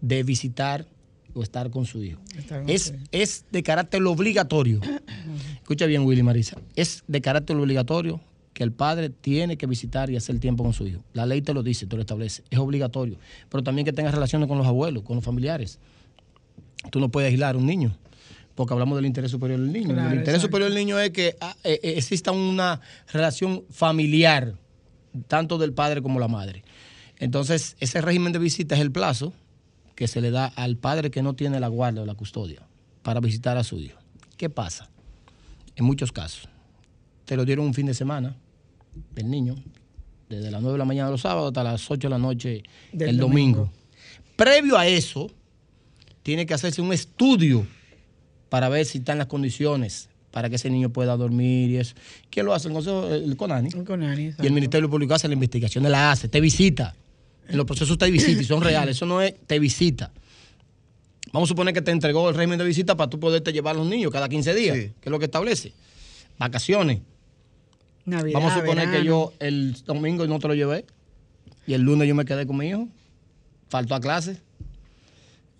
de 0.00 0.24
visitar 0.24 0.84
o 1.34 1.42
estar 1.42 1.70
con 1.70 1.86
su 1.86 2.02
hijo. 2.02 2.20
Con 2.48 2.68
Es, 2.68 2.94
es 3.10 3.44
de 3.50 3.62
carácter 3.62 4.02
obligatorio. 4.02 4.80
Escucha 5.56 5.86
bien, 5.86 6.02
Willy 6.04 6.22
Marisa. 6.22 6.58
Es 6.76 7.04
de 7.06 7.20
carácter 7.20 7.56
obligatorio 7.56 8.20
que 8.52 8.62
el 8.62 8.72
padre 8.72 9.08
tiene 9.10 9.56
que 9.56 9.66
visitar 9.66 10.10
y 10.10 10.16
hacer 10.16 10.38
tiempo 10.38 10.62
con 10.62 10.72
su 10.72 10.86
hijo. 10.86 11.02
La 11.14 11.26
ley 11.26 11.40
te 11.42 11.54
lo 11.54 11.62
dice, 11.62 11.86
te 11.86 11.96
lo 11.96 12.02
establece. 12.02 12.42
Es 12.50 12.58
obligatorio. 12.58 13.16
Pero 13.48 13.62
también 13.62 13.84
que 13.84 13.92
tenga 13.92 14.10
relaciones 14.10 14.48
con 14.48 14.58
los 14.58 14.66
abuelos, 14.66 15.02
con 15.02 15.16
los 15.16 15.24
familiares. 15.24 15.78
Tú 16.90 17.00
no 17.00 17.08
puedes 17.08 17.30
aislar 17.30 17.54
a 17.54 17.58
un 17.58 17.66
niño. 17.66 17.96
Porque 18.54 18.74
hablamos 18.74 18.96
del 18.96 19.06
interés 19.06 19.30
superior 19.30 19.58
del 19.58 19.72
niño. 19.72 19.94
Claro, 19.94 20.10
el 20.10 20.18
interés 20.18 20.34
exacto. 20.34 20.48
superior 20.48 20.70
del 20.70 20.78
niño 20.78 20.98
es 20.98 21.10
que 21.10 21.36
ah, 21.40 21.56
eh, 21.64 21.80
eh, 21.82 21.94
exista 21.96 22.32
una 22.32 22.80
relación 23.10 23.64
familiar, 23.70 24.54
tanto 25.26 25.56
del 25.56 25.72
padre 25.72 26.02
como 26.02 26.20
la 26.20 26.28
madre. 26.28 26.62
Entonces, 27.18 27.76
ese 27.80 28.02
régimen 28.02 28.32
de 28.32 28.38
visita 28.38 28.74
es 28.74 28.82
el 28.82 28.92
plazo 28.92 29.32
que 30.02 30.08
se 30.08 30.20
le 30.20 30.32
da 30.32 30.46
al 30.46 30.76
padre 30.78 31.12
que 31.12 31.22
no 31.22 31.34
tiene 31.34 31.60
la 31.60 31.68
guardia 31.68 32.02
o 32.02 32.06
la 32.06 32.16
custodia 32.16 32.66
para 33.04 33.20
visitar 33.20 33.56
a 33.56 33.62
su 33.62 33.78
hijo. 33.78 34.00
¿Qué 34.36 34.50
pasa? 34.50 34.90
En 35.76 35.84
muchos 35.84 36.10
casos, 36.10 36.48
te 37.24 37.36
lo 37.36 37.44
dieron 37.44 37.66
un 37.66 37.72
fin 37.72 37.86
de 37.86 37.94
semana 37.94 38.34
del 39.14 39.30
niño, 39.30 39.54
desde 40.28 40.50
las 40.50 40.60
9 40.60 40.72
de 40.72 40.78
la 40.78 40.84
mañana 40.84 41.06
de 41.06 41.12
los 41.12 41.20
sábados 41.20 41.50
hasta 41.50 41.62
las 41.62 41.88
8 41.88 42.08
de 42.08 42.10
la 42.10 42.18
noche 42.18 42.64
Del 42.92 43.10
el 43.10 43.16
domingo. 43.18 43.58
domingo. 43.58 43.72
Previo 44.34 44.76
a 44.76 44.88
eso, 44.88 45.30
tiene 46.24 46.46
que 46.46 46.54
hacerse 46.54 46.82
un 46.82 46.92
estudio 46.92 47.64
para 48.48 48.68
ver 48.68 48.84
si 48.86 48.98
están 48.98 49.18
las 49.18 49.28
condiciones 49.28 50.08
para 50.32 50.50
que 50.50 50.56
ese 50.56 50.68
niño 50.68 50.90
pueda 50.90 51.16
dormir 51.16 51.70
y 51.70 51.76
eso. 51.76 51.94
¿Quién 52.28 52.46
lo 52.46 52.54
hace? 52.54 52.66
El 52.66 52.74
Consejo, 52.74 53.08
el 53.08 53.36
CONANI. 53.36 53.70
Con 53.84 54.02
Ani, 54.02 54.32
Y 54.42 54.46
el 54.46 54.52
Ministerio 54.52 54.90
Público 54.90 55.14
hace 55.14 55.28
la 55.28 55.34
investigación, 55.34 55.84
la 55.88 56.10
hace, 56.10 56.26
te 56.26 56.40
visita. 56.40 56.96
En 57.48 57.56
los 57.56 57.66
procesos 57.66 57.98
te 57.98 58.10
visita 58.10 58.40
y 58.40 58.44
son 58.44 58.62
reales. 58.62 58.96
Eso 58.96 59.06
no 59.06 59.20
es 59.20 59.34
te 59.46 59.58
visita. 59.58 60.10
Vamos 61.32 61.48
a 61.48 61.50
suponer 61.50 61.72
que 61.74 61.82
te 61.82 61.90
entregó 61.90 62.28
el 62.28 62.34
régimen 62.34 62.58
de 62.58 62.64
visita 62.64 62.96
para 62.96 63.08
tú 63.08 63.18
poderte 63.18 63.52
llevar 63.52 63.74
a 63.74 63.78
los 63.78 63.86
niños 63.86 64.12
cada 64.12 64.28
15 64.28 64.54
días, 64.54 64.76
Sí. 64.76 64.82
que 65.00 65.08
es 65.08 65.10
lo 65.10 65.18
que 65.18 65.24
establece. 65.26 65.72
Vacaciones. 66.38 67.00
Navidad, 68.04 68.34
Vamos 68.40 68.52
a 68.52 68.58
suponer 68.60 68.90
que 68.90 69.04
yo 69.04 69.32
el 69.38 69.74
domingo 69.84 70.26
no 70.26 70.38
te 70.38 70.48
lo 70.48 70.54
llevé 70.54 70.84
y 71.66 71.74
el 71.74 71.82
lunes 71.82 72.08
yo 72.08 72.14
me 72.14 72.24
quedé 72.24 72.46
con 72.46 72.56
mi 72.56 72.68
hijo, 72.68 72.88
faltó 73.68 73.94
a 73.94 74.00
clase. 74.00 74.38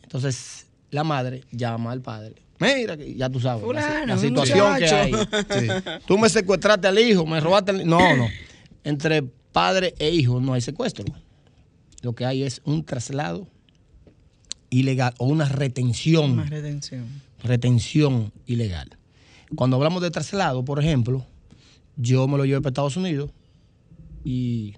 Entonces 0.03 0.67
la 0.91 1.05
madre 1.05 1.43
llama 1.53 1.93
al 1.93 2.01
padre. 2.01 2.35
Mira, 2.59 2.97
ya 2.97 3.29
tú 3.29 3.41
sabes, 3.41 3.61
la, 3.63 3.67
Fulano, 3.67 4.07
la 4.07 4.15
un 4.15 4.21
situación 4.21 4.77
que 4.79 4.87
hay. 4.87 5.13
Sí. 5.61 5.69
Tú 6.07 6.19
me 6.19 6.29
secuestraste 6.29 6.87
al 6.87 6.99
hijo, 6.99 7.27
me 7.27 7.41
robaste 7.41 7.71
al 7.73 7.87
No, 7.87 8.17
no. 8.17 8.29
Entre 8.85 9.23
padre 9.23 9.95
e 9.99 10.11
hijo 10.11 10.41
no 10.41 10.53
hay 10.55 10.61
secuestro. 10.61 11.05
Lo 12.03 12.15
que 12.15 12.25
hay 12.27 12.43
es 12.43 12.61
un 12.65 12.85
traslado 12.85 13.47
ilegal 14.71 15.15
o 15.19 15.27
una 15.27 15.47
retención. 15.49 16.37
Más 16.37 16.51
retención. 16.51 17.07
Retención 17.43 18.33
ilegal. 18.47 18.91
Cuando 19.55 19.77
hablamos 19.77 20.03
de 20.03 20.11
traslado, 20.11 20.65
por 20.65 20.81
ejemplo, 20.81 21.27
yo 21.97 22.27
me 22.29 22.37
lo 22.39 22.45
llevé 22.45 22.61
para 22.61 22.71
Estados 22.71 22.97
Unidos 22.97 23.31
y 24.25 24.75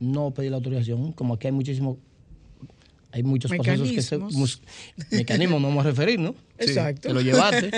no 0.00 0.32
pedí 0.32 0.50
la 0.50 0.56
autorización. 0.56 1.12
Como 1.12 1.34
aquí 1.34 1.48
hay 1.48 1.52
muchísimos, 1.52 1.96
hay 3.10 3.22
muchos 3.22 3.50
procesos 3.50 3.90
que 3.90 4.02
se. 4.02 4.16
Mecanismos. 4.18 4.34
mus- 4.40 4.62
Mecanismos, 5.10 5.60
no 5.60 5.68
vamos 5.68 5.84
a 5.84 5.88
referir, 5.88 6.20
¿no? 6.20 6.34
Exacto. 6.58 7.08
Te 7.08 7.14
lo 7.14 7.20
llevaste 7.20 7.70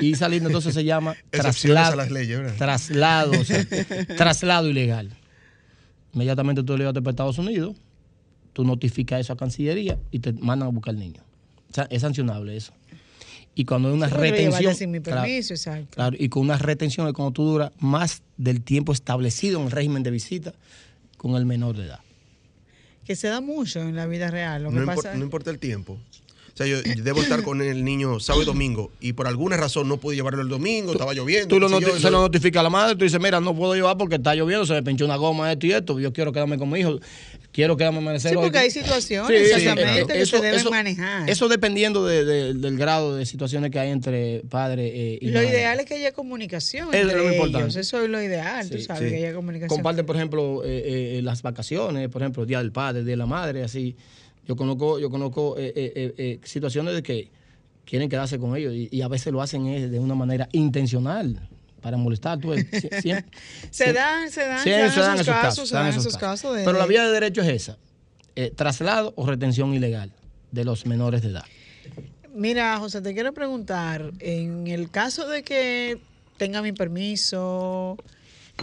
y 0.00 0.14
saliendo 0.14 0.48
entonces 0.50 0.74
se 0.74 0.84
llama 0.84 1.14
traslado, 1.30 1.94
a 1.94 1.96
las 1.96 2.10
leyes, 2.10 2.38
¿verdad? 2.38 2.56
traslado, 2.58 3.32
o 3.40 3.44
sea, 3.44 3.64
traslado 4.16 4.68
ilegal. 4.68 5.10
Inmediatamente 6.12 6.62
tú 6.62 6.72
lo 6.72 6.78
llevaste 6.78 7.00
para 7.00 7.12
Estados 7.12 7.38
Unidos, 7.38 7.76
tú 8.52 8.64
notificas 8.64 9.20
eso 9.20 9.32
a 9.32 9.36
Cancillería 9.36 9.98
y 10.10 10.18
te 10.20 10.32
mandan 10.32 10.68
a 10.68 10.70
buscar 10.70 10.94
al 10.94 11.00
niño. 11.00 11.22
O 11.70 11.74
sea, 11.74 11.86
es 11.90 12.02
sancionable 12.02 12.56
eso. 12.56 12.72
Y 13.54 13.64
cuando 13.66 13.88
hay 13.88 13.94
una 13.94 14.08
Sí, 14.08 14.14
retención, 14.14 14.74
sin 14.74 14.90
mi 14.90 15.00
claro, 15.00 15.22
permiso, 15.22 15.52
exacto. 15.54 15.88
claro, 15.94 16.16
y 16.18 16.28
con 16.30 16.42
una 16.42 16.56
retención 16.56 17.06
es 17.06 17.12
cuando 17.12 17.32
tú 17.32 17.44
duras 17.44 17.70
más 17.78 18.22
del 18.38 18.62
tiempo 18.62 18.92
establecido 18.92 19.58
en 19.60 19.66
el 19.66 19.70
régimen 19.72 20.02
de 20.02 20.10
visita 20.10 20.54
con 21.18 21.34
el 21.36 21.44
menor 21.44 21.76
de 21.76 21.84
edad. 21.86 22.00
Que 23.04 23.16
se 23.16 23.28
da 23.28 23.40
mucho 23.40 23.80
en 23.80 23.94
la 23.96 24.06
vida 24.06 24.30
real. 24.30 24.62
Lo 24.62 24.70
que 24.70 24.76
No, 24.76 24.82
impor- 24.82 24.94
pasa 24.96 25.14
no 25.16 25.24
importa 25.24 25.50
el 25.50 25.58
tiempo. 25.58 25.94
O 25.94 26.56
sea, 26.56 26.66
yo 26.66 26.82
debo 27.02 27.22
estar 27.22 27.42
con 27.42 27.62
el 27.62 27.82
niño 27.82 28.20
sábado 28.20 28.42
y 28.42 28.46
domingo 28.46 28.92
y 29.00 29.14
por 29.14 29.26
alguna 29.26 29.56
razón 29.56 29.88
no 29.88 29.96
pude 29.96 30.16
llevarlo 30.16 30.42
el 30.42 30.48
domingo, 30.48 30.92
estaba 30.92 31.14
lloviendo. 31.14 31.48
Tú 31.48 31.58
lo 31.58 31.68
yo, 31.80 31.96
y 31.96 32.00
se 32.00 32.10
lo 32.10 32.18
lo- 32.18 32.20
notifica 32.22 32.60
a 32.60 32.62
la 32.62 32.68
madre, 32.70 32.94
tú 32.94 33.04
dices, 33.04 33.18
mira, 33.20 33.40
no 33.40 33.54
puedo 33.56 33.74
llevar 33.74 33.96
porque 33.96 34.16
está 34.16 34.34
lloviendo, 34.34 34.66
se 34.66 34.74
me 34.74 34.82
pinchó 34.82 35.06
una 35.06 35.16
goma, 35.16 35.50
esto 35.50 35.66
y 35.66 35.72
esto, 35.72 35.98
yo 35.98 36.12
quiero 36.12 36.30
quedarme 36.30 36.58
con 36.58 36.68
mi 36.70 36.80
hijo, 36.80 36.98
quiero 37.52 37.76
quedarme 37.76 37.98
a 37.98 38.00
amanecer 38.00 38.30
Sí, 38.32 38.36
hoy". 38.36 38.42
porque 38.44 38.58
hay 38.58 38.70
situaciones, 38.70 39.38
Sí, 39.40 39.46
sí, 39.46 39.52
exactamente, 39.60 40.04
claro. 40.04 40.20
que 40.20 40.26
se 40.26 40.40
deben 40.40 40.70
manejar. 40.70 41.30
Eso 41.30 41.48
dependiendo 41.48 42.04
de- 42.06 42.24
de- 42.24 42.54
del 42.54 42.76
grado 42.78 43.14
de 43.16 43.26
situaciones 43.26 43.70
que 43.70 43.78
hay 43.78 43.90
entre 43.90 44.40
padre 44.48 44.86
eh, 44.88 45.18
y 45.20 45.26
Lo 45.28 45.34
madre. 45.34 45.48
ideal 45.50 45.78
es 45.80 45.86
que 45.86 45.94
haya 45.94 46.12
comunicación. 46.12 46.88
Es 46.92 47.02
entre 47.02 47.16
lo 47.18 47.22
ellos. 47.24 47.34
importante. 47.34 47.80
Eso 47.80 48.02
es 48.02 48.08
lo 48.10 48.22
ideal, 48.22 48.68
tú 48.68 48.78
sabes, 48.80 49.02
sí. 49.04 49.08
que 49.10 49.16
haya 49.24 49.34
comunicación. 49.34 49.68
Comparten, 49.76 50.06
por 50.06 50.16
ejemplo, 50.16 50.62
eh, 50.64 51.18
eh, 51.18 51.22
las 51.22 51.42
vacaciones, 51.42 52.08
por 52.08 52.22
ejemplo, 52.22 52.44
Día 52.46 52.58
del 52.58 52.72
Padre, 52.72 53.02
Día 53.04 53.12
de 53.12 53.16
la 53.18 53.26
Madre, 53.26 53.62
así. 53.62 53.94
Yo 54.48 54.56
conozco, 54.56 54.98
yo 54.98 55.08
conozco 55.10 55.56
eh, 55.58 55.72
eh, 55.76 55.92
eh, 55.94 56.14
eh, 56.18 56.40
situaciones 56.42 56.94
de 56.94 57.02
que 57.04 57.30
quieren 57.84 58.08
quedarse 58.08 58.38
con 58.38 58.56
ellos 58.56 58.72
y, 58.74 58.88
y 58.90 59.02
a 59.02 59.08
veces 59.08 59.32
lo 59.32 59.40
hacen 59.42 59.66
eh, 59.66 59.88
de 59.88 59.98
una 60.00 60.14
manera 60.14 60.48
intencional 60.52 61.48
para 61.82 61.96
molestar. 61.98 62.38
Tú, 62.38 62.50
ves, 62.50 62.64
sie- 62.70 63.00
siempre- 63.02 63.38
se 63.70 63.92
dan, 63.92 64.30
se 64.30 64.46
dan, 64.46 64.62
siempre 64.62 64.90
se 64.90 65.00
dan 65.00 65.14
esos 65.20 65.26
casos, 65.34 65.68
se 65.68 65.74
dan 65.74 65.88
esos 65.88 66.16
casos. 66.16 66.56
de- 66.56 66.64
Pero 66.64 66.78
la 66.78 66.86
vía 66.86 67.04
de 67.04 67.12
derecho 67.12 67.42
es 67.42 67.48
esa, 67.48 67.76
eh, 68.36 68.50
traslado 68.54 69.12
o 69.16 69.26
retención 69.26 69.74
ilegal 69.74 70.10
de 70.52 70.64
los 70.64 70.86
menores 70.86 71.20
de 71.22 71.28
edad. 71.30 71.44
Mira, 72.34 72.78
José, 72.78 73.02
te 73.02 73.12
quiero 73.12 73.34
preguntar, 73.34 74.10
en 74.20 74.66
el 74.68 74.90
caso 74.90 75.28
de 75.28 75.42
que 75.42 75.98
tenga 76.38 76.62
mi 76.62 76.72
permiso, 76.72 77.98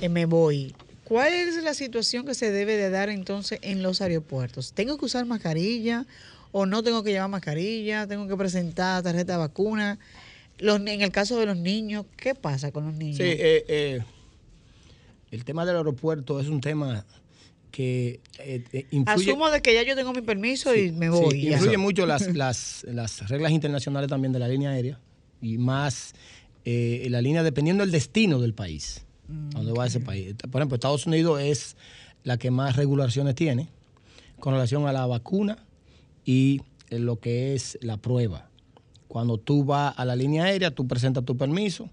eh, 0.01 0.09
me 0.09 0.25
voy, 0.25 0.73
¿cuál 1.03 1.31
es 1.33 1.61
la 1.63 1.73
situación 1.75 2.25
que 2.25 2.33
se 2.33 2.51
debe 2.51 2.77
de 2.77 2.89
dar 2.89 3.09
entonces 3.09 3.59
en 3.61 3.83
los 3.83 4.01
aeropuertos? 4.01 4.73
¿Tengo 4.73 4.97
que 4.97 5.05
usar 5.05 5.25
mascarilla 5.25 6.05
o 6.51 6.65
no 6.65 6.81
tengo 6.81 7.03
que 7.03 7.11
llevar 7.11 7.29
mascarilla? 7.29 8.07
¿Tengo 8.07 8.27
que 8.27 8.35
presentar 8.35 9.03
tarjeta 9.03 9.33
de 9.33 9.39
vacuna? 9.39 9.99
Los, 10.59 10.79
en 10.79 11.01
el 11.01 11.11
caso 11.11 11.37
de 11.39 11.45
los 11.45 11.57
niños, 11.57 12.05
¿qué 12.17 12.35
pasa 12.35 12.71
con 12.71 12.85
los 12.85 12.95
niños? 12.95 13.17
Sí, 13.17 13.23
eh, 13.23 13.65
eh, 13.67 14.01
el 15.31 15.45
tema 15.45 15.65
del 15.65 15.77
aeropuerto 15.77 16.39
es 16.39 16.47
un 16.47 16.61
tema 16.61 17.05
que 17.71 18.19
eh, 18.39 18.63
eh, 18.73 18.87
influye, 18.91 19.31
Asumo 19.31 19.49
de 19.49 19.61
que 19.61 19.73
ya 19.73 19.83
yo 19.83 19.95
tengo 19.95 20.11
mi 20.11 20.21
permiso 20.21 20.75
y 20.75 20.91
me 20.91 21.09
voy. 21.09 21.31
sí, 21.31 21.47
influye 21.47 21.77
mucho 21.77 22.05
las, 22.05 22.33
las, 22.35 22.85
las 22.89 23.29
reglas 23.29 23.51
internacionales 23.51 24.09
también 24.09 24.33
de 24.33 24.39
la 24.39 24.47
línea 24.47 24.71
aérea 24.71 24.99
y 25.41 25.57
más 25.57 26.13
eh, 26.65 27.07
la 27.09 27.21
línea 27.21 27.43
dependiendo 27.43 27.83
del 27.83 27.91
destino 27.91 28.39
del 28.39 28.53
país, 28.53 29.05
Mm, 29.29 29.49
a 29.55 29.59
dónde 29.59 29.73
va 29.73 29.85
ese 29.85 29.99
país. 29.99 30.33
Por 30.51 30.59
ejemplo, 30.59 30.75
Estados 30.75 31.05
Unidos 31.05 31.39
es 31.41 31.77
la 32.23 32.37
que 32.37 32.49
más 32.49 32.75
regulaciones 32.75 33.35
tiene 33.35 33.69
con 34.39 34.53
relación 34.53 34.87
a 34.87 34.91
la 34.91 35.05
vacuna 35.05 35.65
y 36.25 36.61
lo 36.89 37.19
que 37.19 37.53
es 37.53 37.77
la 37.81 37.97
prueba. 37.97 38.48
Cuando 39.09 39.37
tú 39.37 39.65
vas 39.65 39.93
a 39.97 40.05
la 40.05 40.15
línea 40.15 40.45
aérea, 40.45 40.71
tú 40.71 40.87
presentas 40.87 41.25
tu 41.25 41.35
permiso, 41.35 41.89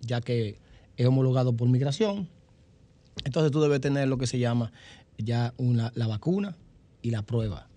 ya 0.00 0.20
que 0.20 0.56
es 0.96 1.06
homologado 1.06 1.52
por 1.52 1.68
migración. 1.68 2.26
Entonces 3.24 3.52
tú 3.52 3.60
debes 3.60 3.80
tener 3.80 4.08
lo 4.08 4.18
que 4.18 4.26
se 4.26 4.38
llama 4.40 4.72
ya 5.18 5.54
una, 5.58 5.92
la 5.94 6.06
vacuna 6.08 6.56
y 7.02 7.10
la 7.10 7.22
prueba. 7.22 7.68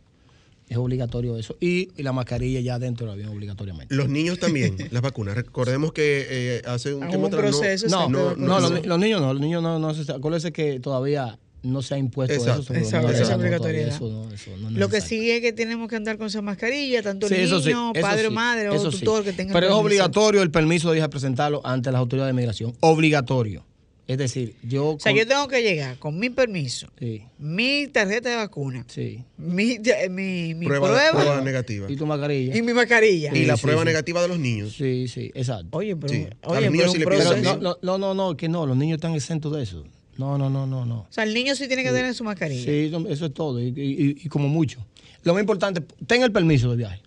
Es 0.69 0.77
obligatorio 0.77 1.37
eso. 1.37 1.55
Y, 1.59 1.89
y 1.95 2.03
la 2.03 2.11
mascarilla 2.11 2.59
ya 2.61 2.79
dentro 2.79 3.05
del 3.07 3.13
avión 3.15 3.29
obligatoriamente. 3.35 3.93
Los 3.93 4.09
niños 4.09 4.39
también, 4.39 4.75
las 4.91 5.01
vacunas. 5.01 5.35
Recordemos 5.35 5.93
que 5.93 6.25
eh, 6.29 6.61
hace 6.65 6.93
un 6.93 7.07
tiempo 7.07 7.27
atrás 7.27 7.51
no- 7.51 7.59
proceso, 7.59 7.87
No, 7.87 8.09
no, 8.09 8.35
no, 8.35 8.59
los 8.59 8.99
niños 8.99 9.21
no, 9.21 9.33
los 9.33 9.41
niños 9.41 9.61
no, 9.61 9.79
no 9.79 9.93
se 9.93 10.11
acuérdense 10.11 10.51
que 10.51 10.79
todavía 10.79 11.37
no 11.63 11.81
se 11.81 11.95
ha 11.95 11.97
impuesto 11.97 12.33
Exacto. 12.35 12.61
eso 12.61 12.73
Esa- 12.73 13.01
de 13.01 13.13
esa 13.13 13.21
edad, 13.23 13.29
no, 13.31 13.37
obligatoriedad. 13.37 13.87
eso 13.95 14.07
no, 14.09 14.31
eso 14.33 14.51
no 14.57 14.67
es 14.69 14.73
Lo 14.75 14.89
que 14.89 15.01
sí 15.01 15.29
es 15.31 15.41
que 15.41 15.51
tenemos 15.53 15.89
que 15.89 15.95
andar 15.95 16.17
con 16.17 16.27
esa 16.27 16.41
mascarilla, 16.41 17.01
tanto 17.01 17.27
Sí, 17.27 17.35
el 17.35 17.47
sí, 17.49 17.55
niño, 17.67 17.93
padre 17.99 18.27
o 18.27 18.29
sí, 18.29 18.35
madre 18.35 18.69
o 18.69 18.89
tutor 18.89 19.23
que 19.23 19.33
tenga 19.33 19.53
Pero 19.53 19.67
es 19.67 19.73
obligatorio 19.73 20.41
el 20.41 20.51
permiso 20.51 20.91
de 20.91 20.99
hija 20.99 21.09
presentarlo 21.09 21.61
ante 21.65 21.91
las 21.91 21.99
autoridades 21.99 22.29
de 22.33 22.39
migración. 22.39 22.73
Obligatorio. 22.79 23.65
Es 24.07 24.17
decir, 24.17 24.55
yo. 24.63 24.91
O 24.91 24.99
sea, 25.01 25.11
con- 25.11 25.19
yo 25.19 25.27
tengo 25.27 25.49
que 25.49 25.61
llegar 25.61 25.97
con 25.99 26.17
mi 26.17 26.29
permiso, 26.29 26.87
Sí, 26.97 27.23
mi 27.39 27.87
tarjeta 27.87 28.29
de 28.29 28.37
vacuna, 28.37 28.85
sí. 28.87 29.25
mi, 29.37 29.79
ya- 29.81 30.07
mi, 30.09 30.53
mi 30.53 30.65
Prueba, 30.65 30.87
prueba, 30.87 31.11
prueba 31.11 31.41
negativa. 31.41 31.91
Y 31.91 31.97
tu 31.97 32.05
mascarilla. 32.05 32.55
y 32.55 32.61
mi 32.61 32.71
mascarilla. 32.71 33.35
Y 33.35 33.43
la 33.43 33.57
Sí, 33.57 33.63
prueba 33.63 33.81
sí. 33.81 33.87
negativa 33.87 34.21
de 34.21 34.27
los 34.29 34.39
niños. 34.39 34.75
Sí, 34.77 35.09
sí, 35.09 35.29
exacto. 35.35 35.77
Oye, 35.77 35.97
pero. 35.97 36.13
A 36.41 36.51
oye, 36.51 36.61
los 36.61 36.71
niños 36.71 36.71
pero 36.71 36.91
sí 36.91 36.93
un 36.93 36.99
le 36.99 37.05
piden 37.05 37.05
Pero 37.05 37.29
proceso- 37.31 37.33
también. 37.33 37.63
no, 37.63 37.77
no, 37.81 37.97
no, 37.97 38.13
no, 38.13 38.37
que 38.37 38.47
no, 38.47 38.65
los 38.65 38.77
niños 38.77 38.95
están 38.95 39.13
exentos 39.13 39.53
de 39.53 39.63
eso. 39.63 39.83
No, 40.17 40.37
no, 40.37 40.49
no, 40.49 40.65
no, 40.65 40.85
no. 40.85 40.99
O 41.01 41.07
sea, 41.09 41.23
el 41.23 41.33
niño 41.33 41.55
sí 41.55 41.67
tiene 41.67 41.83
que 41.83 41.91
tener 41.91 42.13
su 42.13 42.23
mascarilla. 42.23 42.63
Sí, 42.63 42.71
eso- 42.87 43.07
eso 43.07 43.25
es 43.27 43.33
todo, 43.33 43.59
y, 43.61 43.67
y- 43.67 44.17
y 44.23 44.29
como 44.29 44.47
mucho. 44.47 44.79
Lo 45.23 45.33
más 45.33 45.41
importante, 45.41 45.81
ten 46.05 46.23
el 46.23 46.31
permiso 46.31 46.69
de 46.71 46.77
viaje. 46.77 47.01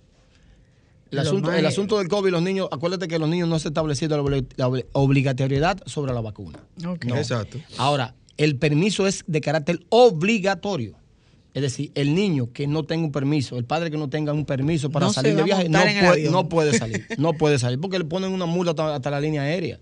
El 1.11 1.19
asunto, 1.19 1.53
el 1.53 1.67
asunto 1.67 1.99
del 1.99 2.07
COVID, 2.09 2.31
los 2.31 2.43
niños, 2.43 2.69
acuérdate 2.71 3.09
que 3.09 3.19
los 3.19 3.29
niños 3.29 3.49
no 3.49 3.59
se 3.59 3.69
ha 3.69 3.71
establecido 3.71 4.17
la, 4.17 4.23
obli- 4.23 4.47
la 4.57 4.69
obli- 4.69 4.85
obligatoriedad 4.93 5.81
sobre 5.87 6.13
la 6.13 6.21
vacuna. 6.21 6.61
Ok. 6.87 7.07
No. 7.07 7.17
Exacto. 7.17 7.59
Ahora, 7.79 8.15
el 8.37 8.55
permiso 8.57 9.07
es 9.09 9.25
de 9.27 9.41
carácter 9.41 9.81
obligatorio. 9.89 10.95
Es 11.53 11.63
decir, 11.63 11.91
el 11.97 12.15
niño 12.15 12.53
que 12.53 12.69
no 12.69 12.85
tenga 12.85 13.05
un 13.07 13.11
permiso, 13.11 13.59
el 13.59 13.65
padre 13.65 13.91
que 13.91 13.97
no 13.99 14.09
tenga 14.09 14.33
un 14.33 14.45
permiso 14.47 14.89
para 14.91 15.07
No 15.07 15.13
salir 15.13 15.35
de 15.35 15.43
viaje, 15.43 15.69
no 15.69 15.81
puede, 15.81 16.31
no 16.31 16.49
puede 16.49 16.79
salir. 16.79 17.07
No 17.19 17.33
puede 17.33 17.59
salir 17.59 17.81
porque 17.81 17.99
le 17.99 18.05
ponen 18.05 18.31
una 18.33 18.47
multa 18.47 18.71
hasta, 18.71 18.95
hasta 18.95 19.11
la 19.11 19.21
línea 19.21 19.43
aérea. 19.43 19.81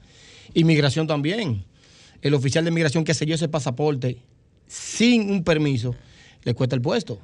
Inmigración 0.55 1.07
también. 1.07 1.63
El 2.23 2.35
oficial 2.35 2.65
de 2.65 2.71
inmigración 2.71 3.05
que 3.05 3.15
selló 3.15 3.35
ese 3.35 3.49
pasaporte 3.49 4.19
sin 4.67 5.31
un 5.31 5.45
permiso 5.45 5.95
le 6.45 6.55
cuesta 6.55 6.75
el 6.77 6.83
puesto. 6.83 7.19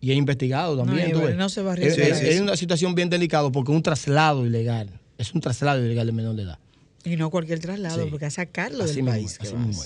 Y 0.00 0.10
es 0.12 0.16
investigado 0.16 0.76
también. 0.78 1.12
no 1.36 1.48
se 1.48 1.62
va 1.62 1.72
a 1.72 1.76
es, 1.76 1.98
es- 1.98 2.40
una 2.40 2.56
situación 2.56 2.94
bien 2.94 3.10
delicada 3.10 3.50
porque 3.50 3.70
un 3.70 3.82
traslado 3.82 4.46
ilegal. 4.46 4.90
Es 5.18 5.34
un 5.34 5.40
traslado 5.40 5.84
ilegal 5.84 6.06
de 6.06 6.12
menor 6.12 6.34
de 6.36 6.42
edad. 6.44 6.58
Y 7.04 7.16
no 7.16 7.30
cualquier 7.30 7.58
traslado, 7.60 8.04
Sí. 8.04 8.08
porque 8.10 8.26
a 8.26 8.30
sacarlo 8.30 8.84
Así 8.84 8.94
del 8.96 9.04
mismo 9.04 9.10
país. 9.18 9.38
así 9.40 9.54
mismo. 9.54 9.82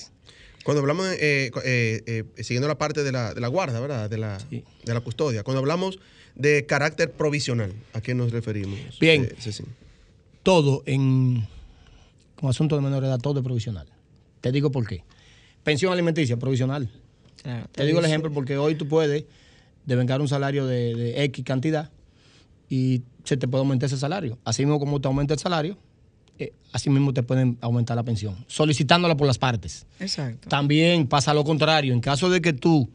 Cuando 0.65 0.81
hablamos, 0.81 1.07
eh, 1.21 1.51
eh, 1.65 2.03
eh, 2.07 2.43
siguiendo 2.43 2.69
la 2.69 2.79
parte 2.79 3.03
de 3.03 3.13
la, 3.13 3.35
de 3.35 3.41
la 3.41 3.49
guarda, 3.49 3.81
¿verdad? 3.81 4.09
De 4.09 4.17
la, 4.19 4.39
Sí. 4.41 4.65
de 4.85 4.95
la 4.95 5.01
custodia. 5.01 5.43
Cuando 5.43 5.59
hablamos 5.61 5.99
de 6.37 6.65
carácter 6.67 7.11
provisional, 7.13 7.73
¿a 7.93 8.01
qué 8.01 8.15
nos 8.15 8.33
referimos? 8.33 8.79
Bien. 9.01 9.25
Eh, 9.25 9.65
todo 10.43 10.83
en 10.87 11.47
con 12.37 12.51
asunto 12.51 12.77
de 12.77 12.83
menor 12.83 13.05
edad, 13.05 13.19
todo 13.19 13.41
es 13.41 13.45
provisional. 13.45 13.87
Te 14.45 14.53
digo 14.53 14.71
por 14.71 14.87
qué. 14.87 15.03
Pensión 15.63 15.91
alimenticia, 15.91 16.37
provisional. 16.37 16.91
Te 17.73 17.87
digo 17.87 18.01
el 18.01 18.05
ejemplo 18.05 18.31
porque 18.31 18.59
hoy 18.59 18.75
tú 18.75 18.87
puedes 18.87 19.25
devengar 19.87 20.21
un 20.21 20.29
salario 20.29 20.67
de, 20.67 20.95
de 20.95 21.25
X 21.25 21.43
cantidad 21.47 21.91
y 22.69 23.01
se 23.25 23.39
te 23.39 23.49
puede 23.49 23.61
aumentar 23.63 23.87
ese 23.87 23.97
salario. 23.97 24.37
Así 24.45 24.63
mismo 24.67 24.79
como 24.79 25.01
te 25.01 25.09
aumenta 25.09 25.33
el 25.33 25.41
salario, 25.41 25.79
eh, 26.39 26.53
así 26.73 26.91
mismo 26.91 27.15
te 27.15 27.23
pueden 27.23 27.57
aumentar 27.63 27.97
la 27.97 28.03
pensión, 28.03 28.37
solicitándola 28.47 29.17
por 29.17 29.27
las 29.27 29.39
partes. 29.39 29.87
Exacto. 29.99 30.51
También 30.51 31.07
pasa 31.07 31.33
lo 31.33 31.43
contrario. 31.43 31.95
En 31.95 32.01
caso 32.01 32.29
de 32.29 32.43
que 32.43 32.53
tú 32.53 32.91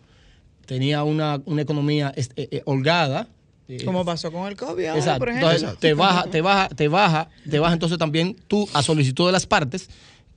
tenías 0.68 1.04
una, 1.04 1.42
una 1.46 1.64
economía 1.64 2.14
est- 2.16 2.34
eh, 2.38 2.48
eh, 2.52 2.62
holgada, 2.66 3.28
Como 3.86 4.06
pasó 4.06 4.32
con 4.32 4.48
el 4.48 4.56
COVID 4.56 4.86
ahora, 4.86 5.00
Exacto. 5.00 5.20
por 5.20 5.30
ejemplo. 5.30 5.52
Entonces, 5.52 5.80
te 5.80 5.96
baja, 5.96 6.24
te 6.30 6.42
baja, 6.42 6.70
te 6.70 6.88
baja, 6.88 7.30
te 7.50 7.58
baja. 7.60 7.74
Entonces 7.74 7.98
también 7.98 8.36
tú, 8.48 8.68
a 8.74 8.84
solicitud 8.84 9.26
de 9.28 9.32
las 9.32 9.48
partes, 9.48 9.90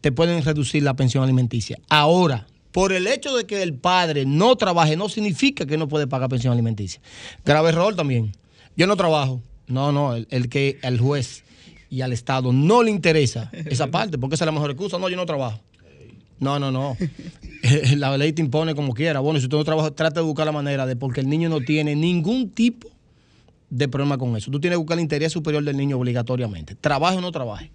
te 0.02 0.12
pueden 0.12 0.44
reducir 0.44 0.82
la 0.82 0.94
pensión 0.94 1.24
alimenticia. 1.24 1.78
Ahora, 1.88 2.46
por 2.72 2.92
el 2.92 3.06
hecho 3.06 3.34
de 3.34 3.46
que 3.46 3.62
el 3.62 3.74
padre 3.74 4.26
no 4.26 4.56
trabaje, 4.56 4.96
no 4.96 5.08
significa 5.08 5.64
que 5.64 5.78
no 5.78 5.88
puede 5.88 6.06
pagar 6.06 6.28
pensión 6.28 6.52
alimenticia. 6.52 7.00
Grave 7.44 7.70
error 7.70 7.96
también. 7.96 8.32
Yo 8.76 8.86
no 8.86 8.96
trabajo. 8.96 9.40
No, 9.68 9.92
no, 9.92 10.14
el, 10.14 10.26
el 10.30 10.48
que 10.48 10.78
al 10.82 10.98
juez 10.98 11.44
y 11.88 12.00
al 12.00 12.12
Estado 12.12 12.52
no 12.52 12.82
le 12.82 12.90
interesa 12.90 13.50
esa 13.52 13.86
parte, 13.90 14.18
porque 14.18 14.34
esa 14.34 14.44
es 14.44 14.46
la 14.46 14.52
mejor 14.52 14.70
excusa. 14.70 14.98
No, 14.98 15.08
yo 15.08 15.16
no 15.16 15.24
trabajo. 15.24 15.60
No, 16.40 16.58
no, 16.58 16.72
no. 16.72 16.96
la 17.96 18.18
ley 18.18 18.32
te 18.32 18.42
impone 18.42 18.74
como 18.74 18.94
quiera. 18.94 19.20
Bueno, 19.20 19.38
si 19.38 19.46
tú 19.46 19.56
no 19.56 19.64
trabajas, 19.64 19.94
trata 19.94 20.20
de 20.20 20.26
buscar 20.26 20.46
la 20.46 20.52
manera 20.52 20.84
de, 20.84 20.96
porque 20.96 21.20
el 21.20 21.28
niño 21.28 21.48
no 21.48 21.60
tiene 21.60 21.94
ningún 21.94 22.50
tipo 22.50 22.88
de 23.70 23.86
problema 23.86 24.18
con 24.18 24.36
eso. 24.36 24.50
Tú 24.50 24.58
tienes 24.58 24.74
que 24.74 24.80
buscar 24.80 24.98
el 24.98 25.02
interés 25.02 25.32
superior 25.32 25.62
del 25.62 25.76
niño 25.76 25.96
obligatoriamente. 25.96 26.74
Trabaje 26.74 27.18
o 27.18 27.20
no 27.20 27.30
trabaje. 27.30 27.70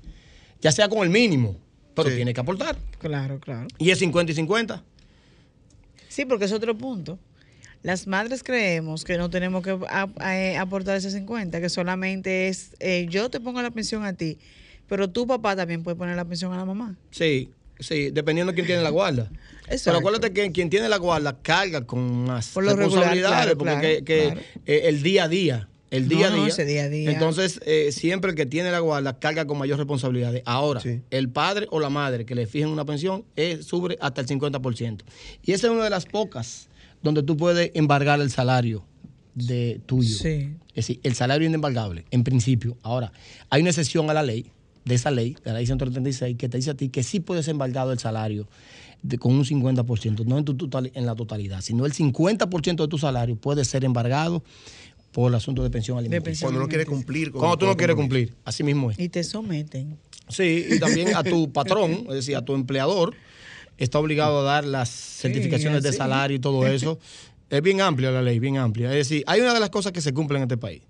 Ya 0.60 0.74
sea 0.74 0.90
con 0.90 1.00
el 1.00 1.10
mínimo, 1.10 1.56
pero 2.04 2.10
Sí. 2.10 2.16
tiene 2.16 2.34
que 2.34 2.40
aportar. 2.40 2.78
Claro, 3.00 3.40
claro. 3.40 3.68
Y 3.78 3.90
es 3.92 4.00
50 4.00 4.32
y 4.32 4.36
50. 4.36 4.84
Sí, 6.08 6.26
porque 6.26 6.46
es 6.46 6.52
otro 6.52 6.78
punto. 6.78 7.20
Las 7.84 8.08
madres 8.08 8.42
creemos 8.44 9.04
que 9.04 9.18
no 9.18 9.30
tenemos 9.30 9.64
que 9.64 9.78
a- 9.90 10.62
aportar 10.62 10.98
ese 10.98 11.12
50, 11.12 11.62
que 11.62 11.70
solamente 11.70 12.48
es 12.48 12.72
eh, 12.80 13.06
yo 13.10 13.30
te 13.30 13.40
pongo 13.40 13.62
la 13.62 13.72
pensión 13.72 14.04
a 14.04 14.14
ti, 14.14 14.38
pero 14.88 15.10
tu 15.10 15.28
papá 15.28 15.56
también 15.56 15.84
puede 15.84 15.96
poner 15.96 16.16
la 16.16 16.26
pensión 16.26 16.52
a 16.54 16.58
la 16.58 16.66
mamá. 16.66 16.96
Sí, 17.12 17.52
sí, 17.80 18.10
dependiendo 18.12 18.52
de 18.52 18.56
quién 18.56 18.66
tiene 18.68 18.82
la 18.82 18.90
guarda. 18.90 19.30
Pero 19.84 19.98
acuérdate 19.98 20.32
que 20.34 20.52
quien 20.52 20.70
tiene 20.70 20.90
la 20.90 20.98
guarda 20.98 21.38
carga 21.42 21.86
con 21.86 22.24
más 22.26 22.50
Por 22.50 22.64
regular, 22.64 22.86
responsabilidades, 22.88 23.36
claro, 23.46 23.58
porque 23.58 23.74
claro, 23.74 23.88
que- 23.88 24.04
que, 24.04 24.22
claro. 24.24 24.42
eh, 24.66 24.82
el 24.86 25.04
día 25.04 25.24
a 25.26 25.28
día, 25.28 25.70
el 25.92 26.04
No, 26.10 26.10
día 26.18 26.28
a 26.28 26.32
día. 26.32 26.48
ese 26.48 26.66
día 26.66 26.84
a 26.84 26.90
día. 26.90 27.12
Entonces, 27.12 27.60
eh, 27.66 27.92
siempre 27.92 28.32
el 28.32 28.36
que 28.36 28.46
tiene 28.46 28.72
la 28.72 28.80
guarda 28.80 29.20
carga 29.20 29.46
con 29.48 29.58
mayor 29.58 29.78
responsabilidades. 29.78 30.42
Ahora, 30.46 30.82
Sí. 30.82 31.02
el 31.12 31.30
padre 31.30 31.68
o 31.72 31.80
la 31.80 31.90
madre 31.90 32.26
que 32.26 32.36
le 32.36 32.46
fijen 32.48 32.70
una 32.70 32.86
pensión 32.86 33.24
eh, 33.36 33.60
sube 33.62 33.98
hasta 34.02 34.22
el 34.22 34.28
50%. 34.28 35.06
Y 35.44 35.54
esa 35.54 35.68
es 35.68 35.74
una 35.74 35.84
de 35.84 35.90
las 35.90 36.06
pocas 36.06 36.68
donde 37.04 37.24
tú 37.24 37.38
puedes 37.38 37.72
embargar 37.74 38.20
el 38.22 38.30
salario 38.32 38.84
de 39.36 39.80
tuyo. 39.86 40.18
Sí. 40.18 40.50
Es 40.70 40.88
decir, 40.88 41.00
el 41.04 41.16
salario 41.16 41.48
inembargable, 41.48 42.06
en 42.12 42.24
principio. 42.24 42.78
Ahora, 42.82 43.12
hay 43.50 43.62
una 43.62 43.70
excepción 43.70 44.10
a 44.10 44.14
la 44.14 44.24
ley, 44.24 44.52
de 44.86 44.96
esa 44.96 45.12
ley, 45.12 45.36
de 45.44 45.52
la 45.52 45.58
ley 45.58 45.66
136, 45.66 46.38
que 46.38 46.50
te 46.50 46.58
dice 46.58 46.72
a 46.72 46.74
ti 46.74 46.90
que 46.90 47.04
sí 47.04 47.20
puedes 47.20 47.48
embargado 47.48 47.92
el 47.92 48.00
salario 48.00 48.48
de- 49.04 49.18
con 49.20 49.34
un 49.36 49.46
50%, 49.46 50.24
no 50.26 50.38
en, 50.40 50.46
tu 50.46 50.56
total, 50.56 50.92
en 50.96 51.06
la 51.06 51.14
totalidad, 51.16 51.62
sino 51.62 51.86
el 51.86 51.94
50% 51.94 52.84
de 52.84 52.88
tu 52.90 52.98
salario 52.98 53.36
puede 53.36 53.64
ser 53.66 53.84
embargado 53.86 54.44
por 55.12 55.30
el 55.32 55.36
asunto 55.36 55.64
de 55.64 55.70
pensión 55.70 55.98
alimenticia. 55.98 56.24
pensión. 56.24 56.48
Cuando 56.50 56.62
no 56.62 56.68
quiere 56.70 56.86
cumplir 56.86 57.32
con 57.32 57.40
Cuando 57.40 57.58
tú 57.58 57.66
no 57.66 57.76
quieres 57.78 57.96
cumplir, 57.96 58.34
así 58.46 58.64
mismo 58.64 58.92
es. 58.92 59.00
Y 59.00 59.10
te 59.10 59.24
someten. 59.24 59.98
Sí, 60.30 60.66
y 60.70 60.80
también 60.80 61.16
a 61.16 61.24
tu 61.24 61.52
patrón, 61.52 62.06
es 62.10 62.16
decir, 62.16 62.36
a 62.36 62.44
tu 62.44 62.54
empleador, 62.54 63.16
está 63.78 64.00
obligado 64.00 64.40
a 64.42 64.44
dar 64.44 64.66
las 64.66 64.90
certificaciones 64.90 65.84
de 65.84 65.94
salario 65.94 66.38
y 66.38 66.40
todo 66.40 66.68
eso. 66.68 67.00
Es 67.50 67.62
bien 67.62 67.80
amplia 67.80 68.12
la 68.12 68.22
ley, 68.22 68.40
bien 68.40 68.58
amplia. 68.58 68.90
Es 68.90 69.08
decir, 69.08 69.24
hay 69.26 69.40
una 69.40 69.54
de 69.54 69.62
las 69.62 69.70
cosas 69.70 69.94
que 69.94 70.02
se 70.02 70.14
cumplen 70.14 70.42
en 70.42 70.48
este 70.48 70.58
país. 70.58 70.82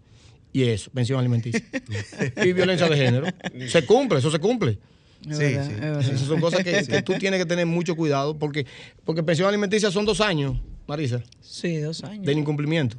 Y 0.51 0.63
eso, 0.63 0.89
pensión 0.89 1.20
alimenticia. 1.20 1.63
y 2.43 2.51
violencia 2.51 2.89
de 2.89 2.97
género. 2.97 3.28
Se 3.68 3.86
cumple, 3.86 4.18
eso 4.18 4.32
se 4.32 4.39
cumple. 4.39 4.80
Sí, 5.22 5.38
verdad, 5.38 6.01
sí. 6.01 6.09
Esas 6.11 6.28
son 6.28 6.41
cosas 6.41 6.63
que, 6.63 6.84
que 6.84 7.03
tú 7.03 7.13
tienes 7.20 7.39
que 7.39 7.45
tener 7.45 7.68
mucho 7.68 7.95
cuidado 7.95 8.39
porque, 8.39 8.65
porque 9.05 9.22
pensión 9.22 9.47
alimenticia 9.47 9.91
son 9.91 10.05
dos 10.05 10.20
años, 10.20 10.57
Marisa, 10.88 11.22
Sí, 11.41 11.78
dos 11.78 12.03
años. 12.03 12.26
del 12.26 12.39
incumplimiento. 12.39 12.97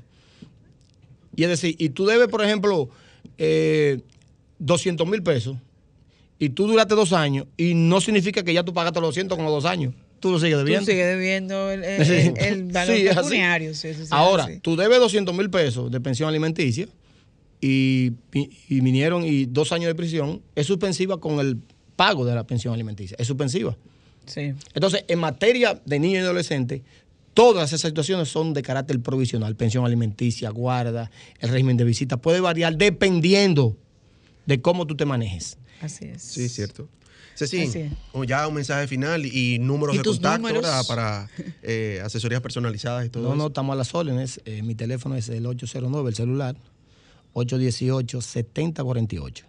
Y 1.39 1.45
es 1.45 1.51
decir, 1.51 1.77
y 1.79 1.91
tú 1.91 2.05
debes, 2.05 2.27
por 2.27 2.45
ejemplo, 2.45 2.89
eh, 3.39 4.01
200 4.59 5.07
mil 5.07 5.23
pesos 5.23 5.57
y 6.37 6.49
tú 6.49 6.67
duraste 6.67 6.97
dos 6.97 7.13
años 7.13 7.47
y 7.57 7.75
no 7.75 8.01
significa 8.01 8.43
que 8.43 8.53
ya 8.53 8.65
tú 8.65 8.75
pagaste 8.75 9.01
los 9.01 9.11
200 9.11 9.37
con 9.39 9.45
los 9.45 9.55
dos 9.55 9.65
años. 9.65 9.95
Tú 10.19 10.33
lo 10.33 10.41
sigues 10.41 10.59
debiendo. 10.59 10.85
Tú 10.85 10.91
sigues 10.91 11.07
debiendo 11.07 11.71
el, 11.71 11.85
el, 11.85 12.03
el, 12.03 12.39
el 12.39 12.65
valor 12.73 12.97
Sí, 12.97 13.05
pecuniario. 13.05 13.73
Ahora, 14.11 14.49
tú 14.63 14.75
debes 14.75 14.99
200 14.99 15.33
mil 15.33 15.49
pesos 15.49 15.93
de 15.93 16.01
pensión 16.01 16.29
alimenticia 16.29 16.89
y, 17.61 18.15
y 18.33 18.81
vinieron 18.81 19.25
y 19.25 19.45
dos 19.45 19.71
años 19.71 19.87
de 19.87 19.95
prisión, 19.95 20.43
es 20.57 20.67
suspensiva 20.67 21.21
con 21.21 21.39
el 21.39 21.59
pago 21.95 22.25
de 22.25 22.35
la 22.35 22.49
pensión 22.49 22.75
alimenticia. 22.75 23.17
Es 23.21 23.29
suspensiva. 23.29 23.77
Sí. 24.27 24.55
Entonces, 24.75 25.05
en 25.07 25.21
materia 25.21 25.81
de 25.85 26.01
niños 26.01 26.23
y 26.23 26.25
adolescentes, 26.25 26.81
todas 27.39 27.73
esas 27.73 27.89
situaciones 27.89 28.29
son 28.29 28.53
de 28.53 28.63
carácter 28.63 29.01
provisional. 29.01 29.55
Pensión 29.55 29.85
alimenticia, 29.85 30.51
guarda, 30.51 31.09
el 31.39 31.51
régimen 31.51 31.77
de 31.77 31.85
visita. 31.85 32.17
Puede 32.17 32.41
variar 32.41 32.77
dependiendo 32.77 33.77
de 34.45 34.61
cómo 34.61 34.89
tú 34.89 34.97
te 34.97 35.05
manejes. 35.05 35.57
Así 35.81 36.07
es. 36.07 36.21
Sí, 36.21 36.49
cierto. 36.49 36.89
Ceci, 37.37 37.63
Así 37.63 37.79
es. 37.79 37.93
o 38.11 38.25
ya 38.25 38.49
un 38.49 38.55
mensaje 38.55 38.89
final 38.89 39.25
y 39.25 39.61
números 39.61 39.95
¿Y 39.95 39.99
de 39.99 40.05
contacto 40.05 40.49
para 40.89 41.31
eh, 41.63 42.03
asesorías 42.05 42.41
personalizadas 42.41 43.07
y 43.07 43.09
todo 43.09 43.23
No, 43.23 43.37
no, 43.37 43.39
eso. 43.43 43.47
estamos 43.47 43.75
a 43.75 43.77
las 43.77 43.95
órdenes. 43.95 44.41
Eh, 44.45 44.63
mi 44.65 44.75
teléfono 44.75 45.15
es 45.15 45.29
el 45.29 45.47
809, 45.47 46.09
el 46.09 46.17
celular, 46.17 46.57
818-7048. 47.35 49.45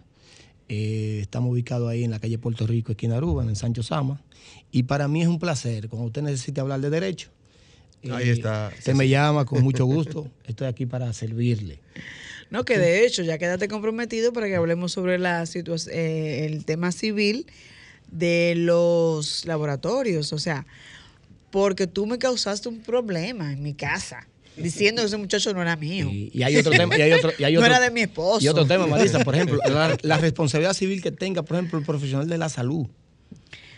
Eh, 0.68 1.18
estamos 1.22 1.50
ubicados 1.50 1.90
ahí 1.90 2.04
en 2.04 2.12
la 2.12 2.20
calle 2.20 2.38
Puerto 2.38 2.68
Rico, 2.68 2.92
esquina 2.92 3.16
Aruba, 3.16 3.42
en 3.42 3.56
Sancho 3.56 3.82
Sama. 3.82 4.22
Y 4.70 4.84
para 4.84 5.08
mí 5.08 5.22
es 5.22 5.26
un 5.26 5.40
placer, 5.40 5.88
cuando 5.88 6.06
usted 6.06 6.22
necesite 6.22 6.60
hablar 6.60 6.80
de 6.80 6.90
derecho. 6.90 7.30
Eh, 8.02 8.10
Ahí 8.12 8.28
está, 8.30 8.70
Se 8.80 8.94
me 8.94 9.08
llama 9.08 9.44
con 9.44 9.62
mucho 9.62 9.84
gusto. 9.84 10.28
Estoy 10.46 10.66
aquí 10.68 10.86
para 10.86 11.12
servirle. 11.12 11.78
No, 12.50 12.64
que 12.64 12.78
de 12.78 13.04
hecho 13.06 13.22
ya 13.22 13.38
quédate 13.38 13.68
comprometido 13.68 14.32
para 14.32 14.46
que 14.48 14.56
hablemos 14.56 14.92
sobre 14.92 15.18
la 15.18 15.46
situación, 15.46 15.94
el 15.96 16.64
tema 16.64 16.90
civil 16.92 17.46
de 18.10 18.54
los 18.56 19.44
laboratorios. 19.44 20.32
O 20.32 20.38
sea, 20.38 20.66
porque 21.50 21.86
tú 21.86 22.06
me 22.06 22.18
causaste 22.18 22.68
un 22.68 22.80
problema 22.80 23.52
en 23.52 23.62
mi 23.62 23.74
casa 23.74 24.26
diciendo 24.56 25.00
que 25.02 25.06
ese 25.06 25.16
muchacho 25.16 25.52
no 25.54 25.62
era 25.62 25.76
mío. 25.76 26.08
Y, 26.10 26.30
y 26.34 26.42
hay 26.42 26.56
otro 26.56 26.72
tema. 26.72 26.98
Y 26.98 27.02
hay 27.02 27.12
otro, 27.12 27.32
y 27.38 27.44
hay 27.44 27.54
No 27.54 27.60
otro- 27.60 27.72
era 27.72 27.80
de 27.80 27.90
mi 27.92 28.00
esposo. 28.00 28.44
Y 28.44 28.48
otro 28.48 28.66
tema, 28.66 28.86
Marisa, 28.86 29.22
por 29.24 29.34
ejemplo, 29.36 29.58
la, 29.68 29.96
la 30.02 30.18
responsabilidad 30.18 30.72
civil 30.74 31.00
que 31.02 31.12
tenga, 31.12 31.42
por 31.42 31.56
ejemplo, 31.56 31.78
el 31.78 31.84
profesional 31.84 32.28
de 32.28 32.36
la 32.38 32.48
salud. 32.48 32.86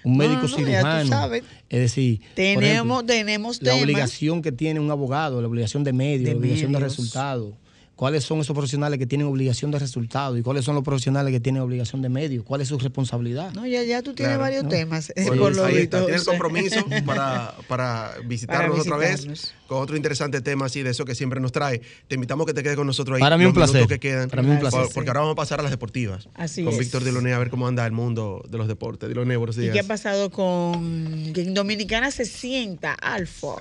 Un 0.05 0.13
No, 0.13 0.19
médico 0.19 0.43
no, 0.43 0.49
cirujano. 0.49 1.09
sabes. 1.09 1.45
Es 1.69 1.81
decir, 1.81 2.21
Tenemos, 2.35 2.65
ejemplo, 2.65 3.05
tenemos 3.05 3.63
la 3.63 3.71
temas. 3.71 3.83
obligación 3.85 4.43
que 4.43 4.53
tiene 4.53 4.81
un 4.81 4.91
abogado, 4.91 5.41
la 5.41 5.49
obligación 5.49 5.85
de 5.85 5.93
medios, 5.93 6.25
De 6.25 6.33
la 6.33 6.39
obligación 6.39 6.73
de 6.73 6.81
resultados. 6.81 7.55
¿Cuáles 7.97 8.25
son 8.25 8.41
esos 8.41 8.55
profesionales 8.55 8.99
que 8.99 9.07
tienen 9.07 9.27
obligación 9.29 9.71
de 9.71 9.79
resultados? 9.79 10.37
¿Y 10.39 10.43
cuáles 10.43 10.65
son 10.65 10.75
los 10.75 10.83
profesionales 10.83 11.31
que 11.33 11.39
tienen 11.41 11.63
obligación 11.63 12.03
de 12.03 12.09
medios? 12.09 12.43
¿Cuál 12.45 12.61
es 12.63 12.69
su 12.69 12.79
responsabilidad? 12.79 13.53
No, 13.53 13.65
ya, 13.67 13.83
ya 13.85 14.03
tú 14.03 14.13
tienes 14.15 14.31
Claro, 14.37 14.41
varios 14.41 14.65
¿no? 14.65 14.71
temas. 14.71 15.11
eh, 15.11 15.25
Bueno, 15.27 15.43
por 15.43 15.55
lo 15.57 15.65
ahí 15.67 15.75
visto, 15.77 15.97
está. 15.99 16.07
Tienes 16.07 16.25
compromiso 16.25 16.85
para, 17.07 17.55
para 17.69 18.15
visitarnos 18.25 18.81
otra 18.81 18.97
vez 18.97 19.55
con 19.69 19.81
otro 19.83 19.97
interesante 19.97 20.41
tema 20.41 20.67
así 20.67 20.83
de 20.83 20.91
eso 20.91 21.05
que 21.05 21.15
siempre 21.15 21.39
nos 21.41 21.53
trae. 21.53 21.81
Te 22.09 22.17
invitamos 22.17 22.45
a 22.45 22.47
que 22.49 22.55
te 22.55 22.63
quedes 22.63 22.77
con 22.77 22.87
nosotros 22.87 23.17
ahí. 23.17 23.21
Para 23.21 23.39
mí 23.39 23.45
un 23.45 23.53
placer. 23.53 23.87
que 23.87 24.01
quedan. 24.01 24.29
Para 24.31 24.43
mí 24.43 24.49
un 24.51 24.59
Por- 24.59 24.71
placer. 24.71 24.91
Porque 24.95 25.11
ahora 25.11 25.21
vamos 25.21 25.33
a 25.35 25.37
pasar 25.37 25.61
a 25.61 25.63
las 25.63 25.71
deportivas. 25.71 26.29
Así 26.35 26.65
con 26.65 26.73
es. 26.73 26.79
Víctor 26.81 27.05
Diloné 27.05 27.35
a 27.35 27.39
ver 27.39 27.51
cómo 27.51 27.69
anda 27.69 27.87
el 27.87 27.93
mundo 27.93 28.43
de 28.49 28.59
los 28.59 28.69
deportes. 28.69 29.09
Diloné, 29.09 29.37
buenos 29.37 29.57
¿Y 29.59 29.61
días. 29.63 29.75
qué 29.75 29.81
ha 29.81 29.85
pasado 29.87 30.31
con 30.31 31.33
que 31.35 31.43
en 31.43 31.55
Dominicana 31.55 32.11
se 32.11 32.25
sienta 32.25 32.95
Alfa? 32.95 33.57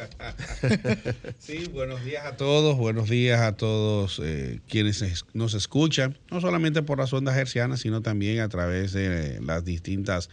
Sí, 1.40 1.66
buenos 1.72 2.04
días 2.04 2.26
a 2.26 2.38
todos, 2.38 2.78
buenos 2.78 3.10
días 3.10 3.40
a 3.42 3.56
todos 3.58 4.21
eh, 4.24 4.60
quienes 4.68 5.02
es- 5.02 5.26
nos 5.34 5.54
escuchan, 5.54 6.18
no 6.32 6.42
solamente 6.42 6.82
por 6.84 6.98
las 7.00 7.14
ondas 7.14 7.38
hercianas, 7.38 7.82
sino 7.82 8.02
también 8.02 8.40
a 8.40 8.50
través 8.50 8.94
de 8.94 9.40
las 9.42 9.66
distintas 9.66 10.30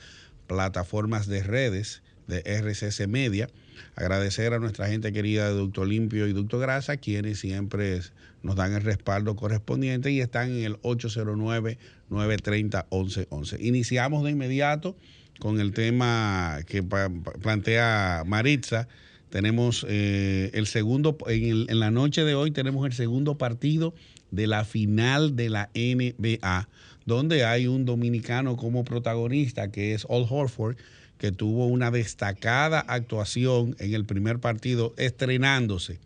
plataformas 0.47 1.26
de 1.26 1.43
redes 1.43 2.03
de 2.26 2.43
RCC 2.45 3.07
Media. 3.07 3.49
Agradecer 3.97 4.53
a 4.53 4.59
nuestra 4.59 4.89
gente 4.89 5.12
querida 5.12 5.49
de 5.49 5.55
Ducto 5.55 5.84
Limpio 5.84 6.26
y 6.26 6.32
Ducto 6.32 6.59
Grasa, 6.59 6.97
quienes 6.97 7.39
siempre 7.41 8.01
nos 8.43 8.57
dan 8.57 8.72
el 8.74 8.82
respaldo 8.82 9.36
correspondiente 9.36 10.11
y 10.11 10.20
están 10.20 10.51
en 10.51 10.64
el 10.64 10.76
809-930-1111. 10.82 13.59
Iniciamos 13.61 14.24
de 14.24 14.30
inmediato 14.30 14.97
con 15.39 15.61
el 15.61 15.72
tema 15.72 16.59
que 16.66 16.82
plantea 16.82 18.24
Maritza. 18.26 18.89
Tenemos 19.30 19.84
eh, 19.88 20.50
el 20.54 20.66
segundo, 20.66 21.16
en, 21.26 21.44
el- 21.44 21.66
en 21.68 21.80
la 21.80 21.90
noche 21.90 22.24
de 22.24 22.34
hoy 22.34 22.50
tenemos 22.50 22.86
el 22.86 22.92
segundo 22.92 23.36
partido 23.36 23.94
de 24.30 24.46
la 24.46 24.64
final 24.64 25.36
de 25.36 25.50
la 25.50 25.70
NBA, 25.74 26.68
donde 27.06 27.44
hay 27.44 27.66
un 27.66 27.84
dominicano 27.84 28.56
como 28.56 28.84
protagonista, 28.84 29.70
que 29.70 29.94
es 29.94 30.06
Al 30.08 30.26
Horford, 30.28 30.76
que 31.18 31.32
tuvo 31.32 31.66
una 31.66 31.90
destacada 31.90 32.80
actuación 32.80 33.74
en 33.78 33.94
el 33.94 34.04
primer 34.04 34.38
partido, 34.38 34.94
estrenándose. 34.96 35.98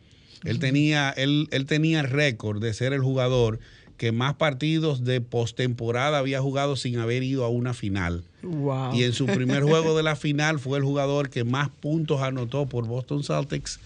Él 0.45 0.59
tenía, 0.59 1.11
él, 1.11 1.49
él 1.53 1.67
tenía 1.67 2.03
récord 2.03 2.61
de 2.61 2.75
ser 2.75 2.93
el 2.93 3.01
jugador 3.01 3.61
que 3.97 4.13
más 4.13 4.35
partidos 4.35 5.05
de 5.05 5.21
postemporada 5.21 6.19
había 6.19 6.41
jugado 6.41 6.77
sin 6.77 6.99
haber 6.99 7.23
ido 7.23 7.45
a 7.45 7.49
una 7.49 7.75
final. 7.75 8.25
Wow. 8.43 8.95
Y 8.95 9.05
en 9.05 9.13
su 9.13 9.27
primer 9.27 9.63
juego 9.65 9.97
de 9.97 10.03
la 10.03 10.17
final 10.17 10.59
fue 10.59 10.79
el 10.79 10.85
jugador 10.85 11.31
que 11.31 11.45
más 11.45 11.69
puntos 11.69 12.21
anotó 12.23 12.67
por 12.67 12.87
Boston 12.87 13.23
Celtics. 13.23 13.81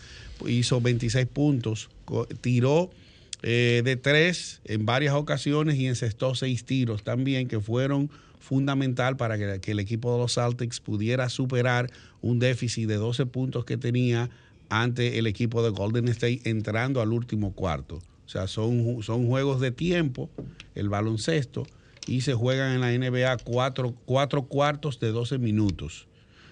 Hizo 0.46 0.80
26 0.80 1.26
puntos, 1.26 1.88
tiró 2.40 2.90
eh, 3.42 3.82
de 3.84 3.96
tres 3.96 4.60
en 4.64 4.86
varias 4.86 5.14
ocasiones 5.14 5.76
y 5.76 5.86
encestó 5.86 6.34
seis 6.34 6.64
tiros 6.64 7.02
también 7.02 7.48
que 7.48 7.60
fueron 7.60 8.10
fundamental 8.40 9.16
para 9.16 9.38
que, 9.38 9.60
que 9.60 9.72
el 9.72 9.80
equipo 9.80 10.12
de 10.12 10.18
los 10.18 10.34
Celtics 10.34 10.80
pudiera 10.80 11.28
superar 11.28 11.90
un 12.22 12.38
déficit 12.38 12.86
de 12.86 12.96
12 12.96 13.26
puntos 13.26 13.64
que 13.64 13.76
tenía 13.76 14.30
ante 14.68 15.18
el 15.18 15.26
equipo 15.26 15.62
de 15.62 15.70
Golden 15.70 16.08
State 16.08 16.42
entrando 16.44 17.00
al 17.00 17.12
último 17.12 17.52
cuarto. 17.52 18.00
O 18.26 18.28
sea, 18.28 18.48
son, 18.48 19.02
son 19.02 19.26
juegos 19.26 19.60
de 19.60 19.70
tiempo, 19.70 20.28
el 20.74 20.88
baloncesto, 20.88 21.64
y 22.06 22.22
se 22.22 22.34
juegan 22.34 22.72
en 22.72 22.80
la 22.80 22.92
NBA 22.92 23.38
cuatro, 23.44 23.94
cuatro 24.04 24.42
cuartos 24.42 25.00
de 25.00 25.12
12 25.12 25.38
minutos. 25.38 26.06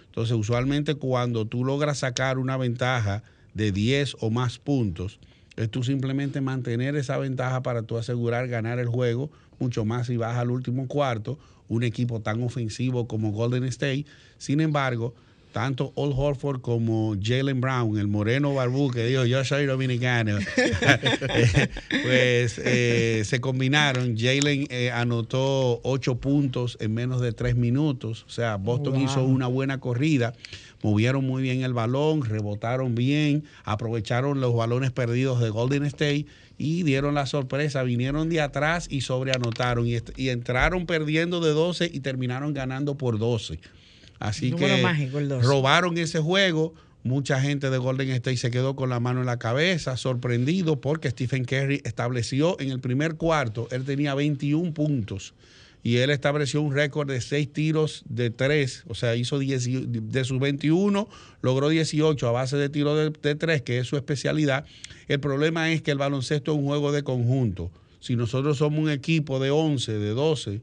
Entonces, 0.07 0.37
usualmente 0.37 0.95
cuando 0.95 1.45
tú 1.45 1.64
logras 1.64 1.99
sacar 1.99 2.39
una 2.39 2.57
ventaja 2.57 3.22
de 3.55 3.72
10 3.72 4.16
o 4.20 4.31
más 4.31 4.59
puntos, 4.59 5.18
es 5.57 5.70
tú 5.70 5.83
simplemente 5.83 6.41
mantener 6.41 6.97
esa 6.97 7.18
ventaja 7.18 7.62
para 7.62 7.83
tú 7.83 7.97
asegurar 7.97 8.49
ganar 8.49 8.79
el 8.79 8.89
juego, 8.89 9.31
mucho 9.59 9.85
más 9.85 10.07
si 10.07 10.16
vas 10.16 10.37
al 10.37 10.51
último 10.51 10.87
cuarto, 10.89 11.39
un 11.68 11.83
equipo 11.83 12.20
tan 12.20 12.43
ofensivo 12.43 13.07
como 13.07 13.33
Golden 13.33 13.64
State. 13.64 14.07
Sin 14.39 14.61
embargo, 14.61 15.14
tanto 15.55 15.93
Old 15.95 16.15
Horford 16.17 16.61
como 16.63 17.15
Jalen 17.23 17.61
Brown, 17.61 17.97
el 17.97 18.09
moreno 18.09 18.53
barbú 18.53 18.91
que 18.91 19.07
dijo 19.07 19.25
yo 19.25 19.45
soy 19.45 19.67
dominicano, 19.67 20.37
eh, 20.57 21.69
pues 22.03 22.61
eh, 22.63 23.23
se 23.25 23.41
combinaron. 23.41 24.17
Jalen 24.19 24.67
eh, 24.69 24.91
anotó 24.91 25.81
ocho 25.85 26.17
puntos 26.17 26.77
en 26.81 26.93
menos 26.93 27.21
de 27.21 27.31
tres 27.33 27.55
minutos. 27.55 28.25
O 28.27 28.31
sea, 28.31 28.57
Boston 28.57 28.95
Wow. 28.95 29.05
hizo 29.05 29.25
una 29.25 29.47
buena 29.47 29.79
corrida. 29.79 30.35
Movieron 30.83 31.25
muy 31.25 31.41
bien 31.43 31.63
el 31.63 31.73
balón, 31.73 32.23
rebotaron 32.25 32.97
bien, 32.97 33.45
aprovecharon 33.63 34.41
los 34.41 34.55
balones 34.57 34.91
perdidos 34.91 35.41
de 35.41 35.51
Golden 35.51 35.85
State 35.85 36.27
y 36.59 36.83
dieron 36.83 37.15
la 37.15 37.27
sorpresa. 37.27 37.85
Vinieron 37.85 38.29
de 38.29 38.41
atrás 38.41 38.89
y 38.91 39.03
sobreanotaron 39.03 39.87
y, 39.87 39.99
y 40.17 40.31
entraron 40.31 40.87
perdiendo 40.87 41.41
de 41.41 41.51
12 41.53 41.91
y 41.95 42.01
terminaron 42.01 42.53
ganando 42.55 42.97
por 42.97 43.21
12. 43.21 43.61
Así 44.25 44.51
Número 44.51 44.77
que 44.77 44.83
mágico, 44.83 45.18
el 45.18 45.29
12. 45.29 45.47
robaron 45.47 45.99
ese 45.99 46.18
juego. 46.20 46.75
Mucha 47.03 47.39
gente 47.41 47.68
de 47.68 47.77
Golden 47.77 48.11
State 48.12 48.39
se 48.39 48.51
quedó 48.51 48.75
con 48.77 48.89
la 48.89 48.99
mano 48.99 49.20
en 49.20 49.27
la 49.27 49.39
cabeza, 49.39 49.99
sorprendido 49.99 50.81
porque 50.81 51.11
Stephen 51.11 51.45
Curry 51.45 51.83
estableció 51.85 52.59
en 52.61 52.70
el 52.70 52.81
primer 52.81 53.16
cuarto, 53.16 53.68
él 53.70 53.85
tenía 53.85 54.14
21 54.14 54.72
puntos 54.72 55.35
y 55.83 55.99
él 55.99 56.09
estableció 56.09 56.62
un 56.62 56.72
récord 56.75 57.07
de 57.11 57.20
6 57.20 57.53
tiros 57.53 58.05
de 58.09 58.31
3, 58.31 58.85
o 58.89 58.95
sea, 58.95 59.16
hizo 59.16 59.39
10, 59.39 59.66
y- 59.66 59.85
de 59.87 60.25
sus 60.25 60.41
21, 60.41 61.07
logró 61.43 61.68
18 61.68 62.27
a 62.27 62.33
base 62.33 62.57
de 62.57 62.70
tiros 62.70 62.97
de, 62.97 63.11
de 63.29 63.35
3, 63.35 63.61
que 63.61 63.81
es 63.81 63.87
su 63.87 63.97
especialidad. 63.99 64.64
El 65.07 65.20
problema 65.20 65.70
es 65.72 65.83
que 65.83 65.91
el 65.91 65.99
baloncesto 65.99 66.53
es 66.53 66.59
un 66.59 66.64
juego 66.64 66.91
de 66.91 67.03
conjunto. 67.03 67.70
Si 68.01 68.16
nosotros 68.16 68.57
somos 68.57 68.81
un 68.81 68.89
equipo 68.89 69.41
de 69.41 69.51
11, 69.51 69.93
de 69.99 70.09
12, 70.11 70.62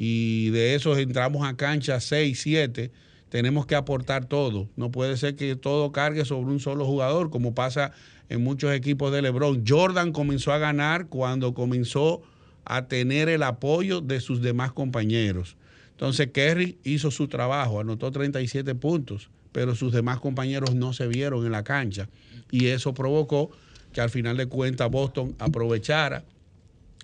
y 0.00 0.50
de 0.50 0.76
esos 0.76 0.96
entramos 0.96 1.44
a 1.44 1.56
cancha 1.56 1.98
6, 1.98 2.40
7, 2.40 2.92
tenemos 3.30 3.66
que 3.66 3.74
aportar 3.74 4.26
todo. 4.26 4.68
No 4.76 4.92
puede 4.92 5.16
ser 5.16 5.34
que 5.34 5.56
todo 5.56 5.90
cargue 5.90 6.24
sobre 6.24 6.52
un 6.52 6.60
solo 6.60 6.86
jugador, 6.86 7.30
como 7.30 7.52
pasa 7.52 7.90
en 8.28 8.44
muchos 8.44 8.72
equipos 8.72 9.10
de 9.10 9.22
LeBron. 9.22 9.64
Jordan 9.66 10.12
comenzó 10.12 10.52
a 10.52 10.58
ganar 10.58 11.08
cuando 11.08 11.52
comenzó 11.52 12.22
a 12.64 12.86
tener 12.86 13.28
el 13.28 13.42
apoyo 13.42 14.00
de 14.00 14.20
sus 14.20 14.40
demás 14.40 14.70
compañeros. 14.70 15.56
Entonces 15.90 16.28
Kerry 16.32 16.78
hizo 16.84 17.10
su 17.10 17.26
trabajo, 17.26 17.80
anotó 17.80 18.12
37 18.12 18.76
puntos, 18.76 19.30
pero 19.50 19.74
sus 19.74 19.92
demás 19.92 20.20
compañeros 20.20 20.76
no 20.76 20.92
se 20.92 21.08
vieron 21.08 21.44
en 21.44 21.50
la 21.50 21.64
cancha. 21.64 22.08
Y 22.52 22.66
eso 22.66 22.94
provocó 22.94 23.50
que 23.92 24.00
al 24.00 24.10
final 24.10 24.36
de 24.36 24.46
cuentas 24.46 24.88
Boston 24.92 25.34
aprovechara 25.40 26.22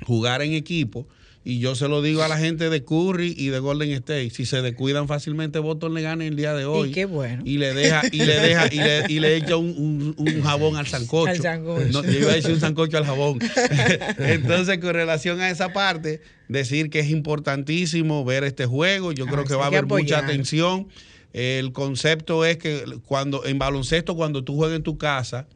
jugar 0.07 0.43
en 0.43 0.53
equipo 0.53 1.09
Y 1.47 1.59
yo 1.59 1.75
se 1.75 1.89
lo 1.89 2.01
digo 2.01 2.23
a 2.23 2.29
la 2.29 2.39
gente 2.39 2.71
de 2.71 2.85
Curry 2.85 3.35
y 3.37 3.49
de 3.49 3.59
Golden 3.59 3.91
State. 3.93 4.31
Si 4.31 4.47
se 4.47 4.63
descuidan 4.63 5.09
fácilmente, 5.09 5.59
Boston 5.59 5.93
le 5.93 6.01
gana 6.01 6.25
el 6.25 6.37
día 6.37 6.55
de 6.55 6.65
hoy. 6.65 6.89
Y 6.89 6.93
qué 6.93 7.05
bueno. 7.05 7.43
Y 7.45 7.59
le 7.59 7.75
deja, 7.75 8.01
y 8.11 8.17
le 8.25 8.35
deja, 8.41 8.67
y 8.73 8.77
le, 8.79 9.05
y 9.11 9.21
le 9.21 9.37
echa 9.37 9.57
un, 9.59 9.69
un- 9.77 10.15
un 10.17 10.43
jabón 10.43 10.77
al 10.77 10.87
sancocho. 10.87 11.31
Al 11.31 11.41
sancocho. 11.43 11.87
No, 11.93 12.03
yo 12.03 12.19
iba 12.19 12.31
a 12.33 12.35
decir 12.35 12.53
un 12.53 12.61
sancocho 12.61 12.97
al 12.97 13.05
jabón. 13.05 13.41
Entonces, 14.19 14.79
con 14.79 14.95
relación 14.95 15.41
a 15.41 15.51
esa 15.51 15.73
parte, 15.75 16.23
decir 16.49 16.89
que 16.89 17.01
es 17.01 17.11
importantísimo 17.11 18.25
ver 18.25 18.45
este 18.45 18.67
juego. 18.67 19.13
Yo 19.13 19.27
creo 19.27 19.41
Ay, 19.41 19.45
que 19.47 19.55
va 19.55 19.65
a 19.65 19.67
haber 19.67 19.87
mucha 19.87 20.19
atención. 20.21 20.89
El 21.35 21.73
concepto 21.73 22.45
es 22.45 22.57
que 22.59 22.85
cuando 23.07 23.45
en 23.45 23.59
baloncesto, 23.59 24.15
cuando 24.15 24.45
tú 24.45 24.55
juegas 24.57 24.77
en 24.77 24.83
tu 24.83 24.97
casa, 24.99 25.47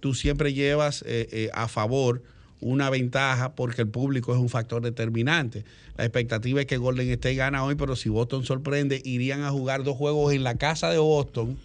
tú 0.00 0.12
siempre 0.12 0.52
llevas 0.52 1.02
eh, 1.06 1.28
eh, 1.32 1.50
a 1.54 1.68
favor 1.68 2.22
una 2.60 2.90
ventaja 2.90 3.54
porque 3.54 3.82
el 3.82 3.88
público 3.88 4.32
es 4.32 4.38
un 4.38 4.48
factor 4.48 4.82
determinante. 4.82 5.64
La 5.96 6.04
expectativa 6.04 6.60
es 6.60 6.66
que 6.66 6.76
Golden 6.76 7.08
State 7.10 7.34
gana 7.34 7.64
hoy, 7.64 7.74
pero 7.74 7.96
si 7.96 8.08
Boston 8.08 8.44
sorprende, 8.44 9.00
irían 9.04 9.42
a 9.42 9.50
jugar 9.50 9.84
dos 9.84 9.96
juegos 9.96 10.32
en 10.32 10.44
la 10.44 10.56
casa 10.56 10.90
de 10.90 10.98
Boston 10.98 11.56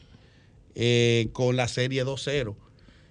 eh, 0.76 1.30
con 1.34 1.56
la 1.56 1.68
serie 1.68 2.06
2-0. 2.06 2.56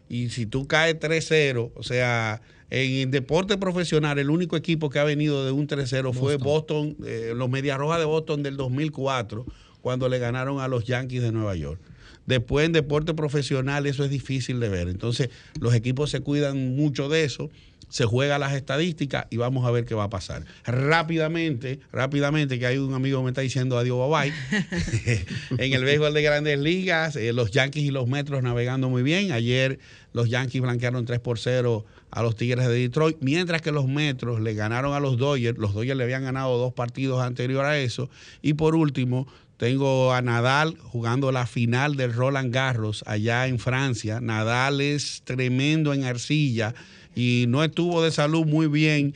Y 0.09 0.28
si 0.30 0.47
tú 0.47 0.66
caes 0.66 0.99
3-0, 1.01 1.70
o 1.74 1.83
sea, 1.83 2.43
en 2.70 2.93
el 2.93 3.11
deporte 3.11 3.57
profesional, 3.57 4.18
el 4.18 4.30
único 4.30 4.57
equipo 4.57 4.91
que 4.91 4.99
ha 4.99 5.05
venido 5.05 5.45
de 5.45 5.53
un 5.53 5.66
3-0 5.66 6.12
fue 6.12 6.37
Boston, 6.37 6.97
eh, 7.05 7.33
los 7.35 7.49
Medias 7.49 7.78
Rojas 7.78 7.99
de 7.99 8.05
Boston 8.05 8.43
del 8.43 8.57
2004, 8.57 9.47
cuando 9.80 10.09
le 10.09 10.18
ganaron 10.18 10.61
a 10.61 10.68
los 10.68 10.85
Yankees 10.85 11.22
de 11.22 11.33
Nueva 11.33 11.55
York. 11.57 11.80
Después 12.26 12.66
en 12.66 12.72
deporte 12.72 13.14
profesional 13.14 13.87
eso 13.87 14.05
es 14.05 14.11
difícil 14.11 14.61
de 14.61 14.68
ver. 14.68 14.89
Entonces 14.89 15.30
los 15.61 15.74
equipos 15.74 16.11
se 16.11 16.20
cuidan 16.20 16.76
mucho 16.76 17.09
de 17.09 17.24
eso, 17.24 17.51
se 17.93 18.07
juega 18.07 18.38
las 18.38 18.55
estadísticas 18.55 19.26
y 19.28 19.36
vamos 19.36 19.66
a 19.66 19.70
ver 19.70 19.84
qué 19.84 19.95
va 19.95 20.05
a 20.05 20.09
pasar. 20.09 20.47
Rápidamente, 20.64 21.78
rápidamente, 21.93 22.59
que 22.59 22.64
hay 22.64 22.78
un 22.78 22.95
amigo 22.95 23.18
que 23.18 23.24
me 23.24 23.30
está 23.30 23.43
diciendo 23.43 23.76
adiós, 23.76 24.09
bye 24.09 24.32
bye. 24.32 25.24
en 25.59 25.72
el 25.74 25.84
béisbol 25.84 26.14
de 26.14 26.22
grandes 26.22 26.59
ligas, 26.59 27.16
eh, 27.16 27.34
los 27.34 27.51
Yankees 27.51 27.84
y 27.84 27.90
los 27.90 28.09
Metros 28.09 28.43
navegando 28.43 28.88
muy 28.88 29.03
bien. 29.03 29.30
Ayer 29.30 29.78
los 30.14 30.30
Yankees 30.30 30.62
blanquearon 30.62 31.05
3 31.05 31.20
por 31.20 31.38
0 31.38 31.84
a 32.11 32.22
los 32.22 32.34
Tigres 32.34 32.66
de 32.66 32.72
Detroit, 32.72 33.18
mientras 33.20 33.61
que 33.61 33.72
los 33.72 33.86
Metros 33.86 34.40
le 34.40 34.55
ganaron 34.55 34.95
a 34.95 35.01
los 35.01 35.18
Dodgers. 35.18 35.59
Los 35.59 35.74
Dodgers 35.74 35.99
le 35.99 36.05
habían 36.05 36.24
ganado 36.24 36.57
dos 36.57 36.72
partidos 36.72 37.22
anterior 37.22 37.66
a 37.66 37.78
eso. 37.78 38.09
Y 38.40 38.55
por 38.55 38.74
último, 38.74 39.28
tengo 39.59 40.14
a 40.14 40.22
Nadal 40.22 40.78
jugando 40.78 41.30
la 41.30 41.45
final 41.45 41.97
del 41.97 42.14
Roland 42.14 42.55
Garros 42.55 43.05
allá 43.07 43.47
en 43.49 43.59
Francia. 43.59 44.18
Nadal 44.22 44.80
es 44.80 45.20
tremendo 45.26 45.93
en 45.93 46.05
arcilla 46.05 46.74
y 47.15 47.47
no 47.49 47.63
estuvo 47.65 48.03
de 48.03 48.11
salud 48.11 48.47
muy 48.47 48.67
bien. 48.67 49.15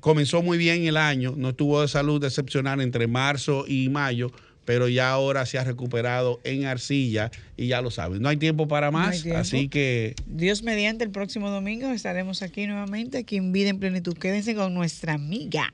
Comenzó 0.00 0.42
muy 0.42 0.58
bien 0.58 0.84
el 0.86 0.96
año, 0.96 1.34
no 1.36 1.48
estuvo 1.50 1.80
de 1.82 1.88
salud 1.88 2.22
excepcional 2.24 2.80
entre 2.80 3.06
marzo 3.08 3.64
y 3.66 3.88
mayo, 3.88 4.30
pero 4.64 4.86
ya 4.88 5.10
ahora 5.10 5.44
se 5.46 5.58
ha 5.58 5.64
recuperado 5.64 6.40
en 6.44 6.66
arcilla 6.66 7.30
y 7.56 7.66
ya 7.68 7.80
lo 7.80 7.90
saben. 7.90 8.22
No 8.22 8.28
hay 8.28 8.36
tiempo 8.36 8.68
para 8.68 8.92
No 8.92 8.98
más, 8.98 9.22
tiempo. 9.22 9.40
así 9.40 9.68
que 9.68 10.14
Dios 10.26 10.62
mediante, 10.62 11.02
el 11.04 11.10
próximo 11.10 11.50
domingo 11.50 11.88
estaremos 11.88 12.42
aquí 12.42 12.66
nuevamente, 12.66 13.18
aquí 13.18 13.36
en 13.38 13.50
Vida 13.52 13.70
en 13.70 13.80
Plenitud. 13.80 14.16
Quédense 14.16 14.54
con 14.54 14.72
nuestra 14.74 15.14
amiga 15.14 15.72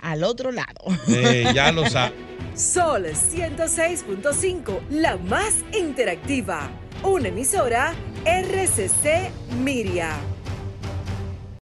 al 0.00 0.22
otro 0.24 0.50
lado. 0.52 0.80
eh, 1.08 1.44
ya 1.54 1.70
lo 1.72 1.84
saben. 1.90 2.14
Sol 2.54 3.04
106.5, 3.06 4.80
la 4.90 5.16
más 5.16 5.56
interactiva. 5.78 6.70
Una 7.02 7.28
emisora 7.28 7.94
RCC 8.24 9.30
Miria. 9.62 10.16